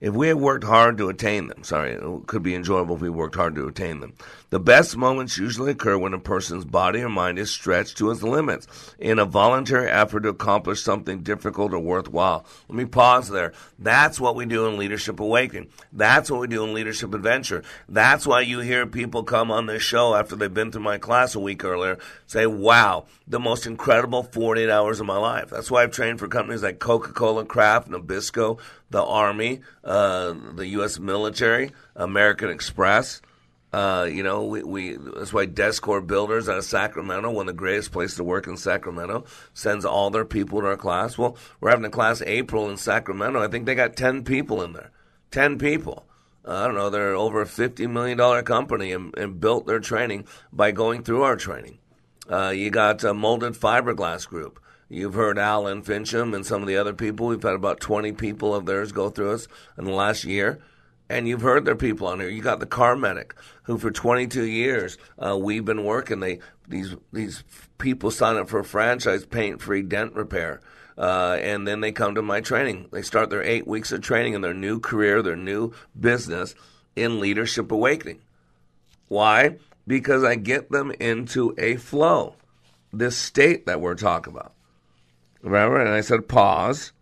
if 0.00 0.14
we 0.14 0.28
had 0.28 0.36
worked 0.36 0.64
hard 0.64 0.96
to 0.98 1.08
attain 1.08 1.48
them, 1.48 1.64
sorry, 1.64 1.92
it 1.92 2.26
could 2.26 2.42
be 2.42 2.54
enjoyable 2.54 2.94
if 2.94 3.00
we 3.00 3.10
worked 3.10 3.34
hard 3.34 3.54
to 3.56 3.66
attain 3.66 4.00
them. 4.00 4.14
The 4.50 4.58
best 4.58 4.96
moments 4.96 5.36
usually 5.36 5.72
occur 5.72 5.98
when 5.98 6.14
a 6.14 6.18
person's 6.18 6.64
body 6.64 7.02
or 7.02 7.10
mind 7.10 7.38
is 7.38 7.50
stretched 7.50 7.98
to 7.98 8.10
its 8.10 8.22
limits 8.22 8.66
in 8.98 9.18
a 9.18 9.26
voluntary 9.26 9.90
effort 9.90 10.20
to 10.20 10.30
accomplish 10.30 10.82
something 10.82 11.20
difficult 11.20 11.74
or 11.74 11.80
worthwhile. 11.80 12.46
Let 12.66 12.76
me 12.76 12.86
pause 12.86 13.28
there. 13.28 13.52
That's 13.78 14.18
what 14.18 14.36
we 14.36 14.46
do 14.46 14.66
in 14.66 14.78
Leadership 14.78 15.20
Awakening. 15.20 15.68
That's 15.92 16.30
what 16.30 16.40
we 16.40 16.46
do 16.46 16.64
in 16.64 16.72
Leadership 16.72 17.12
Adventure. 17.12 17.62
That's 17.90 18.26
why 18.26 18.40
you 18.40 18.60
hear 18.60 18.86
people 18.86 19.22
come 19.22 19.50
on 19.50 19.66
this 19.66 19.82
show 19.82 20.14
after 20.14 20.34
they've 20.34 20.52
been 20.52 20.72
through 20.72 20.82
my 20.82 20.96
class 20.96 21.34
a 21.34 21.40
week 21.40 21.62
earlier 21.62 21.98
say, 22.26 22.46
wow, 22.46 23.04
the 23.26 23.40
most 23.40 23.66
incredible 23.66 24.22
48 24.22 24.70
hours 24.70 24.98
of 24.98 25.06
my 25.06 25.18
life. 25.18 25.50
That's 25.50 25.70
why 25.70 25.82
I've 25.82 25.92
trained 25.92 26.20
for 26.20 26.28
companies 26.28 26.62
like 26.62 26.78
Coca-Cola, 26.78 27.44
Kraft, 27.44 27.90
Nabisco, 27.90 28.58
the 28.88 29.02
Army, 29.02 29.60
uh, 29.84 30.34
the 30.54 30.68
U.S. 30.68 30.98
military, 30.98 31.72
American 31.94 32.48
Express. 32.48 33.20
Uh, 33.72 34.08
you 34.10 34.22
know, 34.22 34.44
we, 34.44 34.62
we 34.62 34.96
that's 34.96 35.32
why 35.32 35.46
Descore 35.46 36.06
Builders 36.06 36.48
out 36.48 36.56
of 36.56 36.64
Sacramento, 36.64 37.30
one 37.30 37.48
of 37.48 37.54
the 37.54 37.58
greatest 37.58 37.92
places 37.92 38.16
to 38.16 38.24
work 38.24 38.46
in 38.46 38.56
Sacramento, 38.56 39.24
sends 39.52 39.84
all 39.84 40.10
their 40.10 40.24
people 40.24 40.60
to 40.60 40.68
our 40.68 40.76
class. 40.76 41.18
Well, 41.18 41.36
we're 41.60 41.70
having 41.70 41.84
a 41.84 41.90
class 41.90 42.22
April 42.22 42.70
in 42.70 42.78
Sacramento. 42.78 43.42
I 43.42 43.48
think 43.48 43.66
they 43.66 43.74
got 43.74 43.94
ten 43.94 44.24
people 44.24 44.62
in 44.62 44.72
there. 44.72 44.90
Ten 45.30 45.58
people. 45.58 46.06
Uh, 46.46 46.52
I 46.52 46.66
don't 46.66 46.76
know. 46.76 46.88
They're 46.88 47.14
over 47.14 47.42
a 47.42 47.46
fifty 47.46 47.86
million 47.86 48.16
dollar 48.16 48.42
company 48.42 48.90
and, 48.92 49.16
and, 49.18 49.38
built 49.38 49.66
their 49.66 49.80
training 49.80 50.26
by 50.50 50.70
going 50.70 51.02
through 51.02 51.22
our 51.22 51.36
training. 51.36 51.78
Uh, 52.26 52.48
you 52.48 52.70
got 52.70 53.04
a 53.04 53.12
molded 53.12 53.52
fiberglass 53.52 54.26
group. 54.26 54.60
You've 54.88 55.14
heard 55.14 55.38
Alan 55.38 55.82
Fincham 55.82 56.34
and 56.34 56.46
some 56.46 56.62
of 56.62 56.68
the 56.68 56.78
other 56.78 56.94
people. 56.94 57.26
We've 57.26 57.42
had 57.42 57.52
about 57.52 57.80
20 57.80 58.12
people 58.12 58.54
of 58.54 58.64
theirs 58.64 58.92
go 58.92 59.10
through 59.10 59.32
us 59.32 59.46
in 59.76 59.84
the 59.84 59.92
last 59.92 60.24
year. 60.24 60.60
And 61.10 61.26
you've 61.26 61.40
heard 61.40 61.64
their 61.64 61.76
people 61.76 62.06
on 62.06 62.20
here. 62.20 62.28
You 62.28 62.42
got 62.42 62.60
the 62.60 62.66
car 62.66 62.94
medic, 62.94 63.34
who 63.62 63.78
for 63.78 63.90
22 63.90 64.44
years 64.44 64.98
uh, 65.18 65.36
we've 65.38 65.64
been 65.64 65.84
working. 65.84 66.20
They 66.20 66.40
these 66.68 66.94
these 67.12 67.44
people 67.78 68.10
sign 68.10 68.36
up 68.36 68.48
for 68.48 68.58
a 68.58 68.64
franchise 68.64 69.24
paint 69.24 69.62
free 69.62 69.82
dent 69.82 70.14
repair, 70.14 70.60
uh, 70.98 71.38
and 71.40 71.66
then 71.66 71.80
they 71.80 71.92
come 71.92 72.14
to 72.14 72.22
my 72.22 72.40
training. 72.40 72.88
They 72.92 73.02
start 73.02 73.30
their 73.30 73.42
eight 73.42 73.66
weeks 73.66 73.90
of 73.90 74.02
training 74.02 74.34
in 74.34 74.42
their 74.42 74.54
new 74.54 74.80
career, 74.80 75.22
their 75.22 75.36
new 75.36 75.72
business 75.98 76.54
in 76.94 77.20
leadership 77.20 77.72
awakening. 77.72 78.20
Why? 79.08 79.56
Because 79.86 80.22
I 80.22 80.34
get 80.34 80.70
them 80.70 80.92
into 81.00 81.54
a 81.56 81.76
flow, 81.76 82.34
this 82.92 83.16
state 83.16 83.64
that 83.66 83.80
we're 83.80 83.94
talking 83.94 84.34
about. 84.34 84.52
Remember? 85.42 85.80
And 85.80 85.88
I 85.88 86.00
said, 86.02 86.28
pause. 86.28 86.92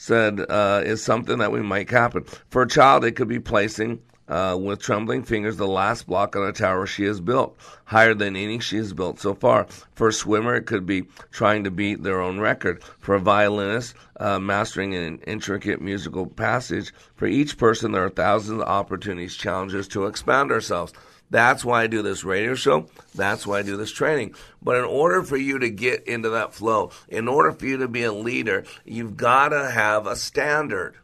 Said, 0.00 0.40
uh, 0.48 0.82
is 0.84 1.02
something 1.02 1.38
that 1.38 1.50
we 1.50 1.60
might 1.60 1.90
happen. 1.90 2.24
For 2.50 2.62
a 2.62 2.68
child, 2.68 3.04
it 3.04 3.16
could 3.16 3.28
be 3.28 3.40
placing 3.40 4.00
uh, 4.28 4.56
with 4.60 4.80
trembling 4.80 5.24
fingers 5.24 5.56
the 5.56 5.66
last 5.66 6.06
block 6.06 6.36
on 6.36 6.46
a 6.46 6.52
tower 6.52 6.86
she 6.86 7.04
has 7.04 7.20
built, 7.20 7.56
higher 7.84 8.14
than 8.14 8.36
any 8.36 8.60
she 8.60 8.76
has 8.76 8.92
built 8.92 9.18
so 9.18 9.34
far. 9.34 9.66
For 9.94 10.08
a 10.08 10.12
swimmer, 10.12 10.54
it 10.54 10.66
could 10.66 10.86
be 10.86 11.06
trying 11.32 11.64
to 11.64 11.70
beat 11.70 12.02
their 12.02 12.20
own 12.20 12.38
record. 12.38 12.82
For 13.00 13.16
a 13.16 13.20
violinist, 13.20 13.94
uh, 14.20 14.38
mastering 14.38 14.94
an 14.94 15.18
intricate 15.26 15.80
musical 15.80 16.26
passage. 16.26 16.92
For 17.16 17.26
each 17.26 17.58
person, 17.58 17.92
there 17.92 18.04
are 18.04 18.10
thousands 18.10 18.60
of 18.60 18.68
opportunities, 18.68 19.34
challenges 19.34 19.88
to 19.88 20.06
expand 20.06 20.52
ourselves. 20.52 20.92
That's 21.30 21.64
why 21.64 21.82
I 21.82 21.86
do 21.86 22.02
this 22.02 22.24
radio 22.24 22.54
show. 22.54 22.86
That's 23.14 23.46
why 23.46 23.58
I 23.58 23.62
do 23.62 23.76
this 23.76 23.92
training. 23.92 24.34
But 24.62 24.76
in 24.76 24.84
order 24.84 25.22
for 25.22 25.36
you 25.36 25.58
to 25.58 25.68
get 25.68 26.04
into 26.04 26.30
that 26.30 26.54
flow, 26.54 26.90
in 27.08 27.28
order 27.28 27.52
for 27.52 27.66
you 27.66 27.76
to 27.78 27.88
be 27.88 28.02
a 28.04 28.12
leader, 28.12 28.64
you've 28.84 29.16
got 29.16 29.50
to 29.50 29.70
have 29.70 30.06
a 30.06 30.16
standard. 30.16 30.96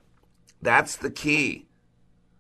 That's 0.63 0.97
the 0.97 1.11
key. 1.11 1.67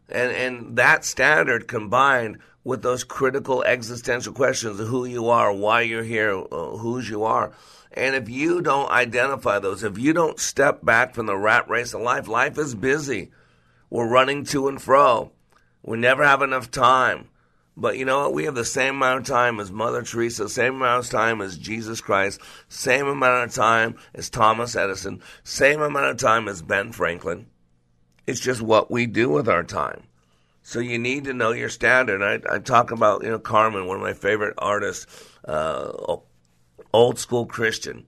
And, 0.09 0.33
and 0.33 0.77
that 0.77 1.05
standard 1.05 1.69
combined 1.69 2.39
with 2.63 2.83
those 2.83 3.05
critical 3.05 3.63
existential 3.63 4.33
questions 4.33 4.81
of 4.81 4.89
who 4.89 5.05
you 5.05 5.29
are, 5.29 5.53
why 5.53 5.83
you're 5.83 6.03
here, 6.03 6.33
uh, 6.33 6.77
whose 6.79 7.09
you 7.11 7.25
are. 7.25 7.53
And 7.93 8.17
if 8.17 8.29
you 8.29 8.61
don't 8.63 8.91
identify 8.91 9.59
those, 9.59 9.85
if 9.85 9.99
you 9.99 10.13
don't 10.13 10.41
step 10.41 10.85
back 10.85 11.15
from 11.15 11.27
the 11.27 11.37
rat 11.37 11.69
race 11.69 11.95
of 11.95 12.01
life, 12.01 12.27
life 12.27 12.59
is 12.59 12.75
busy. 12.75 13.31
We're 13.91 14.09
running 14.09 14.45
to 14.47 14.69
and 14.69 14.81
fro. 14.81 15.31
We 15.83 15.99
never 15.99 16.25
have 16.25 16.43
enough 16.43 16.71
time. 16.71 17.29
But 17.77 17.99
you 17.99 18.05
know 18.05 18.21
what? 18.21 18.35
We 18.35 18.45
have 18.45 18.55
the 18.55 18.65
same 18.65 18.97
amount 18.97 19.23
of 19.23 19.27
time 19.27 19.59
as 19.59 19.73
Mother 19.73 20.03
Teresa, 20.03 20.49
same 20.49 20.77
amount 20.77 21.05
of 21.05 21.11
time 21.11 21.41
as 21.41 21.59
Jesus 21.59 22.01
Christ, 22.01 22.41
same 22.69 23.09
amount 23.09 23.49
of 23.49 23.55
time 23.55 23.97
as 24.15 24.31
Thomas 24.31 24.77
Edison, 24.77 25.21
same 25.43 25.81
amount 25.81 26.07
of 26.07 26.17
time 26.17 26.47
as 26.47 26.63
Ben 26.63 26.93
Franklin. 26.93 27.47
It's 28.27 28.41
just 28.41 28.63
what 28.63 28.91
we 28.91 29.07
do 29.07 29.29
with 29.29 29.49
our 29.49 29.65
time. 29.65 30.05
So 30.63 30.79
you 30.79 30.99
need 30.99 31.25
to 31.25 31.35
know 31.35 31.53
your 31.53 31.69
standard. 31.69 32.23
I, 32.23 32.55
I 32.55 32.59
talk 32.59 32.91
about, 32.91 33.23
you 33.23 33.31
know, 33.31 33.39
Carmen, 33.39 33.87
one 33.87 33.97
of 33.97 34.03
my 34.03 34.15
favorite 34.15 34.55
artists, 34.57 35.07
uh, 35.47 36.17
old 36.93 37.19
school 37.19 37.45
Christian. 37.45 38.07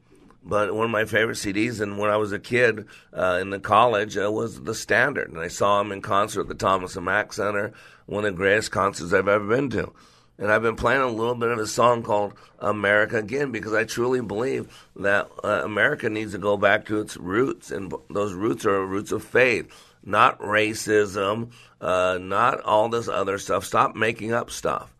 But 0.49 0.73
one 0.73 0.85
of 0.85 0.93
my 0.93 1.07
favorite 1.07 1.39
CDs, 1.39 1.81
and 1.81 1.99
when 1.99 2.09
I 2.09 2.17
was 2.19 2.31
a 2.31 2.39
kid 2.39 2.87
uh, 3.13 3.39
in 3.41 3.51
the 3.51 3.59
college, 3.59 4.17
uh, 4.17 4.31
was 4.31 4.63
The 4.63 4.77
Standard. 4.77 5.29
And 5.29 5.41
I 5.41 5.49
saw 5.49 5.81
him 5.81 5.91
in 5.91 6.01
concert 6.01 6.43
at 6.43 6.49
the 6.49 6.55
Thomas 6.55 6.95
and 6.95 7.05
Mack 7.05 7.33
Center, 7.33 7.73
one 8.07 8.25
of 8.25 8.33
the 8.33 8.37
greatest 8.37 8.71
concerts 8.71 9.13
I've 9.13 9.27
ever 9.27 9.45
been 9.45 9.71
to. 9.71 9.93
And 10.39 10.53
I've 10.53 10.63
been 10.63 10.77
playing 10.77 11.01
a 11.01 11.09
little 11.09 11.35
bit 11.35 11.51
of 11.51 11.59
a 11.59 11.67
song 11.67 12.05
called 12.05 12.35
America 12.61 13.19
Again 13.19 13.51
because 13.51 13.73
I 13.73 13.83
truly 13.85 14.21
believe 14.21 14.69
that 14.95 15.29
uh, 15.43 15.63
America 15.65 16.09
needs 16.09 16.31
to 16.33 16.39
go 16.39 16.57
back 16.57 16.87
to 16.87 17.01
its 17.01 17.17
roots. 17.17 17.73
And 17.73 17.93
those 18.09 18.33
roots 18.33 18.65
are 18.67 18.87
roots 18.87 19.11
of 19.11 19.25
faith, 19.25 19.67
not 20.05 20.39
racism, 20.39 21.51
uh, 21.81 22.19
not 22.21 22.61
all 22.61 22.89
this 22.89 23.09
other 23.09 23.39
stuff. 23.39 23.65
Stop 23.65 23.97
making 23.97 24.33
up 24.33 24.53
stuff. 24.53 24.95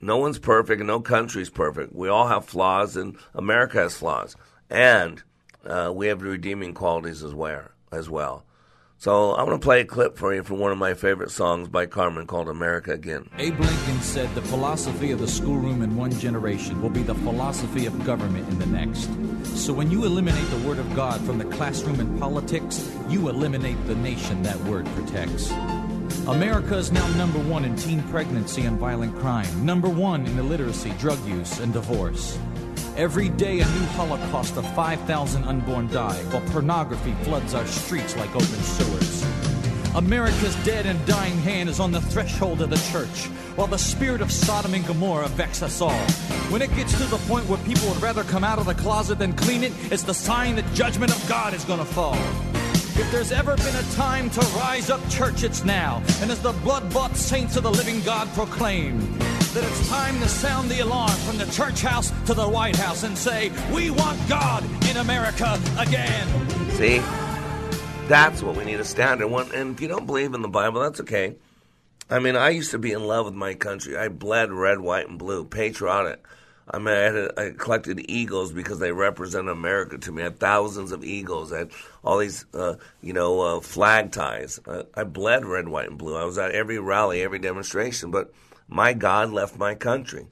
No 0.00 0.16
one's 0.16 0.40
perfect 0.40 0.80
and 0.80 0.88
no 0.88 0.98
country's 0.98 1.50
perfect. 1.50 1.94
We 1.94 2.08
all 2.08 2.26
have 2.26 2.46
flaws, 2.46 2.96
and 2.96 3.16
America 3.36 3.78
has 3.78 3.96
flaws 3.96 4.34
and 4.72 5.22
uh, 5.64 5.92
we 5.94 6.08
have 6.08 6.20
the 6.20 6.26
redeeming 6.26 6.74
qualities 6.74 7.22
as 7.22 7.34
well. 7.34 7.68
As 7.92 8.08
well. 8.08 8.44
So 8.96 9.34
I'm 9.34 9.46
going 9.46 9.58
to 9.58 9.64
play 9.64 9.80
a 9.80 9.84
clip 9.84 10.16
for 10.16 10.32
you 10.32 10.44
from 10.44 10.60
one 10.60 10.70
of 10.70 10.78
my 10.78 10.94
favorite 10.94 11.32
songs 11.32 11.68
by 11.68 11.86
Carmen 11.86 12.26
called 12.26 12.48
America 12.48 12.92
Again. 12.92 13.28
Abe 13.36 13.58
Lincoln 13.58 14.00
said 14.00 14.32
the 14.34 14.42
philosophy 14.42 15.10
of 15.10 15.18
the 15.18 15.26
schoolroom 15.26 15.82
in 15.82 15.96
one 15.96 16.12
generation 16.12 16.80
will 16.80 16.88
be 16.88 17.02
the 17.02 17.16
philosophy 17.16 17.86
of 17.86 18.06
government 18.06 18.48
in 18.48 18.60
the 18.60 18.66
next. 18.66 19.10
So 19.58 19.72
when 19.72 19.90
you 19.90 20.04
eliminate 20.04 20.48
the 20.50 20.68
word 20.68 20.78
of 20.78 20.94
God 20.94 21.20
from 21.22 21.38
the 21.38 21.44
classroom 21.46 21.98
and 21.98 22.18
politics, 22.20 22.88
you 23.08 23.28
eliminate 23.28 23.84
the 23.86 23.96
nation 23.96 24.40
that 24.44 24.58
word 24.64 24.86
protects. 24.94 25.50
America 26.28 26.76
is 26.76 26.92
now 26.92 27.06
number 27.16 27.40
one 27.40 27.64
in 27.64 27.74
teen 27.74 28.04
pregnancy 28.04 28.62
and 28.62 28.78
violent 28.78 29.18
crime, 29.18 29.66
number 29.66 29.88
one 29.88 30.24
in 30.26 30.38
illiteracy, 30.38 30.90
drug 31.00 31.18
use, 31.26 31.58
and 31.58 31.72
divorce. 31.72 32.38
Every 32.96 33.30
day, 33.30 33.60
a 33.60 33.64
new 33.64 33.86
holocaust 33.96 34.58
of 34.58 34.66
5,000 34.74 35.44
unborn 35.44 35.88
die, 35.88 36.22
while 36.24 36.42
pornography 36.50 37.14
floods 37.22 37.54
our 37.54 37.66
streets 37.66 38.14
like 38.16 38.28
open 38.34 38.44
sewers. 38.46 39.24
America's 39.94 40.54
dead 40.64 40.84
and 40.84 41.04
dying 41.06 41.38
hand 41.38 41.70
is 41.70 41.80
on 41.80 41.90
the 41.90 42.02
threshold 42.02 42.60
of 42.60 42.68
the 42.68 42.76
church, 42.92 43.28
while 43.56 43.66
the 43.66 43.78
spirit 43.78 44.20
of 44.20 44.30
Sodom 44.30 44.74
and 44.74 44.86
Gomorrah 44.86 45.28
vex 45.28 45.62
us 45.62 45.80
all. 45.80 46.04
When 46.50 46.60
it 46.60 46.74
gets 46.76 46.92
to 46.98 47.04
the 47.04 47.16
point 47.28 47.48
where 47.48 47.58
people 47.60 47.88
would 47.88 48.02
rather 48.02 48.24
come 48.24 48.44
out 48.44 48.58
of 48.58 48.66
the 48.66 48.74
closet 48.74 49.18
than 49.18 49.32
clean 49.32 49.64
it, 49.64 49.72
it's 49.90 50.02
the 50.02 50.12
sign 50.12 50.56
that 50.56 50.74
judgment 50.74 51.16
of 51.16 51.28
God 51.28 51.54
is 51.54 51.64
to 51.64 51.84
fall. 51.86 52.18
If 52.94 53.10
there's 53.10 53.32
ever 53.32 53.56
been 53.56 53.74
a 53.74 53.82
time 53.94 54.28
to 54.30 54.40
rise 54.58 54.90
up, 54.90 55.00
church, 55.08 55.44
it's 55.44 55.64
now. 55.64 56.02
And 56.20 56.30
as 56.30 56.42
the 56.42 56.52
blood 56.52 56.92
bought 56.92 57.16
saints 57.16 57.56
of 57.56 57.62
the 57.62 57.70
living 57.70 58.02
God 58.02 58.28
proclaim, 58.34 59.00
that 59.54 59.64
it's 59.64 59.88
time 59.90 60.18
to 60.20 60.28
sound 60.28 60.70
the 60.70 60.80
alarm 60.80 61.10
from 61.10 61.36
the 61.36 61.44
church 61.52 61.82
house 61.82 62.10
to 62.24 62.32
the 62.32 62.48
White 62.48 62.76
House 62.76 63.02
and 63.02 63.16
say, 63.16 63.52
We 63.70 63.90
want 63.90 64.18
God 64.26 64.64
in 64.88 64.96
America 64.96 65.60
again. 65.78 66.26
See? 66.70 66.98
That's 68.08 68.42
what 68.42 68.56
we 68.56 68.64
need 68.64 68.80
a 68.80 68.84
standard. 68.84 69.30
And 69.54 69.74
if 69.74 69.80
you 69.80 69.88
don't 69.88 70.06
believe 70.06 70.32
in 70.32 70.40
the 70.40 70.48
Bible, 70.48 70.80
that's 70.80 71.00
okay. 71.00 71.36
I 72.08 72.18
mean, 72.18 72.34
I 72.34 72.50
used 72.50 72.70
to 72.70 72.78
be 72.78 72.92
in 72.92 73.04
love 73.04 73.26
with 73.26 73.34
my 73.34 73.52
country. 73.52 73.96
I 73.96 74.08
bled 74.08 74.50
red, 74.52 74.80
white, 74.80 75.08
and 75.08 75.18
blue, 75.18 75.44
patriotic. 75.44 76.24
I 76.70 76.78
mean, 76.78 76.88
I, 76.94 77.00
a, 77.00 77.28
I 77.36 77.50
collected 77.52 78.04
eagles 78.08 78.52
because 78.52 78.78
they 78.78 78.92
represent 78.92 79.50
America 79.50 79.98
to 79.98 80.12
me. 80.12 80.22
I 80.22 80.26
had 80.26 80.38
thousands 80.38 80.92
of 80.92 81.04
eagles. 81.04 81.52
I 81.52 81.58
had 81.58 81.70
all 82.02 82.18
these, 82.18 82.46
uh, 82.54 82.76
you 83.02 83.12
know, 83.12 83.40
uh, 83.40 83.60
flag 83.60 84.12
ties. 84.12 84.60
I, 84.66 84.84
I 84.94 85.04
bled 85.04 85.44
red, 85.44 85.68
white, 85.68 85.88
and 85.88 85.98
blue. 85.98 86.16
I 86.16 86.24
was 86.24 86.38
at 86.38 86.52
every 86.52 86.78
rally, 86.78 87.22
every 87.22 87.38
demonstration. 87.38 88.10
But 88.10 88.32
my 88.68 88.92
God 88.92 89.30
left 89.30 89.58
my 89.58 89.74
country. 89.74 90.26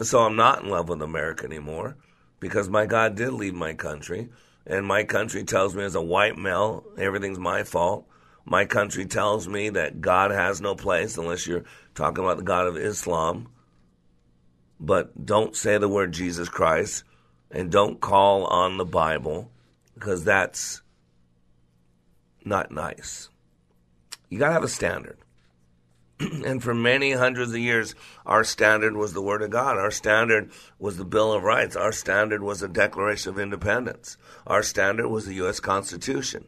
So 0.00 0.20
I'm 0.20 0.36
not 0.36 0.62
in 0.62 0.70
love 0.70 0.88
with 0.88 1.02
America 1.02 1.44
anymore 1.44 1.96
because 2.38 2.68
my 2.68 2.86
God 2.86 3.16
did 3.16 3.32
leave 3.32 3.54
my 3.54 3.74
country. 3.74 4.30
And 4.66 4.86
my 4.86 5.04
country 5.04 5.44
tells 5.44 5.74
me 5.74 5.82
as 5.84 5.94
a 5.94 6.02
white 6.02 6.38
male, 6.38 6.84
everything's 6.98 7.38
my 7.38 7.64
fault. 7.64 8.06
My 8.44 8.64
country 8.64 9.04
tells 9.04 9.46
me 9.46 9.68
that 9.70 10.00
God 10.00 10.30
has 10.30 10.60
no 10.60 10.74
place 10.74 11.18
unless 11.18 11.46
you're 11.46 11.64
talking 11.94 12.24
about 12.24 12.38
the 12.38 12.42
God 12.42 12.66
of 12.66 12.76
Islam. 12.76 13.48
But 14.78 15.26
don't 15.26 15.54
say 15.54 15.76
the 15.76 15.88
word 15.88 16.12
Jesus 16.12 16.48
Christ 16.48 17.04
and 17.50 17.70
don't 17.70 18.00
call 18.00 18.46
on 18.46 18.78
the 18.78 18.84
Bible 18.84 19.50
because 19.94 20.24
that's 20.24 20.82
not 22.44 22.70
nice. 22.70 23.28
You 24.30 24.38
got 24.38 24.48
to 24.48 24.54
have 24.54 24.64
a 24.64 24.68
standard. 24.68 25.18
and 26.44 26.62
for 26.62 26.74
many 26.74 27.12
hundreds 27.12 27.52
of 27.52 27.58
years, 27.58 27.94
our 28.26 28.44
standard 28.44 28.96
was 28.96 29.12
the 29.12 29.22
Word 29.22 29.42
of 29.42 29.50
God. 29.50 29.78
Our 29.78 29.90
standard 29.90 30.50
was 30.78 30.96
the 30.96 31.04
Bill 31.04 31.32
of 31.32 31.42
Rights. 31.42 31.76
Our 31.76 31.92
standard 31.92 32.42
was 32.42 32.60
the 32.60 32.68
Declaration 32.68 33.30
of 33.30 33.38
Independence. 33.38 34.16
Our 34.46 34.62
standard 34.62 35.08
was 35.08 35.26
the 35.26 35.34
U.S. 35.34 35.60
Constitution. 35.60 36.46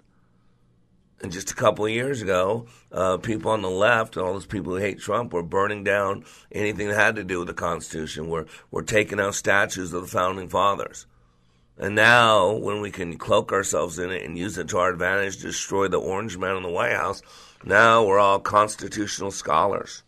And 1.23 1.31
just 1.31 1.53
a 1.53 1.55
couple 1.55 1.87
of 1.87 1.93
years 1.93 2.20
ago, 2.20 2.66
uh, 2.91 3.16
people 3.16 3.53
on 3.53 3.62
the 3.62 3.70
left, 3.70 4.16
all 4.16 4.33
those 4.33 4.45
people 4.45 4.73
who 4.73 4.81
hate 4.81 4.99
Trump, 4.99 5.33
were 5.33 5.43
burning 5.43 5.85
down 5.85 6.25
anything 6.51 6.89
that 6.89 6.99
had 6.99 7.16
to 7.16 7.25
do 7.25 7.39
with 7.39 7.49
the 7.49 7.55
Constitution. 7.55 8.29
We're, 8.29 8.47
we're 8.73 8.83
taking 8.83 9.20
out 9.20 9.37
statues 9.37 9.93
of 9.93 10.03
the 10.03 10.09
Founding 10.09 10.49
Fathers. 10.49 11.07
And 11.79 11.95
now, 11.95 12.53
when 12.53 12.81
we 12.81 12.91
can 12.91 13.16
cloak 13.16 13.53
ourselves 13.53 13.99
in 13.99 14.11
it 14.11 14.25
and 14.25 14.37
use 14.37 14.59
it 14.59 14.68
to 14.68 14.79
our 14.79 14.91
advantage 14.91 15.39
destroy 15.39 15.89
the 15.89 16.01
orange 16.01 16.37
man 16.37 16.57
in 16.57 16.62
the 16.64 16.70
White 16.70 16.93
House, 16.93 17.23
now 17.65 18.05
we're 18.05 18.19
all 18.19 18.41
constitutional 18.41 19.31
scholars, 19.31 20.03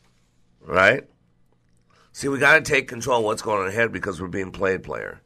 right? 0.61 1.05
See, 2.13 2.29
we 2.29 2.39
got 2.39 2.55
to 2.55 2.61
take 2.61 2.89
control 2.89 3.19
of 3.19 3.25
what's 3.25 3.43
going 3.43 3.63
on 3.63 3.69
ahead 3.69 3.93
because 3.93 4.21
we're 4.21 4.29
being 4.29 4.53
played 4.53 4.83
player. 4.83 5.21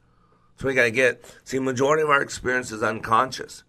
So 0.56 0.66
we 0.66 0.74
got 0.74 0.84
to 0.84 0.90
get, 0.90 1.24
see, 1.44 1.58
majority 1.58 2.02
of 2.02 2.10
our 2.10 2.22
experience 2.22 2.72
is 2.72 2.82
unconscious. 2.82 3.62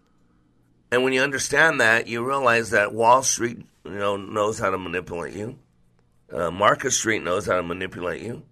And 0.90 1.04
when 1.04 1.12
you 1.12 1.22
understand 1.22 1.80
that, 1.80 2.08
you 2.08 2.26
realize 2.26 2.70
that 2.70 2.92
Wall 2.92 3.22
Street, 3.22 3.64
you 3.84 3.90
know, 3.90 4.16
knows 4.16 4.58
how 4.58 4.70
to 4.70 4.78
manipulate 4.78 5.34
you. 5.34 5.58
Uh, 6.32 6.50
Market 6.50 6.92
Street 6.92 7.22
knows 7.22 7.46
how 7.46 7.56
to 7.56 7.62
manipulate 7.62 8.22
you. 8.22 8.42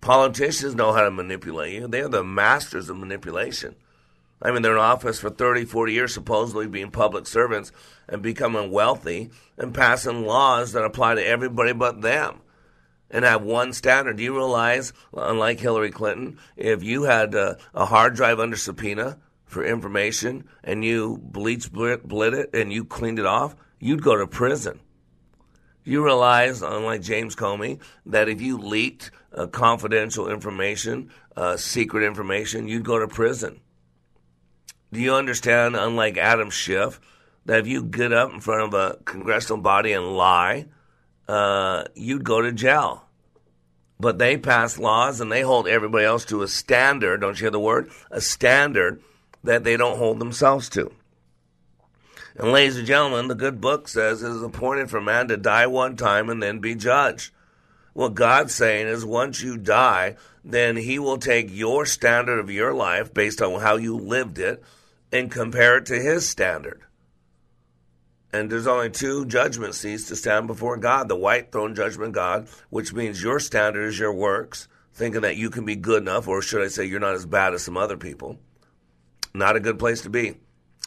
Politicians 0.00 0.74
know 0.74 0.92
how 0.92 1.02
to 1.02 1.10
manipulate 1.10 1.74
you. 1.74 1.86
They're 1.86 2.08
the 2.08 2.24
masters 2.24 2.88
of 2.88 2.96
manipulation. 2.96 3.76
I 4.40 4.52
mean, 4.52 4.62
they're 4.62 4.72
in 4.72 4.78
office 4.78 5.18
for 5.18 5.30
30, 5.30 5.64
40 5.64 5.92
years, 5.92 6.14
supposedly 6.14 6.66
being 6.66 6.90
public 6.90 7.26
servants 7.26 7.72
and 8.08 8.22
becoming 8.22 8.70
wealthy 8.70 9.30
and 9.56 9.74
passing 9.74 10.24
laws 10.24 10.72
that 10.72 10.84
apply 10.84 11.14
to 11.14 11.26
everybody 11.26 11.72
but 11.72 12.00
them 12.00 12.40
and 13.10 13.24
have 13.24 13.42
one 13.42 13.72
standard. 13.72 14.16
Do 14.16 14.22
you 14.22 14.34
realize, 14.34 14.92
unlike 15.14 15.60
Hillary 15.60 15.90
Clinton, 15.90 16.38
if 16.56 16.82
you 16.82 17.04
had 17.04 17.34
a, 17.34 17.58
a 17.74 17.86
hard 17.86 18.14
drive 18.14 18.40
under 18.40 18.56
subpoena 18.56 19.18
for 19.44 19.64
information 19.64 20.48
and 20.62 20.84
you 20.84 21.22
BleachBit 21.30 22.34
it 22.34 22.54
and 22.54 22.72
you 22.72 22.84
cleaned 22.84 23.18
it 23.18 23.26
off, 23.26 23.56
you'd 23.78 24.02
go 24.02 24.16
to 24.16 24.26
prison. 24.26 24.80
You 25.84 26.04
realize, 26.04 26.60
unlike 26.60 27.00
James 27.00 27.34
Comey, 27.34 27.80
that 28.04 28.28
if 28.28 28.42
you 28.42 28.58
leaked 28.58 29.10
uh, 29.32 29.46
confidential 29.46 30.28
information, 30.28 31.10
uh, 31.34 31.56
secret 31.56 32.04
information, 32.04 32.68
you'd 32.68 32.84
go 32.84 32.98
to 32.98 33.08
prison. 33.08 33.60
Do 34.92 35.00
you 35.00 35.14
understand, 35.14 35.76
unlike 35.76 36.18
Adam 36.18 36.50
Schiff, 36.50 37.00
that 37.48 37.60
if 37.60 37.66
you 37.66 37.82
get 37.82 38.12
up 38.12 38.30
in 38.30 38.40
front 38.40 38.62
of 38.62 38.74
a 38.74 38.98
congressional 39.06 39.56
body 39.62 39.92
and 39.92 40.14
lie, 40.14 40.66
uh, 41.26 41.84
you'd 41.94 42.22
go 42.22 42.42
to 42.42 42.52
jail? 42.52 43.06
But 43.98 44.18
they 44.18 44.36
pass 44.36 44.78
laws 44.78 45.22
and 45.22 45.32
they 45.32 45.40
hold 45.40 45.66
everybody 45.66 46.04
else 46.04 46.26
to 46.26 46.42
a 46.42 46.48
standard, 46.48 47.22
don't 47.22 47.40
you 47.40 47.44
hear 47.44 47.50
the 47.50 47.58
word? 47.58 47.90
A 48.10 48.20
standard 48.20 49.02
that 49.42 49.64
they 49.64 49.78
don't 49.78 49.96
hold 49.96 50.18
themselves 50.18 50.68
to. 50.70 50.92
And 52.36 52.52
ladies 52.52 52.76
and 52.76 52.86
gentlemen, 52.86 53.28
the 53.28 53.34
good 53.34 53.62
book 53.62 53.88
says 53.88 54.22
it 54.22 54.30
is 54.30 54.42
appointed 54.42 54.90
for 54.90 55.00
man 55.00 55.28
to 55.28 55.38
die 55.38 55.66
one 55.66 55.96
time 55.96 56.28
and 56.28 56.42
then 56.42 56.58
be 56.58 56.74
judged. 56.74 57.32
What 57.94 58.14
God's 58.14 58.54
saying 58.54 58.88
is 58.88 59.06
once 59.06 59.40
you 59.40 59.56
die, 59.56 60.16
then 60.44 60.76
he 60.76 60.98
will 60.98 61.18
take 61.18 61.48
your 61.50 61.86
standard 61.86 62.40
of 62.40 62.50
your 62.50 62.74
life 62.74 63.14
based 63.14 63.40
on 63.40 63.62
how 63.62 63.76
you 63.76 63.96
lived 63.96 64.38
it 64.38 64.62
and 65.10 65.30
compare 65.30 65.78
it 65.78 65.86
to 65.86 65.98
his 65.98 66.28
standard. 66.28 66.82
And 68.32 68.50
there's 68.50 68.66
only 68.66 68.90
two 68.90 69.24
judgment 69.24 69.74
seats 69.74 70.08
to 70.08 70.16
stand 70.16 70.46
before 70.46 70.76
God 70.76 71.08
the 71.08 71.16
white 71.16 71.50
throne 71.50 71.74
judgment 71.74 72.12
God, 72.12 72.48
which 72.68 72.92
means 72.92 73.22
your 73.22 73.40
standard 73.40 73.86
is 73.86 73.98
your 73.98 74.12
works, 74.12 74.68
thinking 74.92 75.22
that 75.22 75.36
you 75.36 75.48
can 75.48 75.64
be 75.64 75.76
good 75.76 76.02
enough, 76.02 76.28
or 76.28 76.42
should 76.42 76.62
I 76.62 76.68
say, 76.68 76.84
you're 76.84 77.00
not 77.00 77.14
as 77.14 77.24
bad 77.24 77.54
as 77.54 77.62
some 77.62 77.76
other 77.76 77.96
people. 77.96 78.38
Not 79.32 79.56
a 79.56 79.60
good 79.60 79.78
place 79.78 80.02
to 80.02 80.10
be. 80.10 80.34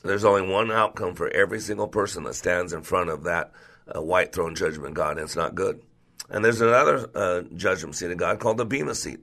There's 0.04 0.26
only 0.26 0.52
one 0.52 0.72
outcome 0.72 1.16
for 1.16 1.30
every 1.30 1.60
single 1.60 1.88
person 1.88 2.24
that 2.24 2.36
stands 2.36 2.74
in 2.74 2.82
front 2.82 3.10
of 3.10 3.24
that 3.24 3.52
uh, 3.88 4.02
white 4.02 4.34
throne 4.34 4.56
judgment 4.56 4.94
God, 4.94 5.18
and 5.18 5.22
it's 5.22 5.36
not 5.36 5.56
good. 5.56 5.82
And 6.30 6.46
there's 6.46 6.62
another 6.62 7.10
uh, 7.14 7.42
judgment 7.56 7.96
seat 7.96 8.12
of 8.12 8.18
God 8.18 8.40
called 8.40 8.58
the 8.58 8.66
Bema 8.66 8.96
seat. 8.96 9.20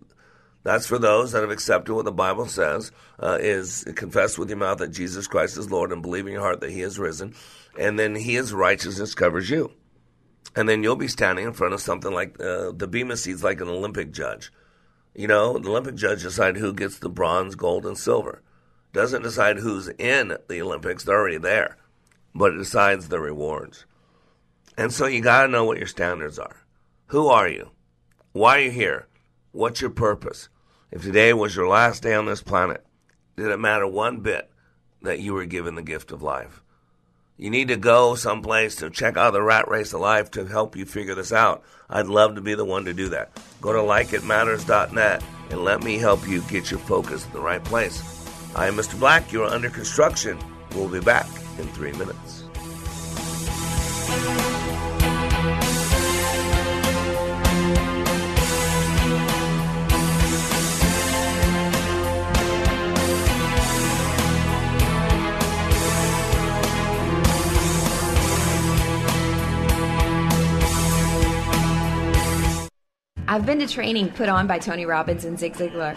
That's 0.64 0.86
for 0.86 0.98
those 0.98 1.32
that 1.32 1.40
have 1.40 1.50
accepted 1.50 1.94
what 1.94 2.04
the 2.04 2.12
Bible 2.12 2.46
says 2.46 2.92
uh, 3.18 3.38
is 3.40 3.84
confess 3.96 4.36
with 4.36 4.50
your 4.50 4.58
mouth 4.58 4.78
that 4.78 4.88
Jesus 4.88 5.26
Christ 5.26 5.56
is 5.56 5.70
Lord 5.70 5.92
and 5.92 6.02
believe 6.02 6.26
in 6.26 6.32
your 6.32 6.42
heart 6.42 6.60
that 6.60 6.70
He 6.70 6.82
is 6.82 6.98
risen, 6.98 7.34
and 7.78 7.98
then 7.98 8.14
His 8.14 8.52
righteousness 8.52 9.14
covers 9.14 9.48
you. 9.48 9.72
And 10.56 10.68
then 10.68 10.82
you'll 10.82 10.96
be 10.96 11.08
standing 11.08 11.46
in 11.46 11.52
front 11.52 11.74
of 11.74 11.80
something 11.80 12.12
like 12.12 12.40
uh, 12.40 12.72
the 12.72 12.88
Bema 12.88 13.16
seat's 13.16 13.44
like 13.44 13.60
an 13.60 13.68
Olympic 13.68 14.12
judge. 14.12 14.52
You 15.14 15.28
know, 15.28 15.58
the 15.58 15.68
Olympic 15.68 15.94
judge 15.94 16.22
decides 16.22 16.58
who 16.58 16.72
gets 16.72 16.98
the 16.98 17.08
bronze, 17.08 17.54
gold, 17.54 17.86
and 17.86 17.96
silver. 17.96 18.42
Doesn't 18.92 19.22
decide 19.22 19.58
who's 19.58 19.88
in 19.88 20.36
the 20.48 20.62
Olympics; 20.62 21.04
they're 21.04 21.18
already 21.18 21.38
there, 21.38 21.76
but 22.34 22.52
it 22.52 22.58
decides 22.58 23.08
the 23.08 23.20
rewards. 23.20 23.84
And 24.76 24.92
so 24.92 25.06
you 25.06 25.20
got 25.20 25.42
to 25.42 25.48
know 25.48 25.64
what 25.64 25.78
your 25.78 25.86
standards 25.86 26.38
are. 26.38 26.64
Who 27.06 27.28
are 27.28 27.48
you? 27.48 27.70
Why 28.32 28.58
are 28.58 28.62
you 28.62 28.70
here? 28.70 29.08
What's 29.52 29.80
your 29.80 29.90
purpose? 29.90 30.48
If 30.90 31.02
today 31.02 31.32
was 31.32 31.54
your 31.54 31.68
last 31.68 32.02
day 32.02 32.14
on 32.14 32.26
this 32.26 32.42
planet, 32.42 32.84
did 33.36 33.48
it 33.48 33.58
matter 33.58 33.86
one 33.86 34.20
bit 34.20 34.50
that 35.02 35.20
you 35.20 35.34
were 35.34 35.46
given 35.46 35.74
the 35.74 35.82
gift 35.82 36.12
of 36.12 36.22
life? 36.22 36.62
You 37.38 37.50
need 37.50 37.68
to 37.68 37.76
go 37.76 38.16
someplace 38.16 38.74
to 38.76 38.90
check 38.90 39.16
out 39.16 39.32
the 39.32 39.40
rat 39.40 39.68
race 39.68 39.92
of 39.92 40.00
life 40.00 40.28
to 40.32 40.44
help 40.44 40.74
you 40.74 40.84
figure 40.84 41.14
this 41.14 41.32
out. 41.32 41.62
I'd 41.88 42.08
love 42.08 42.34
to 42.34 42.40
be 42.40 42.54
the 42.54 42.64
one 42.64 42.84
to 42.86 42.92
do 42.92 43.08
that. 43.10 43.30
Go 43.60 43.72
to 43.72 43.78
likeitmatters.net 43.78 45.22
and 45.50 45.64
let 45.64 45.84
me 45.84 45.98
help 45.98 46.26
you 46.26 46.42
get 46.42 46.72
your 46.72 46.80
focus 46.80 47.24
in 47.24 47.32
the 47.32 47.40
right 47.40 47.62
place. 47.62 48.02
I 48.56 48.66
am 48.66 48.74
Mr. 48.74 48.98
Black. 48.98 49.32
You 49.32 49.44
are 49.44 49.50
under 49.50 49.70
construction. 49.70 50.36
We'll 50.74 50.88
be 50.88 51.00
back 51.00 51.28
in 51.58 51.68
three 51.68 51.92
minutes. 51.92 52.37
I've 73.38 73.46
been 73.46 73.60
to 73.60 73.68
training 73.68 74.10
put 74.10 74.28
on 74.28 74.48
by 74.48 74.58
Tony 74.58 74.84
Robbins 74.84 75.24
and 75.24 75.38
Zig 75.38 75.54
Ziglar, 75.54 75.96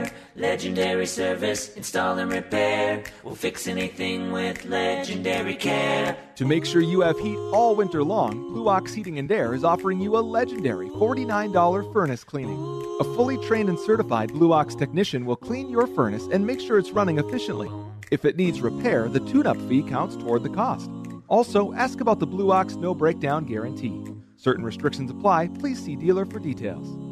Legendary 0.35 1.05
service, 1.05 1.75
install 1.75 2.17
and 2.17 2.31
repair. 2.31 3.03
We'll 3.23 3.35
fix 3.35 3.67
anything 3.67 4.31
with 4.31 4.63
legendary 4.63 5.55
care. 5.55 6.17
To 6.35 6.45
make 6.45 6.65
sure 6.65 6.81
you 6.81 7.01
have 7.01 7.19
heat 7.19 7.37
all 7.51 7.75
winter 7.75 8.01
long, 8.01 8.53
Blue 8.53 8.69
Ox 8.69 8.93
Heating 8.93 9.19
and 9.19 9.29
Air 9.29 9.53
is 9.53 9.65
offering 9.65 9.99
you 9.99 10.15
a 10.17 10.19
legendary 10.19 10.87
$49 10.89 11.91
furnace 11.91 12.23
cleaning. 12.23 12.57
A 13.01 13.03
fully 13.03 13.37
trained 13.45 13.67
and 13.67 13.77
certified 13.79 14.31
Blue 14.31 14.53
Ox 14.53 14.73
technician 14.73 15.25
will 15.25 15.35
clean 15.35 15.69
your 15.69 15.85
furnace 15.87 16.27
and 16.31 16.47
make 16.47 16.61
sure 16.61 16.77
it's 16.77 16.91
running 16.91 17.17
efficiently. 17.17 17.69
If 18.09 18.23
it 18.23 18.37
needs 18.37 18.61
repair, 18.61 19.09
the 19.09 19.19
tune 19.19 19.47
up 19.47 19.57
fee 19.67 19.83
counts 19.83 20.15
toward 20.15 20.43
the 20.43 20.49
cost. 20.49 20.89
Also, 21.27 21.73
ask 21.73 21.99
about 21.99 22.19
the 22.19 22.27
Blue 22.27 22.51
Ox 22.51 22.75
no 22.75 22.95
breakdown 22.95 23.43
guarantee. 23.43 24.01
Certain 24.37 24.63
restrictions 24.63 25.11
apply. 25.11 25.49
Please 25.59 25.83
see 25.83 25.97
dealer 25.97 26.25
for 26.25 26.39
details. 26.39 27.10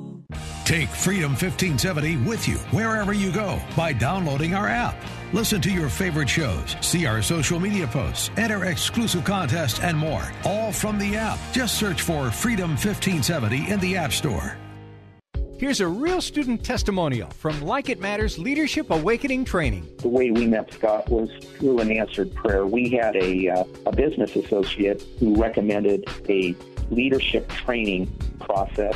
Take 0.69 0.89
Freedom 0.89 1.31
1570 1.31 2.17
with 2.17 2.47
you 2.47 2.57
wherever 2.69 3.11
you 3.11 3.31
go 3.31 3.59
by 3.75 3.91
downloading 3.91 4.53
our 4.53 4.67
app. 4.67 4.95
Listen 5.33 5.59
to 5.61 5.71
your 5.71 5.89
favorite 5.89 6.29
shows, 6.29 6.75
see 6.79 7.07
our 7.07 7.23
social 7.23 7.59
media 7.59 7.87
posts, 7.87 8.29
enter 8.37 8.65
exclusive 8.65 9.23
contests, 9.23 9.79
and 9.79 9.97
more. 9.97 10.31
All 10.45 10.71
from 10.71 10.99
the 10.99 11.15
app. 11.15 11.39
Just 11.51 11.79
search 11.79 12.03
for 12.03 12.29
Freedom 12.29 12.69
1570 12.69 13.71
in 13.71 13.79
the 13.79 13.97
App 13.97 14.13
Store. 14.13 14.57
Here's 15.57 15.81
a 15.81 15.87
real 15.87 16.21
student 16.21 16.63
testimonial 16.63 17.31
from 17.31 17.59
Like 17.63 17.89
It 17.89 17.99
Matters 17.99 18.37
Leadership 18.37 18.91
Awakening 18.91 19.45
Training. 19.45 19.89
The 19.97 20.07
way 20.07 20.29
we 20.29 20.45
met 20.45 20.71
Scott 20.71 21.09
was 21.09 21.31
through 21.57 21.79
an 21.79 21.91
answered 21.91 22.33
prayer. 22.35 22.67
We 22.67 22.89
had 22.89 23.15
a, 23.15 23.49
uh, 23.49 23.63
a 23.87 23.91
business 23.91 24.35
associate 24.35 25.03
who 25.19 25.35
recommended 25.35 26.05
a 26.29 26.55
leadership 26.91 27.49
training 27.49 28.05
process 28.39 28.95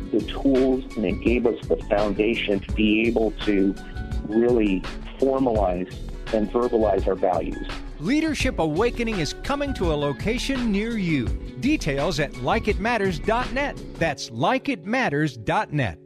the 0.11 0.21
tools 0.21 0.83
and 0.95 1.05
it 1.05 1.21
gave 1.21 1.45
us 1.45 1.59
the 1.67 1.77
foundation 1.89 2.59
to 2.59 2.71
be 2.73 3.07
able 3.07 3.31
to 3.45 3.73
really 4.27 4.81
formalize 5.19 5.93
and 6.33 6.49
verbalize 6.51 7.07
our 7.07 7.15
values. 7.15 7.67
Leadership 7.99 8.59
Awakening 8.59 9.19
is 9.19 9.35
coming 9.43 9.73
to 9.75 9.93
a 9.93 9.95
location 9.95 10.71
near 10.71 10.97
you. 10.97 11.27
Details 11.59 12.19
at 12.19 12.31
likeitmatters.net. 12.33 13.79
That's 13.95 14.29
likeitmatters.net. 14.31 15.97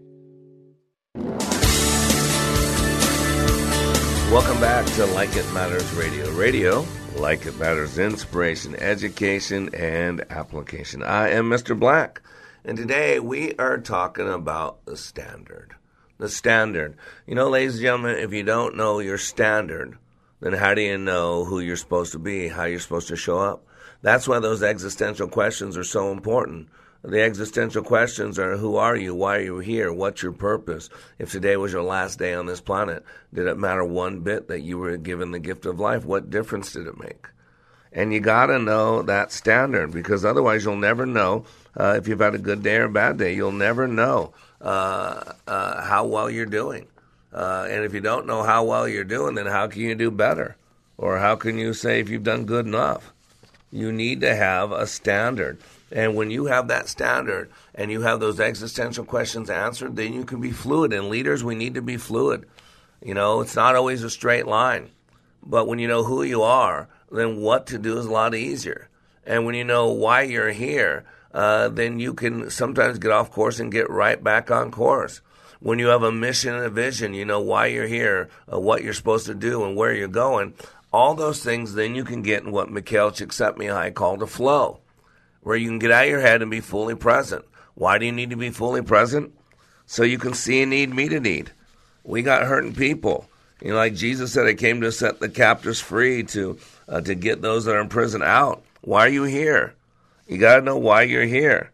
Welcome 4.32 4.60
back 4.60 4.86
to 4.96 5.06
Like 5.06 5.34
It 5.38 5.50
Matters 5.54 5.90
Radio. 5.94 6.30
Radio, 6.32 6.86
like 7.16 7.46
it 7.46 7.58
matters, 7.58 7.98
inspiration, 7.98 8.76
education, 8.76 9.74
and 9.74 10.26
application. 10.30 11.02
I 11.04 11.30
am 11.30 11.50
Mr. 11.50 11.80
Black. 11.80 12.22
And 12.68 12.80
today 12.80 13.20
we 13.20 13.54
are 13.60 13.78
talking 13.78 14.28
about 14.28 14.84
the 14.86 14.98
standard. 14.98 15.76
The 16.18 16.28
standard. 16.28 16.98
You 17.28 17.36
know, 17.36 17.48
ladies 17.48 17.76
and 17.76 17.84
gentlemen, 17.84 18.18
if 18.18 18.34
you 18.34 18.42
don't 18.42 18.76
know 18.76 18.98
your 18.98 19.20
standard, 19.20 20.00
then 20.40 20.54
how 20.54 20.74
do 20.74 20.82
you 20.82 20.98
know 20.98 21.46
who 21.46 21.60
you're 21.60 21.76
supposed 21.76 22.14
to 22.14 22.20
be, 22.20 22.48
how 22.48 22.64
you're 22.64 22.80
supposed 22.80 23.10
to 23.10 23.16
show 23.16 23.38
up? 23.38 23.68
That's 24.02 24.28
why 24.28 24.40
those 24.40 24.64
existential 24.64 25.28
questions 25.28 25.78
are 25.78 25.84
so 25.84 26.12
important. 26.12 26.70
The 27.04 27.22
existential 27.22 27.84
questions 27.84 28.40
are 28.40 28.58
who 28.58 28.78
are 28.78 28.96
you? 28.96 29.14
Why 29.14 29.38
are 29.38 29.42
you 29.42 29.60
here? 29.60 29.94
What's 29.94 30.24
your 30.24 30.32
purpose? 30.32 30.90
If 31.20 31.32
today 31.32 31.58
was 31.58 31.72
your 31.72 31.84
last 31.84 32.18
day 32.18 32.34
on 32.34 32.48
this 32.48 32.62
planet, 32.62 33.04
did 33.32 33.46
it 33.46 33.60
matter 33.60 33.86
one 33.86 34.22
bit 34.22 34.48
that 34.48 34.62
you 34.62 34.80
were 34.80 34.98
given 34.98 35.30
the 35.30 35.40
gift 35.40 35.68
of 35.68 35.80
life? 35.80 36.04
What 36.04 36.32
difference 36.32 36.74
did 36.74 36.88
it 36.88 37.00
make? 37.00 37.28
And 37.92 38.12
you 38.12 38.22
got 38.22 38.48
to 38.48 38.58
know 38.58 39.04
that 39.04 39.32
standard 39.32 39.92
because 39.92 40.26
otherwise 40.26 40.66
you'll 40.66 40.78
never 40.78 41.06
know 41.06 41.46
uh, 41.78 41.96
if 41.98 42.08
you've 42.08 42.20
had 42.20 42.36
a 42.36 42.40
good 42.40 42.64
day 42.64 42.78
or 42.78 42.86
a 42.86 42.90
bad 42.90 43.18
day. 43.18 43.36
You'll 43.36 43.52
never 43.52 43.88
know 43.88 44.34
uh, 44.62 45.34
uh, 45.48 45.82
how 45.82 46.06
well 46.06 46.30
you're 46.30 46.46
doing. 46.46 46.88
Uh, 47.34 47.68
and 47.70 47.84
if 47.84 47.94
you 47.94 48.00
don't 48.00 48.28
know 48.28 48.44
how 48.44 48.64
well 48.64 48.88
you're 48.88 49.04
doing, 49.04 49.36
then 49.36 49.46
how 49.46 49.68
can 49.68 49.82
you 49.82 49.96
do 49.96 50.10
better? 50.10 50.56
Or 50.98 51.20
how 51.20 51.36
can 51.36 51.58
you 51.58 51.74
say 51.74 52.00
if 52.00 52.10
you've 52.10 52.24
done 52.24 52.46
good 52.46 52.66
enough? 52.66 53.12
You 53.72 53.92
need 53.92 54.22
to 54.22 54.34
have 54.36 54.72
a 54.72 54.88
standard. 54.88 55.60
And 55.92 56.16
when 56.16 56.32
you 56.32 56.46
have 56.46 56.70
that 56.70 56.88
standard 56.88 57.52
and 57.74 57.92
you 57.92 58.02
have 58.02 58.22
those 58.22 58.40
existential 58.40 59.04
questions 59.04 59.50
answered, 59.50 59.98
then 59.98 60.14
you 60.14 60.24
can 60.24 60.40
be 60.40 60.52
fluid. 60.52 60.94
And 60.94 61.10
leaders, 61.10 61.44
we 61.44 61.56
need 61.56 61.74
to 61.74 61.82
be 61.82 61.98
fluid. 61.98 62.46
You 63.04 63.14
know, 63.14 63.42
it's 63.42 63.56
not 63.56 63.76
always 63.76 64.04
a 64.04 64.10
straight 64.10 64.48
line. 64.48 64.90
But 65.46 65.68
when 65.68 65.80
you 65.80 65.88
know 65.88 66.04
who 66.04 66.24
you 66.24 66.42
are, 66.42 66.88
then 67.12 67.42
what 67.42 67.68
to 67.68 67.78
do 67.78 67.98
is 67.98 68.06
a 68.06 68.12
lot 68.12 68.34
easier. 68.34 68.90
And 69.26 69.46
when 69.46 69.56
you 69.56 69.64
know 69.64 69.92
why 69.92 70.22
you're 70.22 70.52
here, 70.52 71.06
uh, 71.36 71.68
then 71.68 72.00
you 72.00 72.14
can 72.14 72.50
sometimes 72.50 72.98
get 72.98 73.12
off 73.12 73.30
course 73.30 73.60
and 73.60 73.70
get 73.70 73.90
right 73.90 74.24
back 74.24 74.50
on 74.50 74.72
course. 74.72 75.20
When 75.60 75.80
you 75.80 75.88
have 75.88 76.02
a 76.02 76.12
mission 76.12 76.56
and 76.56 76.64
a 76.64 76.70
vision, 76.70 77.14
you 77.14 77.26
know 77.26 77.42
why 77.42 77.68
you're 77.68 77.88
here, 77.88 78.30
uh, 78.52 78.58
what 78.58 78.84
you're 78.84 78.94
supposed 78.94 79.26
to 79.26 79.36
do, 79.36 79.66
and 79.66 79.76
where 79.76 79.94
you're 79.94 80.08
going. 80.08 80.54
All 80.94 81.14
those 81.14 81.44
things, 81.44 81.74
then 81.74 81.94
you 81.94 82.06
can 82.06 82.22
get 82.22 82.44
in 82.44 82.54
what 82.54 82.72
Mikhail 82.72 83.12
Csikszentmihalyi 83.12 83.94
called 83.94 84.24
a 84.24 84.28
flow, 84.28 84.80
where 85.42 85.58
you 85.58 85.68
can 85.68 85.78
get 85.78 85.92
out 85.92 86.06
of 86.06 86.10
your 86.10 86.22
head 86.22 86.42
and 86.42 86.50
be 86.50 86.62
fully 86.62 86.96
present. 86.96 87.44
Why 87.74 87.98
do 87.98 88.06
you 88.06 88.14
need 88.14 88.30
to 88.30 88.38
be 88.38 88.50
fully 88.50 88.82
present? 88.82 89.34
So 89.88 90.04
you 90.04 90.18
can 90.18 90.34
see 90.34 90.62
a 90.62 90.66
need, 90.66 90.96
meet 90.96 91.12
a 91.12 91.20
need. 91.20 91.52
We 92.06 92.22
got 92.22 92.48
hurting 92.48 92.76
people. 92.76 93.28
You 93.62 93.72
know, 93.72 93.76
like 93.76 93.94
Jesus 93.94 94.32
said, 94.32 94.46
I 94.46 94.54
came 94.54 94.80
to 94.82 94.92
set 94.92 95.20
the 95.20 95.28
captives 95.28 95.82
free, 95.82 96.24
to 96.24 96.58
uh, 96.88 97.02
to 97.02 97.14
get 97.14 97.42
those 97.42 97.66
that 97.66 97.76
are 97.76 97.82
in 97.82 97.90
prison 97.90 98.24
out. 98.24 98.64
Why 98.82 99.06
are 99.06 99.10
you 99.10 99.24
here? 99.24 99.76
You 100.28 100.38
got 100.38 100.56
to 100.56 100.62
know 100.62 100.78
why 100.78 101.04
you're 101.04 101.26
here. 101.26 101.72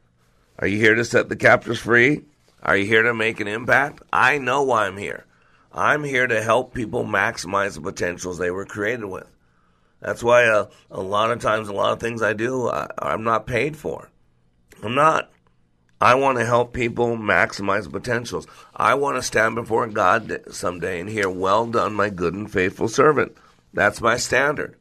Are 0.59 0.67
you 0.67 0.77
here 0.77 0.95
to 0.95 1.05
set 1.05 1.29
the 1.29 1.35
captives 1.35 1.79
free? 1.79 2.23
Are 2.61 2.77
you 2.77 2.85
here 2.85 3.03
to 3.03 3.13
make 3.13 3.39
an 3.39 3.47
impact? 3.47 4.03
I 4.11 4.37
know 4.37 4.63
why 4.63 4.87
I'm 4.87 4.97
here. 4.97 5.25
I'm 5.73 6.03
here 6.03 6.27
to 6.27 6.43
help 6.43 6.73
people 6.73 7.05
maximize 7.05 7.75
the 7.75 7.81
potentials 7.81 8.37
they 8.37 8.51
were 8.51 8.65
created 8.65 9.05
with. 9.05 9.27
That's 10.01 10.21
why 10.21 10.45
uh, 10.47 10.67
a 10.89 11.01
lot 11.01 11.31
of 11.31 11.39
times, 11.39 11.69
a 11.69 11.73
lot 11.73 11.93
of 11.93 11.99
things 11.99 12.21
I 12.21 12.33
do, 12.33 12.67
I, 12.67 12.87
I'm 12.99 13.23
not 13.23 13.47
paid 13.47 13.77
for. 13.77 14.09
I'm 14.83 14.95
not. 14.95 15.31
I 16.01 16.15
want 16.15 16.39
to 16.39 16.45
help 16.45 16.73
people 16.73 17.15
maximize 17.15 17.89
potentials. 17.89 18.47
I 18.75 18.95
want 18.95 19.17
to 19.17 19.21
stand 19.21 19.53
before 19.53 19.85
God 19.87 20.41
someday 20.49 20.99
and 20.99 21.07
hear, 21.07 21.29
"Well 21.29 21.67
done, 21.67 21.93
my 21.93 22.09
good 22.09 22.33
and 22.33 22.51
faithful 22.51 22.87
servant." 22.87 23.37
That's 23.71 24.01
my 24.01 24.17
standard. 24.17 24.75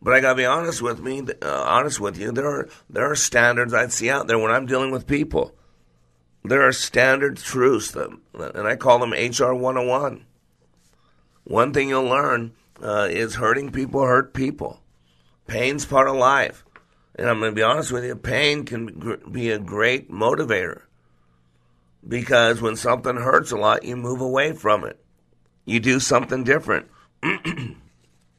But 0.00 0.14
I 0.14 0.20
gotta 0.20 0.36
be 0.36 0.44
honest 0.44 0.82
with 0.82 1.00
me, 1.00 1.26
uh, 1.42 1.62
honest 1.62 2.00
with 2.00 2.18
you. 2.18 2.32
There 2.32 2.46
are 2.46 2.68
there 2.88 3.10
are 3.10 3.16
standards 3.16 3.74
I'd 3.74 3.92
see 3.92 4.10
out 4.10 4.26
there 4.26 4.38
when 4.38 4.50
I'm 4.50 4.66
dealing 4.66 4.90
with 4.90 5.06
people. 5.06 5.54
There 6.44 6.62
are 6.62 6.72
standard 6.72 7.38
truths, 7.38 7.90
that, 7.92 8.10
and 8.34 8.68
I 8.68 8.76
call 8.76 9.00
them 9.00 9.12
HR 9.12 9.52
101. 9.52 10.26
One 11.44 11.72
thing 11.72 11.88
you'll 11.88 12.04
learn 12.04 12.52
uh, 12.80 13.08
is 13.10 13.36
hurting 13.36 13.72
people 13.72 14.02
hurt 14.02 14.32
people. 14.32 14.80
Pain's 15.46 15.86
part 15.86 16.08
of 16.08 16.16
life. 16.16 16.64
And 17.16 17.28
I'm 17.28 17.40
going 17.40 17.52
to 17.52 17.56
be 17.56 17.62
honest 17.62 17.92
with 17.92 18.04
you, 18.04 18.14
pain 18.14 18.64
can 18.64 19.20
be 19.30 19.50
a 19.50 19.58
great 19.58 20.10
motivator. 20.10 20.82
Because 22.06 22.60
when 22.60 22.76
something 22.76 23.16
hurts 23.16 23.50
a 23.52 23.56
lot, 23.56 23.84
you 23.84 23.96
move 23.96 24.20
away 24.20 24.52
from 24.52 24.84
it. 24.84 25.00
You 25.64 25.80
do 25.80 25.98
something 25.98 26.44
different. 26.44 26.88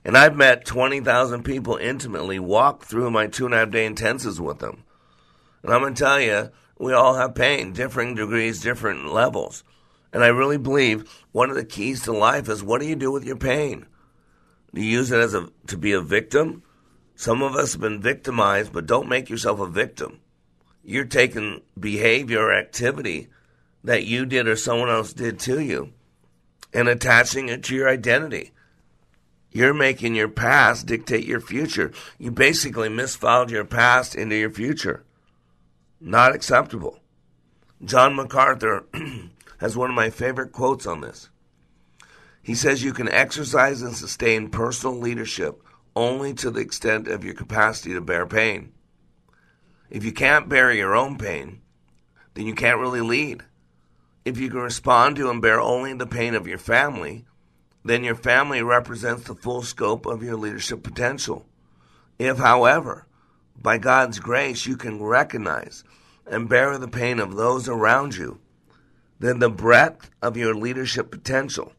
And 0.07 0.17
I've 0.17 0.37
met 0.37 0.63
20,000 0.63 1.43
people 1.43 1.75
intimately, 1.75 2.39
walked 2.39 2.85
through 2.85 3.11
my 3.11 3.27
two 3.27 3.43
and 3.43 3.53
a 3.53 3.57
half 3.57 3.71
day 3.71 3.85
intensives 3.85 4.39
with 4.39 4.59
them. 4.59 4.85
And 5.61 5.73
I'm 5.73 5.81
going 5.81 5.95
to 5.95 6.01
tell 6.01 6.21
you, 6.21 6.49
we 6.79 6.93
all 6.93 7.15
have 7.15 7.35
pain, 7.35 7.73
differing 7.73 8.15
degrees, 8.15 8.61
different 8.61 9.11
levels. 9.11 9.65
And 10.13 10.23
I 10.23 10.27
really 10.27 10.57
believe 10.57 11.11
one 11.33 11.49
of 11.49 11.57
the 11.57 11.65
keys 11.65 12.03
to 12.03 12.13
life 12.13 12.47
is 12.47 12.63
what 12.63 12.79
do 12.79 12.87
you 12.87 12.95
do 12.95 13.11
with 13.11 13.25
your 13.25 13.35
pain? 13.35 13.85
Do 14.73 14.81
you 14.81 14.89
use 14.89 15.11
it 15.11 15.19
as 15.19 15.33
a 15.33 15.49
to 15.67 15.77
be 15.77 15.91
a 15.91 15.99
victim? 15.99 16.63
Some 17.15 17.41
of 17.41 17.57
us 17.57 17.73
have 17.73 17.81
been 17.81 18.01
victimized, 18.01 18.71
but 18.71 18.85
don't 18.85 19.09
make 19.09 19.29
yourself 19.29 19.59
a 19.59 19.67
victim. 19.67 20.21
You're 20.85 21.03
taking 21.03 21.63
behavior 21.77 22.43
or 22.43 22.53
activity 22.53 23.27
that 23.83 24.05
you 24.05 24.25
did 24.25 24.47
or 24.47 24.55
someone 24.55 24.89
else 24.89 25.11
did 25.11 25.37
to 25.39 25.59
you 25.59 25.91
and 26.73 26.87
attaching 26.87 27.49
it 27.49 27.63
to 27.63 27.75
your 27.75 27.89
identity. 27.89 28.53
You're 29.57 29.73
making 29.73 30.13
your 30.13 30.27
past 30.27 30.85
dictate 30.85 31.25
your 31.25 31.39
future. 31.39 31.91
You 32.19 32.29
basically 32.29 32.89
misfiled 32.89 33.49
your 33.49 33.65
past 33.65 34.13
into 34.13 34.35
your 34.35 34.51
future. 34.51 35.03
Not 35.99 36.35
acceptable. 36.35 36.99
John 37.83 38.15
MacArthur 38.15 38.85
has 39.57 39.75
one 39.75 39.89
of 39.89 39.95
my 39.95 40.11
favorite 40.11 40.51
quotes 40.51 40.85
on 40.85 41.01
this. 41.01 41.29
He 42.43 42.53
says 42.53 42.83
you 42.83 42.93
can 42.93 43.09
exercise 43.09 43.81
and 43.81 43.95
sustain 43.95 44.51
personal 44.51 44.95
leadership 44.95 45.59
only 45.95 46.35
to 46.35 46.51
the 46.51 46.61
extent 46.61 47.07
of 47.07 47.25
your 47.25 47.33
capacity 47.33 47.95
to 47.95 48.01
bear 48.01 48.27
pain. 48.27 48.73
If 49.89 50.05
you 50.05 50.11
can't 50.11 50.47
bear 50.47 50.71
your 50.71 50.95
own 50.95 51.17
pain, 51.17 51.61
then 52.35 52.45
you 52.45 52.53
can't 52.53 52.79
really 52.79 53.01
lead. 53.01 53.41
If 54.23 54.37
you 54.37 54.51
can 54.51 54.59
respond 54.59 55.15
to 55.15 55.31
and 55.31 55.41
bear 55.41 55.59
only 55.59 55.95
the 55.95 56.05
pain 56.05 56.35
of 56.35 56.45
your 56.45 56.59
family, 56.59 57.25
then 57.83 58.03
your 58.03 58.15
family 58.15 58.61
represents 58.61 59.23
the 59.23 59.35
full 59.35 59.61
scope 59.61 60.05
of 60.05 60.23
your 60.23 60.35
leadership 60.35 60.83
potential. 60.83 61.45
If, 62.19 62.37
however, 62.37 63.05
by 63.61 63.77
God's 63.77 64.19
grace 64.19 64.65
you 64.65 64.77
can 64.77 65.01
recognize 65.01 65.83
and 66.25 66.49
bear 66.49 66.77
the 66.77 66.87
pain 66.87 67.19
of 67.19 67.35
those 67.35 67.69
around 67.69 68.15
you, 68.15 68.39
then 69.19 69.39
the 69.39 69.49
breadth 69.49 70.09
of 70.21 70.37
your 70.37 70.53
leadership 70.53 71.11
potential 71.11 71.73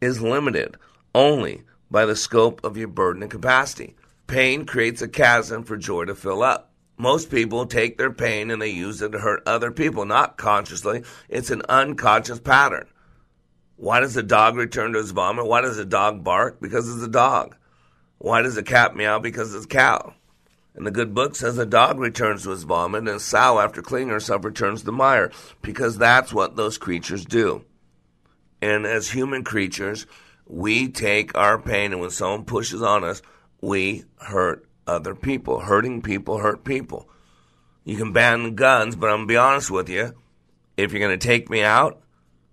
is 0.00 0.20
limited 0.20 0.76
only 1.14 1.62
by 1.90 2.04
the 2.04 2.16
scope 2.16 2.62
of 2.64 2.76
your 2.76 2.88
burden 2.88 3.22
and 3.22 3.30
capacity. 3.30 3.94
Pain 4.26 4.66
creates 4.66 5.02
a 5.02 5.08
chasm 5.08 5.62
for 5.62 5.76
joy 5.76 6.04
to 6.04 6.14
fill 6.14 6.42
up. 6.42 6.72
Most 6.96 7.30
people 7.30 7.66
take 7.66 7.98
their 7.98 8.12
pain 8.12 8.50
and 8.50 8.60
they 8.60 8.70
use 8.70 9.02
it 9.02 9.12
to 9.12 9.18
hurt 9.18 9.42
other 9.46 9.70
people, 9.70 10.04
not 10.04 10.36
consciously. 10.36 11.02
It's 11.28 11.50
an 11.50 11.62
unconscious 11.68 12.40
pattern. 12.40 12.86
Why 13.76 14.00
does 14.00 14.16
a 14.16 14.22
dog 14.22 14.56
return 14.56 14.92
to 14.92 14.98
his 14.98 15.10
vomit? 15.10 15.46
Why 15.46 15.60
does 15.60 15.78
a 15.78 15.84
dog 15.84 16.22
bark? 16.22 16.60
Because 16.60 16.88
it's 16.88 17.04
a 17.04 17.10
dog. 17.10 17.56
Why 18.18 18.42
does 18.42 18.56
a 18.56 18.62
cat 18.62 18.96
meow? 18.96 19.18
Because 19.18 19.54
it's 19.54 19.64
a 19.64 19.68
cow. 19.68 20.14
And 20.74 20.86
the 20.86 20.90
good 20.90 21.14
book 21.14 21.36
says 21.36 21.58
a 21.58 21.66
dog 21.66 21.98
returns 21.98 22.42
to 22.42 22.50
his 22.50 22.64
vomit, 22.64 23.00
and 23.00 23.08
a 23.08 23.20
sow, 23.20 23.60
after 23.60 23.80
cleaning 23.82 24.08
herself, 24.08 24.44
returns 24.44 24.80
to 24.80 24.86
the 24.86 24.92
mire, 24.92 25.30
because 25.62 25.98
that's 25.98 26.32
what 26.32 26.56
those 26.56 26.78
creatures 26.78 27.24
do. 27.24 27.64
And 28.60 28.86
as 28.86 29.10
human 29.10 29.44
creatures, 29.44 30.06
we 30.46 30.88
take 30.88 31.36
our 31.36 31.58
pain, 31.58 31.92
and 31.92 32.00
when 32.00 32.10
someone 32.10 32.44
pushes 32.44 32.82
on 32.82 33.04
us, 33.04 33.22
we 33.60 34.04
hurt 34.18 34.66
other 34.86 35.14
people. 35.14 35.60
Hurting 35.60 36.02
people 36.02 36.38
hurt 36.38 36.64
people. 36.64 37.08
You 37.84 37.96
can 37.96 38.12
ban 38.12 38.54
guns, 38.54 38.96
but 38.96 39.10
I'm 39.10 39.18
going 39.18 39.28
to 39.28 39.32
be 39.32 39.36
honest 39.36 39.70
with 39.70 39.88
you. 39.88 40.12
If 40.76 40.92
you're 40.92 41.06
going 41.06 41.18
to 41.18 41.26
take 41.26 41.48
me 41.50 41.62
out, 41.62 42.00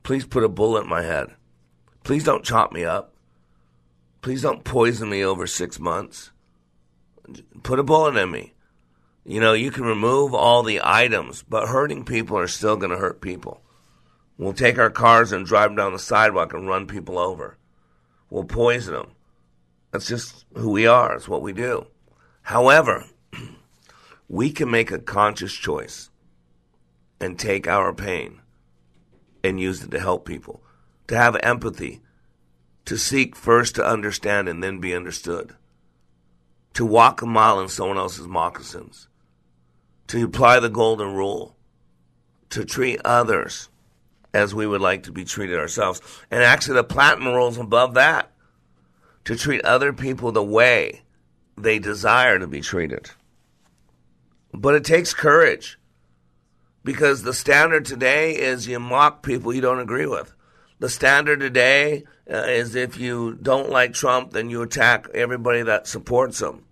Please 0.04 0.26
put 0.26 0.44
a 0.44 0.50
bullet 0.50 0.84
in 0.84 0.90
my 0.90 1.04
head. 1.04 1.28
Please 2.04 2.24
don't 2.24 2.44
chop 2.44 2.72
me 2.72 2.84
up. 2.84 3.14
Please 4.22 4.42
don't 4.42 4.64
poison 4.64 5.10
me 5.10 5.24
over 5.24 5.48
six 5.48 5.80
months. 5.80 6.32
Put 7.64 7.80
a 7.80 7.84
bullet 7.84 8.16
in 8.16 8.32
me. 8.32 8.54
You 9.24 9.40
know, 9.40 9.54
you 9.54 9.70
can 9.70 9.84
remove 9.84 10.34
all 10.34 10.64
the 10.64 10.82
items, 10.84 11.44
but 11.44 11.68
hurting 11.68 12.06
people 12.06 12.38
are 12.38 12.48
still 12.48 12.76
going 12.76 12.92
to 12.92 12.98
hurt 12.98 13.22
people. 13.22 13.62
We'll 14.38 14.54
take 14.54 14.80
our 14.80 14.90
cars 14.90 15.32
and 15.32 15.46
drive 15.46 15.70
them 15.70 15.76
down 15.76 15.94
the 15.94 16.00
sidewalk 16.00 16.54
and 16.54 16.68
run 16.68 16.88
people 16.88 17.20
over. 17.20 17.58
We'll 18.32 18.46
poison 18.46 18.94
them. 18.96 19.12
That's 19.92 20.08
just 20.08 20.46
who 20.56 20.72
we 20.72 20.88
are. 20.88 21.16
It's 21.16 21.28
what 21.28 21.44
we 21.44 21.54
do. 21.54 21.86
However, 22.42 23.06
we 24.28 24.52
can 24.52 24.72
make 24.72 24.90
a 24.90 24.98
conscious 24.98 25.54
choice 25.54 26.10
and 27.20 27.38
take 27.38 27.68
our 27.68 27.94
pain 27.94 28.41
and 29.44 29.60
use 29.60 29.84
it 29.84 29.92
to 29.92 30.00
help 30.00 30.26
people, 30.26 30.62
to 31.08 31.18
have 31.18 31.38
empathy, 31.44 32.02
to 32.86 32.98
seek 32.98 33.36
first 33.36 33.76
to 33.76 33.86
understand 33.86 34.48
and 34.48 34.64
then 34.64 34.80
be 34.80 34.96
understood, 34.96 35.56
to 36.74 36.86
walk 36.86 37.22
a 37.22 37.26
mile 37.26 37.60
in 37.60 37.68
someone 37.68 37.98
else's 37.98 38.28
moccasins, 38.28 39.08
to 40.08 40.26
apply 40.26 40.60
the 40.60 40.70
golden 40.70 41.14
rule, 41.14 41.56
to 42.50 42.66
treat 42.66 43.00
others 43.06 43.70
as 44.34 44.56
we 44.56 44.68
would 44.68 44.82
like 44.82 45.04
to 45.04 45.12
be 45.12 45.24
treated 45.26 45.58
ourselves. 45.58 46.02
And 46.30 46.44
actually, 46.44 46.76
the 46.76 46.84
platinum 46.84 47.34
rule 47.34 47.50
is 47.50 47.58
above 47.58 47.96
that. 47.96 48.32
To 49.26 49.36
treat 49.36 49.64
other 49.64 49.94
people 49.94 50.32
the 50.32 50.44
way 50.44 51.02
they 51.56 51.80
desire 51.80 52.40
to 52.40 52.48
be 52.48 52.62
treated. 52.62 53.12
But 54.54 54.76
it 54.76 54.84
takes 54.84 55.14
courage 55.14 55.78
because 56.84 57.24
the 57.24 57.34
standard 57.34 57.86
today 57.86 58.34
is 58.34 58.68
you 58.68 58.80
mock 58.80 59.24
people 59.24 59.54
you 59.54 59.62
don't 59.62 59.80
agree 59.80 60.06
with. 60.06 60.34
The 60.80 60.90
standard 60.90 61.40
today 61.40 62.04
uh, 62.32 62.38
is 62.38 62.76
if 62.76 62.98
you 62.98 63.38
don't 63.42 63.70
like 63.70 63.94
Trump, 63.94 64.32
then 64.32 64.50
you 64.50 64.62
attack 64.62 65.08
everybody 65.14 65.62
that 65.64 65.88
supports 65.88 66.42
him. 66.42 66.66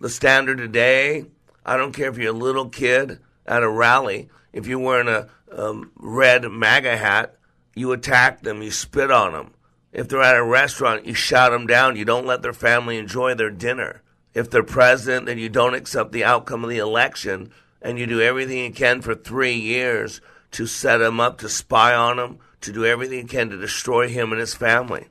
The 0.00 0.10
standard 0.10 0.58
today, 0.58 1.26
I 1.64 1.76
don't 1.76 1.92
care 1.92 2.08
if 2.08 2.18
you're 2.18 2.34
a 2.34 2.36
little 2.36 2.68
kid 2.68 3.18
at 3.46 3.62
a 3.62 3.68
rally, 3.68 4.28
if 4.52 4.66
you're 4.66 4.78
wearing 4.78 5.08
a 5.08 5.28
um, 5.50 5.90
red 5.96 6.44
MAGA 6.44 6.96
hat, 6.96 7.36
you 7.74 7.92
attack 7.92 8.42
them, 8.42 8.62
you 8.62 8.70
spit 8.70 9.10
on 9.10 9.32
them. 9.32 9.54
If 9.92 10.08
they're 10.08 10.22
at 10.22 10.36
a 10.36 10.44
restaurant, 10.44 11.06
you 11.06 11.14
shout 11.14 11.52
them 11.52 11.66
down. 11.66 11.96
You 11.96 12.04
don't 12.04 12.26
let 12.26 12.42
their 12.42 12.52
family 12.52 12.96
enjoy 12.96 13.34
their 13.34 13.50
dinner. 13.50 14.02
If 14.34 14.50
they're 14.50 14.62
president, 14.62 15.26
then 15.26 15.38
you 15.38 15.48
don't 15.48 15.74
accept 15.74 16.12
the 16.12 16.24
outcome 16.24 16.64
of 16.64 16.70
the 16.70 16.78
election 16.78 17.52
and 17.82 17.98
you 17.98 18.06
do 18.06 18.20
everything 18.20 18.58
you 18.58 18.72
can 18.72 19.02
for 19.02 19.14
three 19.14 19.54
years 19.54 20.20
to 20.52 20.66
set 20.66 21.00
him 21.00 21.20
up, 21.20 21.38
to 21.38 21.48
spy 21.48 21.94
on 21.94 22.18
him, 22.18 22.38
to 22.60 22.72
do 22.72 22.84
everything 22.84 23.18
you 23.18 23.26
can 23.26 23.50
to 23.50 23.56
destroy 23.56 24.08
him 24.08 24.32
and 24.32 24.40
his 24.40 24.54
family. 24.54 25.08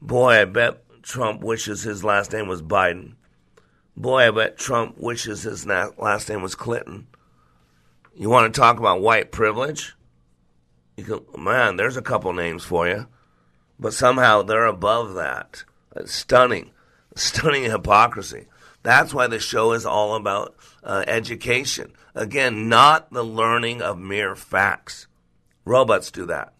Boy, 0.00 0.42
I 0.42 0.44
bet 0.44 0.84
Trump 1.02 1.42
wishes 1.42 1.82
his 1.82 2.04
last 2.04 2.32
name 2.32 2.46
was 2.46 2.62
Biden. 2.62 3.14
Boy, 3.96 4.28
I 4.28 4.30
bet 4.30 4.58
Trump 4.58 4.98
wishes 4.98 5.42
his 5.42 5.66
last 5.66 6.28
name 6.28 6.42
was 6.42 6.54
Clinton. 6.54 7.06
You 8.14 8.28
want 8.28 8.52
to 8.52 8.60
talk 8.60 8.78
about 8.78 9.00
white 9.00 9.32
privilege? 9.32 9.94
You 10.96 11.04
can, 11.04 11.42
man, 11.42 11.76
there's 11.76 11.96
a 11.96 12.02
couple 12.02 12.32
names 12.32 12.64
for 12.64 12.86
you. 12.86 13.06
But 13.78 13.94
somehow 13.94 14.42
they're 14.42 14.66
above 14.66 15.14
that. 15.14 15.64
It's 15.96 16.12
stunning. 16.12 16.70
Stunning 17.14 17.64
hypocrisy. 17.64 18.46
That's 18.82 19.14
why 19.14 19.26
the 19.26 19.38
show 19.38 19.72
is 19.72 19.86
all 19.86 20.16
about 20.16 20.56
uh, 20.82 21.04
education. 21.06 21.92
Again, 22.14 22.68
not 22.68 23.12
the 23.12 23.22
learning 23.22 23.80
of 23.80 23.98
mere 23.98 24.34
facts. 24.34 25.06
Robots 25.64 26.10
do 26.10 26.26
that. 26.26 26.52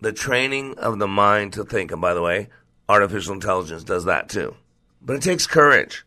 The 0.00 0.12
training 0.12 0.78
of 0.78 0.98
the 0.98 1.08
mind 1.08 1.52
to 1.54 1.64
think, 1.64 1.92
and 1.92 2.00
by 2.00 2.14
the 2.14 2.22
way, 2.22 2.48
artificial 2.88 3.34
intelligence 3.34 3.84
does 3.84 4.06
that 4.06 4.28
too. 4.28 4.56
But 5.02 5.16
it 5.16 5.22
takes 5.22 5.46
courage. 5.46 6.04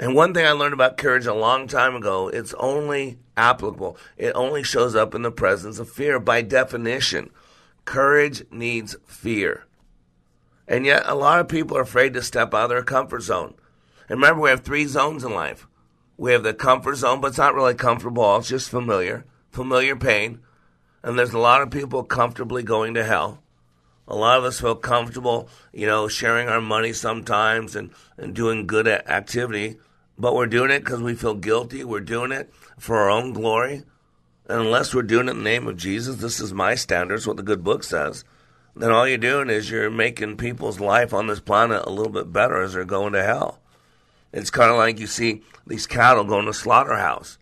And 0.00 0.16
one 0.16 0.34
thing 0.34 0.44
I 0.44 0.52
learned 0.52 0.74
about 0.74 0.96
courage 0.96 1.26
a 1.26 1.34
long 1.34 1.68
time 1.68 1.94
ago, 1.94 2.28
it's 2.28 2.54
only 2.54 3.18
applicable. 3.36 3.96
It 4.16 4.32
only 4.34 4.64
shows 4.64 4.96
up 4.96 5.14
in 5.14 5.22
the 5.22 5.30
presence 5.30 5.78
of 5.78 5.88
fear. 5.88 6.18
By 6.18 6.42
definition, 6.42 7.30
courage 7.84 8.42
needs 8.50 8.96
fear. 9.06 9.64
And 10.66 10.84
yet, 10.84 11.04
a 11.06 11.14
lot 11.14 11.38
of 11.38 11.48
people 11.48 11.76
are 11.76 11.82
afraid 11.82 12.14
to 12.14 12.22
step 12.22 12.52
out 12.52 12.64
of 12.64 12.70
their 12.70 12.82
comfort 12.82 13.22
zone. 13.22 13.54
And 14.08 14.18
remember, 14.18 14.42
we 14.42 14.50
have 14.50 14.62
three 14.62 14.86
zones 14.86 15.24
in 15.24 15.32
life. 15.32 15.66
We 16.16 16.32
have 16.32 16.42
the 16.42 16.54
comfort 16.54 16.96
zone, 16.96 17.20
but 17.20 17.28
it's 17.28 17.38
not 17.38 17.54
really 17.54 17.74
comfortable. 17.74 18.36
It's 18.36 18.48
just 18.48 18.70
familiar, 18.70 19.24
familiar 19.50 19.96
pain. 19.96 20.40
And 21.02 21.18
there's 21.18 21.32
a 21.32 21.38
lot 21.38 21.62
of 21.62 21.70
people 21.70 22.04
comfortably 22.04 22.62
going 22.62 22.94
to 22.94 23.04
hell. 23.04 23.42
A 24.06 24.16
lot 24.16 24.38
of 24.38 24.44
us 24.44 24.60
feel 24.60 24.74
comfortable, 24.74 25.48
you 25.72 25.86
know, 25.86 26.08
sharing 26.08 26.48
our 26.48 26.60
money 26.60 26.92
sometimes 26.92 27.74
and, 27.74 27.90
and 28.16 28.34
doing 28.34 28.66
good 28.66 28.86
activity, 28.86 29.78
but 30.18 30.34
we're 30.34 30.46
doing 30.46 30.70
it 30.70 30.80
because 30.80 31.00
we 31.00 31.14
feel 31.14 31.34
guilty. 31.34 31.82
We're 31.84 32.00
doing 32.00 32.32
it 32.32 32.52
for 32.78 32.98
our 32.98 33.10
own 33.10 33.32
glory. 33.32 33.84
And 34.48 34.60
unless 34.60 34.94
we're 34.94 35.02
doing 35.02 35.28
it 35.28 35.32
in 35.32 35.38
the 35.38 35.44
name 35.44 35.66
of 35.66 35.76
Jesus, 35.76 36.16
this 36.16 36.40
is 36.40 36.52
my 36.52 36.74
standards, 36.74 37.26
what 37.26 37.36
the 37.36 37.42
good 37.42 37.64
book 37.64 37.84
says, 37.84 38.24
then 38.74 38.90
all 38.90 39.06
you're 39.06 39.18
doing 39.18 39.48
is 39.48 39.70
you're 39.70 39.90
making 39.90 40.36
people's 40.36 40.80
life 40.80 41.14
on 41.14 41.26
this 41.26 41.40
planet 41.40 41.84
a 41.86 41.90
little 41.90 42.12
bit 42.12 42.32
better 42.32 42.60
as 42.60 42.74
they're 42.74 42.84
going 42.84 43.12
to 43.12 43.22
hell. 43.22 43.61
It's 44.32 44.50
kind 44.50 44.70
of 44.70 44.76
like 44.76 44.98
you 44.98 45.06
see 45.06 45.42
these 45.66 45.86
cattle 45.86 46.24
going 46.24 46.46
to 46.46 46.54
slaughterhouse, 46.54 47.38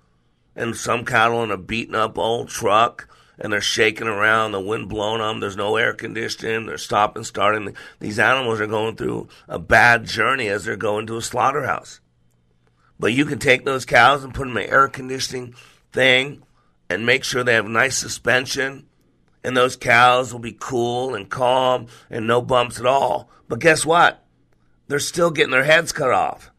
and 0.56 0.76
some 0.76 1.04
cattle 1.04 1.42
in 1.44 1.50
a 1.50 1.56
beaten 1.56 1.94
up 1.94 2.18
old 2.18 2.48
truck, 2.48 3.08
and 3.38 3.52
they're 3.52 3.60
shaking 3.60 4.08
around, 4.08 4.52
the 4.52 4.60
wind 4.60 4.88
blowing 4.88 5.20
them. 5.20 5.40
There's 5.40 5.56
no 5.56 5.76
air 5.76 5.94
conditioning. 5.94 6.66
They're 6.66 6.76
stopping, 6.76 7.24
starting. 7.24 7.74
These 7.98 8.18
animals 8.18 8.60
are 8.60 8.66
going 8.66 8.96
through 8.96 9.28
a 9.48 9.58
bad 9.58 10.04
journey 10.04 10.48
as 10.48 10.64
they're 10.64 10.76
going 10.76 11.06
to 11.06 11.16
a 11.16 11.22
slaughterhouse. 11.22 12.00
But 12.98 13.14
you 13.14 13.24
can 13.24 13.38
take 13.38 13.64
those 13.64 13.86
cows 13.86 14.24
and 14.24 14.34
put 14.34 14.46
them 14.46 14.58
in 14.58 14.64
an 14.64 14.70
air 14.70 14.88
conditioning 14.88 15.54
thing, 15.92 16.42
and 16.90 17.06
make 17.06 17.24
sure 17.24 17.44
they 17.44 17.54
have 17.54 17.68
nice 17.68 17.96
suspension, 17.96 18.86
and 19.42 19.56
those 19.56 19.76
cows 19.76 20.32
will 20.32 20.40
be 20.40 20.56
cool 20.58 21.14
and 21.14 21.30
calm 21.30 21.86
and 22.10 22.26
no 22.26 22.42
bumps 22.42 22.78
at 22.78 22.84
all. 22.84 23.30
But 23.48 23.60
guess 23.60 23.86
what? 23.86 24.22
They're 24.88 24.98
still 24.98 25.30
getting 25.30 25.52
their 25.52 25.64
heads 25.64 25.92
cut 25.92 26.10
off. 26.10 26.49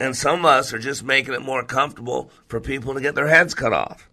And 0.00 0.16
some 0.16 0.40
of 0.40 0.44
us 0.46 0.72
are 0.72 0.78
just 0.78 1.04
making 1.04 1.34
it 1.34 1.42
more 1.42 1.64
comfortable 1.64 2.30
for 2.48 2.60
people 2.60 2.94
to 2.94 3.00
get 3.00 3.14
their 3.14 3.28
heads 3.28 3.54
cut 3.54 3.72
off. 3.72 4.08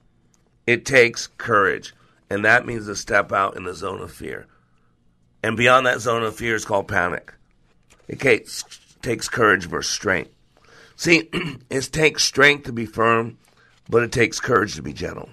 It 0.67 0.85
takes 0.85 1.27
courage, 1.27 1.93
and 2.29 2.45
that 2.45 2.65
means 2.65 2.85
to 2.85 2.95
step 2.95 3.31
out 3.31 3.57
in 3.57 3.63
the 3.63 3.73
zone 3.73 4.01
of 4.01 4.11
fear. 4.11 4.47
And 5.43 5.57
beyond 5.57 5.85
that 5.85 6.01
zone 6.01 6.23
of 6.23 6.35
fear 6.35 6.55
is 6.55 6.65
called 6.65 6.87
panic. 6.87 7.33
It 8.07 8.19
takes 8.19 9.29
courage 9.29 9.65
versus 9.65 9.91
strength. 9.91 10.31
See, 10.95 11.29
it 11.69 11.89
takes 11.91 12.23
strength 12.23 12.65
to 12.65 12.73
be 12.73 12.85
firm, 12.85 13.37
but 13.89 14.03
it 14.03 14.11
takes 14.11 14.39
courage 14.39 14.75
to 14.75 14.83
be 14.83 14.93
gentle. 14.93 15.29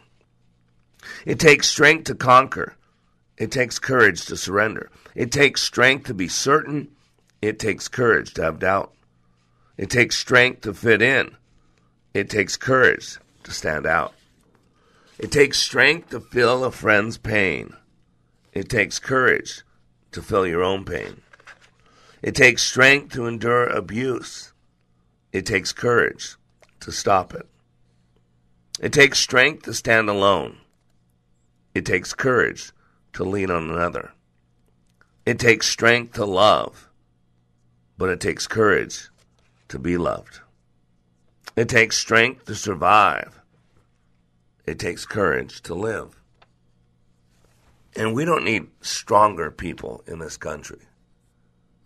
It 1.26 1.38
takes 1.38 1.68
strength 1.68 2.04
to 2.04 2.14
conquer. 2.14 2.74
It 3.36 3.52
takes 3.52 3.78
courage 3.78 4.24
to 4.26 4.36
surrender. 4.36 4.90
It 5.14 5.30
takes 5.30 5.60
strength 5.62 6.06
to 6.06 6.14
be 6.14 6.28
certain. 6.28 6.88
It 7.42 7.58
takes 7.58 7.86
courage 7.86 8.34
to 8.34 8.42
have 8.42 8.58
doubt. 8.58 8.92
It 9.78 9.90
takes 9.90 10.18
strength 10.18 10.62
to 10.62 10.74
fit 10.74 11.00
in. 11.00 11.36
It 12.12 12.28
takes 12.28 12.56
courage 12.56 13.18
to 13.44 13.52
stand 13.52 13.86
out. 13.86 14.12
It 15.18 15.30
takes 15.30 15.58
strength 15.58 16.10
to 16.10 16.20
feel 16.20 16.64
a 16.64 16.72
friend's 16.72 17.16
pain. 17.16 17.74
It 18.52 18.68
takes 18.68 18.98
courage 18.98 19.62
to 20.10 20.20
feel 20.20 20.46
your 20.46 20.64
own 20.64 20.84
pain. 20.84 21.22
It 22.22 22.34
takes 22.34 22.64
strength 22.64 23.12
to 23.14 23.26
endure 23.26 23.68
abuse. 23.68 24.52
It 25.32 25.46
takes 25.46 25.72
courage 25.72 26.34
to 26.80 26.90
stop 26.90 27.32
it. 27.32 27.46
It 28.80 28.92
takes 28.92 29.20
strength 29.20 29.62
to 29.64 29.74
stand 29.74 30.10
alone. 30.10 30.58
It 31.72 31.86
takes 31.86 32.14
courage 32.14 32.72
to 33.12 33.22
lean 33.22 33.50
on 33.50 33.70
another. 33.70 34.10
It 35.24 35.38
takes 35.38 35.68
strength 35.68 36.14
to 36.14 36.24
love, 36.24 36.88
but 37.96 38.08
it 38.08 38.20
takes 38.20 38.48
courage 38.48 39.08
to 39.68 39.78
be 39.78 39.96
loved. 39.96 40.40
It 41.56 41.68
takes 41.68 41.96
strength 41.96 42.46
to 42.46 42.54
survive. 42.54 43.40
It 44.66 44.78
takes 44.78 45.04
courage 45.04 45.60
to 45.62 45.74
live. 45.74 46.20
And 47.96 48.14
we 48.14 48.24
don't 48.24 48.44
need 48.44 48.68
stronger 48.80 49.50
people 49.50 50.04
in 50.06 50.18
this 50.18 50.36
country. 50.36 50.80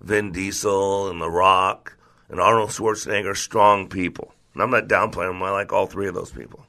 Vin 0.01 0.33
Diesel 0.33 1.09
and 1.09 1.20
The 1.20 1.30
Rock 1.30 1.97
and 2.28 2.41
Arnold 2.41 2.70
Schwarzenegger 2.70 3.37
strong 3.37 3.89
people. 3.89 4.35
And 4.53 4.62
I'm 4.62 4.70
not 4.70 4.89
downplaying 4.89 5.30
them. 5.30 5.43
I 5.43 5.51
like 5.51 5.72
all 5.72 5.87
three 5.87 6.09
of 6.09 6.14
those 6.14 6.33
people. 6.33 6.66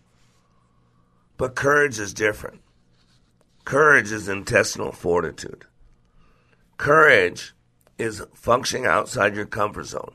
But 1.37 1.55
courage 1.55 1.99
is 1.99 2.13
different. 2.13 2.61
Courage 3.65 4.11
is 4.11 4.29
intestinal 4.29 4.91
fortitude. 4.91 5.65
Courage 6.77 7.53
is 7.97 8.23
functioning 8.33 8.85
outside 8.85 9.35
your 9.35 9.45
comfort 9.45 9.85
zone 9.85 10.13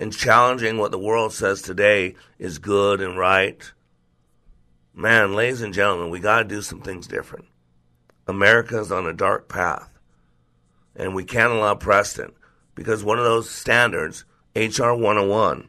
and 0.00 0.16
challenging 0.16 0.78
what 0.78 0.90
the 0.90 0.98
world 0.98 1.30
says 1.30 1.60
today 1.60 2.14
is 2.38 2.58
good 2.58 3.02
and 3.02 3.18
right. 3.18 3.70
Man, 4.94 5.34
ladies 5.34 5.60
and 5.60 5.74
gentlemen, 5.74 6.08
we 6.08 6.20
got 6.20 6.38
to 6.38 6.48
do 6.48 6.62
some 6.62 6.80
things 6.80 7.06
different. 7.06 7.44
America 8.26 8.80
is 8.80 8.90
on 8.90 9.06
a 9.06 9.12
dark 9.12 9.48
path, 9.48 9.90
and 10.96 11.14
we 11.14 11.24
can't 11.24 11.52
allow 11.52 11.74
precedent 11.74 12.34
because 12.74 13.04
one 13.04 13.18
of 13.18 13.24
those 13.24 13.50
standards, 13.50 14.24
HR 14.56 14.94
101, 14.94 15.68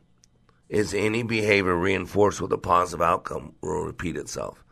is 0.70 0.94
any 0.94 1.24
behavior 1.24 1.76
reinforced 1.76 2.40
with 2.40 2.54
a 2.54 2.58
positive 2.58 3.02
outcome 3.02 3.54
will 3.62 3.84
repeat 3.84 4.16
itself. 4.16 4.64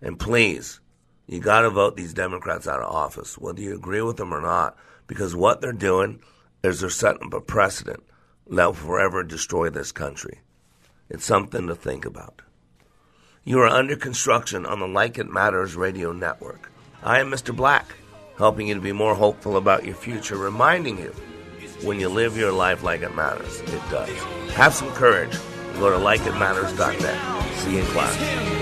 And 0.00 0.20
please, 0.20 0.78
you 1.26 1.40
got 1.40 1.62
to 1.62 1.70
vote 1.70 1.96
these 1.96 2.14
Democrats 2.14 2.68
out 2.68 2.80
of 2.80 2.94
office, 2.94 3.36
whether 3.36 3.60
you 3.60 3.74
agree 3.74 4.02
with 4.02 4.18
them 4.18 4.32
or 4.32 4.40
not, 4.40 4.76
because 5.08 5.34
what 5.34 5.60
they're 5.60 5.72
doing 5.72 6.20
is 6.62 6.80
they're 6.80 6.90
setting 6.90 7.26
up 7.26 7.34
a 7.34 7.40
precedent 7.40 8.04
that 8.50 8.66
will 8.66 8.74
forever 8.74 9.22
destroy 9.22 9.70
this 9.70 9.92
country. 9.92 10.40
It's 11.08 11.24
something 11.24 11.66
to 11.66 11.74
think 11.74 12.04
about. 12.04 12.42
You 13.44 13.60
are 13.60 13.68
under 13.68 13.96
construction 13.96 14.66
on 14.66 14.80
the 14.80 14.88
Like 14.88 15.18
It 15.18 15.30
Matters 15.30 15.74
radio 15.74 16.12
network. 16.12 16.70
I 17.02 17.20
am 17.20 17.30
Mr. 17.30 17.54
Black, 17.54 17.86
helping 18.36 18.68
you 18.68 18.74
to 18.74 18.80
be 18.80 18.92
more 18.92 19.14
hopeful 19.14 19.56
about 19.56 19.84
your 19.84 19.94
future, 19.94 20.36
reminding 20.36 20.98
you 20.98 21.14
when 21.82 22.00
you 22.00 22.08
live 22.08 22.36
your 22.36 22.52
life 22.52 22.82
like 22.82 23.02
it 23.02 23.14
matters, 23.14 23.60
it 23.60 23.82
does. 23.90 24.10
Have 24.54 24.74
some 24.74 24.90
courage. 24.92 25.32
Go 25.74 25.90
to 25.90 25.96
likeitmatters.net. 25.96 27.54
See 27.54 27.72
you 27.72 27.78
in 27.78 27.86
class. 27.86 28.58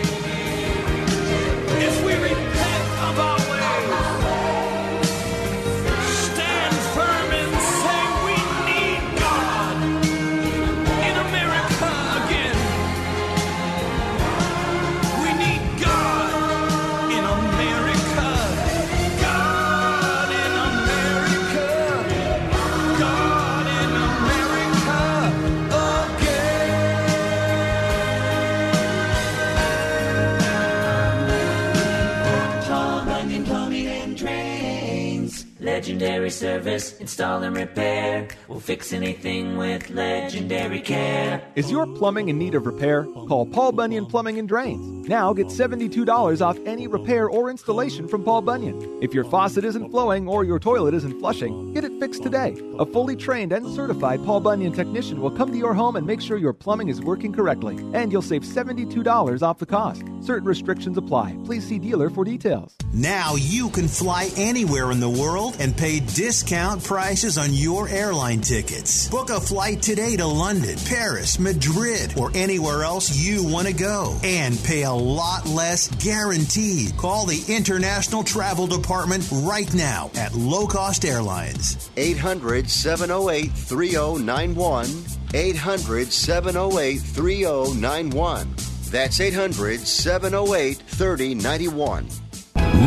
Legendary 36.27 36.61
service, 36.61 36.99
install 36.99 37.43
and 37.45 37.57
repair. 37.57 38.27
We'll 38.49 38.59
fix 38.59 38.93
anything 38.93 39.57
with 39.57 39.91
legendary 39.91 40.81
care. 40.81 41.41
Is 41.55 41.71
your 41.71 41.87
plumbing 41.87 42.29
in 42.29 42.37
need 42.37 42.57
of 42.57 42.67
repair? 42.67 43.05
Call 43.05 43.47
Paul 43.47 43.71
Bunyan 43.71 44.07
Plumbing 44.07 44.39
and 44.41 44.49
Drains. 44.49 45.09
Now 45.09 45.33
get 45.33 45.47
$72 45.47 46.45
off 46.45 46.59
any 46.67 46.89
repair 46.89 47.29
or 47.29 47.49
installation 47.49 48.09
from 48.09 48.25
Paul 48.25 48.43
Bunyan. 48.43 48.99
If 49.01 49.15
your 49.15 49.23
faucet 49.23 49.65
isn't 49.65 49.91
flowing 49.91 50.27
or 50.27 50.43
your 50.43 50.59
toilet 50.59 50.95
isn't 50.95 51.21
flushing, 51.21 51.73
get 51.73 51.85
it 51.85 51.93
fixed 52.01 52.25
today. 52.25 52.57
A 52.81 52.87
fully 52.87 53.15
trained 53.15 53.53
and 53.53 53.73
certified 53.73 54.25
Paul 54.25 54.41
Bunyan 54.41 54.73
technician 54.73 55.21
will 55.21 55.31
come 55.31 55.53
to 55.53 55.57
your 55.57 55.75
home 55.75 55.95
and 55.95 56.05
make 56.05 56.21
sure 56.21 56.39
your 56.39 56.53
plumbing 56.53 56.89
is 56.89 57.01
working 57.01 57.33
correctly. 57.33 57.77
And 57.95 58.11
you'll 58.11 58.21
save 58.21 58.43
$72 58.43 59.43
off 59.43 59.59
the 59.59 59.67
cost. 59.67 60.03
Certain 60.23 60.49
restrictions 60.49 60.99
apply. 60.99 61.37
Please 61.45 61.65
see 61.65 61.79
dealer 61.79 62.11
for 62.11 62.25
details. 62.25 62.75
Now 62.93 63.37
you 63.37 63.71
can 63.71 63.87
fly 63.87 64.31
anywhere 64.37 64.91
in 64.91 64.99
the 64.99 65.09
world 65.09 65.57
and 65.61 65.77
pay 65.77 66.01
discount 66.17 66.83
prices 66.83 67.37
on 67.37 67.53
your 67.53 67.91
airline 67.91 68.41
tickets. 68.41 69.07
Book 69.11 69.29
a 69.29 69.39
flight 69.39 69.83
today 69.83 70.17
to 70.17 70.27
London, 70.27 70.79
Paris, 70.87 71.39
Madrid, 71.39 72.15
or 72.19 72.31
anywhere 72.35 72.85
else 72.85 73.15
you 73.15 73.47
want 73.47 73.67
to 73.67 73.75
go 73.75 74.19
and 74.25 74.59
pay 74.65 74.85
a 74.85 74.91
lot 74.91 75.47
less 75.47 75.89
guaranteed. 76.03 76.97
Call 76.97 77.27
the 77.27 77.45
International 77.55 78.25
Travel 78.25 78.67
Department 78.67 79.29
right 79.31 79.73
now 79.75 80.11
at 80.15 80.35
Low 80.35 80.67
Cost 80.67 81.05
Airlines. 81.05 81.91
800 81.99 82.71
708 82.71 83.53
3091. 83.53 84.87
800 85.35 86.11
708 86.11 86.97
3091. 86.99 88.55
That's 88.91 89.21
800 89.21 89.81
708 89.81 90.79
3091. 90.79 92.09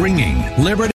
Ringing 0.01 0.63
Liberty. 0.63 0.87